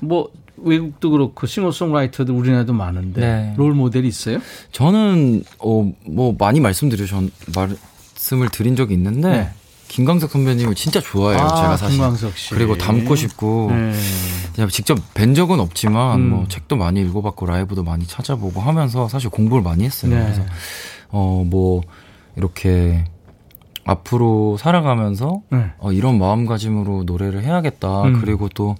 뭐 0.00 0.28
외국도 0.64 1.10
그렇고 1.10 1.46
싱어송라이터들 1.46 2.34
우리나라도 2.34 2.72
많은데 2.72 3.20
네. 3.20 3.54
롤 3.56 3.74
모델이 3.74 4.06
있어요? 4.08 4.38
저는 4.72 5.44
어 5.58 5.90
뭐 6.06 6.34
많이 6.38 6.60
말씀드려 6.60 7.06
전 7.06 7.30
말씀을 7.54 8.48
드린 8.48 8.76
적이 8.76 8.94
있는데 8.94 9.30
네. 9.30 9.50
김광석 9.88 10.30
선배님을 10.30 10.74
진짜 10.76 11.00
좋아해요. 11.00 11.40
아, 11.42 11.48
제가 11.56 11.76
사실. 11.76 11.96
김광석 11.96 12.36
씨. 12.36 12.54
그리고 12.54 12.76
닮고 12.78 13.16
싶고 13.16 13.68
네. 13.72 13.92
그냥 14.54 14.68
직접 14.70 14.98
뵌 15.14 15.34
적은 15.34 15.58
없지만 15.60 16.20
음. 16.20 16.30
뭐 16.30 16.46
책도 16.48 16.76
많이 16.76 17.00
읽어봤고 17.00 17.46
라이브도 17.46 17.82
많이 17.82 18.06
찾아보고 18.06 18.60
하면서 18.60 19.08
사실 19.08 19.30
공부를 19.30 19.62
많이 19.64 19.84
했어요. 19.84 20.14
네. 20.14 20.22
그래서 20.22 20.42
어 21.10 21.42
뭐 21.44 21.82
이렇게 22.36 23.04
앞으로 23.84 24.56
살아가면서 24.58 25.42
네. 25.50 25.72
어, 25.78 25.90
이런 25.92 26.18
마음가짐으로 26.18 27.04
노래를 27.04 27.42
해야겠다. 27.42 28.02
음. 28.04 28.20
그리고 28.20 28.48
또 28.48 28.76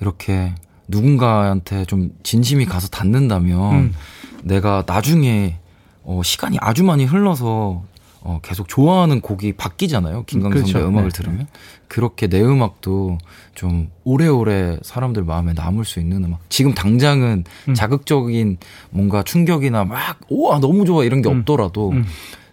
이렇게 0.00 0.54
누군가한테 0.88 1.84
좀 1.84 2.10
진심이 2.22 2.66
가서 2.66 2.88
닿는다면 2.88 3.74
음. 3.74 3.94
내가 4.42 4.84
나중에 4.86 5.58
어, 6.02 6.20
시간이 6.22 6.58
아주 6.60 6.84
많이 6.84 7.04
흘러서 7.04 7.82
어, 8.20 8.40
계속 8.42 8.68
좋아하는 8.68 9.20
곡이 9.20 9.52
바뀌잖아요. 9.52 10.24
김광석 10.24 10.60
선배 10.60 10.72
그렇죠. 10.72 10.88
음악을 10.88 11.10
네. 11.10 11.16
들으면. 11.16 11.46
그렇게 11.88 12.26
내 12.26 12.40
음악도 12.40 13.18
좀 13.54 13.90
오래오래 14.04 14.78
사람들 14.82 15.24
마음에 15.24 15.52
남을 15.52 15.84
수 15.84 16.00
있는 16.00 16.24
음악. 16.24 16.40
지금 16.48 16.74
당장은 16.74 17.44
음. 17.68 17.74
자극적인 17.74 18.56
뭔가 18.90 19.22
충격이나 19.22 19.84
막, 19.84 20.20
우와, 20.30 20.58
너무 20.58 20.86
좋아 20.86 21.04
이런 21.04 21.20
게 21.20 21.28
음. 21.28 21.40
없더라도 21.40 21.90
음. 21.90 22.06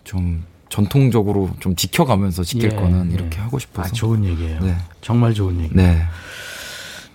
좀 0.04 0.44
전통적으로 0.68 1.50
좀 1.60 1.76
지켜가면서 1.76 2.44
지킬 2.44 2.72
예, 2.72 2.76
거는 2.76 3.12
예. 3.12 3.16
이렇게 3.16 3.40
하고 3.40 3.58
싶어서. 3.58 3.88
아, 3.88 3.92
좋은 3.92 4.26
얘기예요. 4.26 4.60
네. 4.60 4.76
정말 5.02 5.34
좋은 5.34 5.60
얘기. 5.62 5.74
네. 5.74 6.02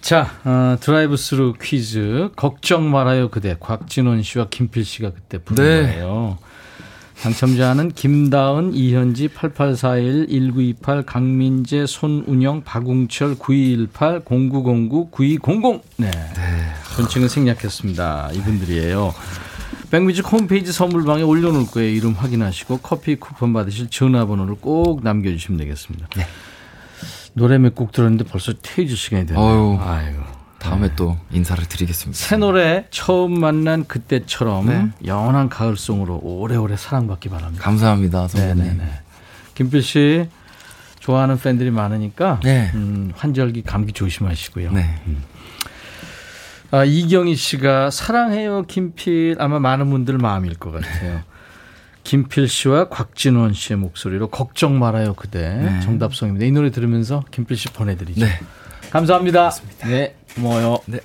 자, 0.07 0.31
어, 0.45 0.77
드라이브 0.79 1.17
스루 1.17 1.55
퀴즈. 1.61 2.31
걱정 2.37 2.93
말아요, 2.93 3.29
그대. 3.29 3.57
곽진언 3.59 4.23
씨와 4.23 4.47
김필 4.49 4.85
씨가 4.85 5.11
그때 5.11 5.39
부른 5.39 5.65
네. 5.65 5.83
거예요. 5.83 6.39
당첨자는 7.23 7.91
김다은, 7.91 8.73
이현지, 8.73 9.27
8841, 9.27 10.29
1928, 10.29 11.03
강민재, 11.03 11.87
손운영, 11.87 12.63
박웅철, 12.63 13.35
9218, 13.35 14.21
0909, 14.25 15.11
9200. 15.11 15.83
네. 15.97 16.11
전칭은 16.95 17.29
생략했습니다. 17.29 18.31
이분들이에요. 18.33 19.13
백뮤직 19.91 20.31
홈페이지 20.31 20.71
선물방에 20.71 21.23
올려놓을 21.23 21.67
거예요. 21.67 21.91
이름 21.91 22.13
확인하시고 22.13 22.79
커피 22.79 23.17
쿠폰 23.17 23.53
받으실 23.53 23.91
전화번호를 23.91 24.55
꼭 24.61 25.03
남겨주시면 25.03 25.59
되겠습니다. 25.59 26.07
노래 27.37 27.59
몇 27.59 27.75
곡 27.75 27.93
들었는데 27.93 28.25
벌써 28.25 28.53
퇴주 28.63 28.97
시간이 28.97 29.27
됐네요. 29.27 29.45
어휴. 29.45 29.79
아유. 29.83 30.15
다음에 30.59 30.91
또 30.97 31.17
인사를 31.31 31.63
드리겠습니다. 31.67 32.19
새 32.19 32.37
노래 32.39 32.87
처음 32.91 33.39
만난 33.39 33.85
그때처럼 33.87 34.67
네. 34.67 34.89
영원한 35.05 35.49
가을송으로 35.51 36.21
오래오래 36.23 36.77
사랑받기 36.77 37.29
바랍니다. 37.29 37.63
감사합니다, 37.63 38.27
선배님. 38.29 38.57
네네네. 38.65 38.91
김필 39.55 39.83
씨 39.83 40.29
좋아하는 40.99 41.39
팬들이 41.39 41.71
많으니까 41.71 42.41
네. 42.43 42.71
음, 42.75 43.13
환절기 43.15 43.63
감기 43.63 43.93
조심하시고요. 43.93 44.73
네. 44.73 44.95
아, 46.73 46.85
이경희 46.85 47.37
씨가 47.37 47.91
사랑해요 47.91 48.63
김필 48.67 49.37
아마 49.39 49.61
많은 49.61 49.89
분들 49.91 50.19
마음일 50.19 50.55
것 50.55 50.73
같아요. 50.73 51.21
김필 52.07 52.47
씨와 52.47 52.89
곽진원 52.89 53.53
씨의 53.53 53.79
목소리로 53.79 54.29
걱정 54.29 54.79
말아요 54.79 55.15
그대 55.15 55.57
네. 55.57 55.81
정답송입니다. 55.81 56.47
이 56.47 56.53
노래 56.53 56.71
들으면서 56.71 57.25
김필 57.33 57.57
씨 57.57 57.67
보내드리죠. 57.69 58.25
네. 58.25 58.31
감사합니다. 58.93 59.51
네, 59.85 60.15
고마워요. 60.37 60.79
네. 60.87 61.01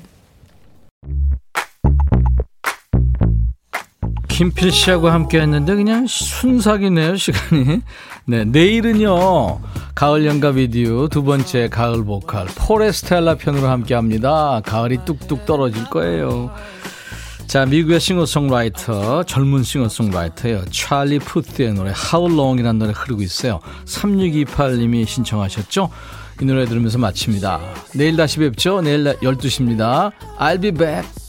김필 4.28 4.72
씨하고 4.72 5.10
함께 5.10 5.41
했는데 5.41 5.74
그냥 5.76 6.06
순삭이네요, 6.06 7.16
시간이. 7.16 7.82
네, 8.26 8.45
내일은요, 8.45 9.60
가을 9.95 10.28
연가 10.28 10.52
비디오 10.52 11.08
두 11.08 11.24
번째 11.24 11.68
가을 11.70 12.06
보컬, 12.06 12.45
포레스텔라 12.45 13.36
편으로 13.36 13.68
함께 13.68 13.95
합니다. 13.95 14.62
가을이 14.64 14.99
뚝뚝 15.06 15.47
떨어질 15.47 15.84
거예요. 15.86 16.52
자, 17.52 17.66
미국의 17.66 17.99
싱어송라이터, 17.99 19.24
젊은 19.24 19.64
싱어송라이터예요. 19.64 20.64
찰리 20.72 21.20
푸트의 21.20 21.74
노래 21.74 21.91
How 21.91 22.32
Long이라는 22.32 22.80
노래 22.80 22.93
흐르고 22.95 23.22
있어요. 23.24 23.60
3628님이 23.84 25.06
신청하셨죠? 25.06 25.89
이 26.41 26.45
노래 26.45 26.64
들으면서 26.66 26.97
마칩니다. 26.97 27.60
내일 27.93 28.16
다시 28.16 28.39
뵙죠. 28.39 28.80
내일 28.80 29.04
12시입니다. 29.04 30.14
I'll 30.39 30.62
be 30.62 30.72
back. 30.72 31.20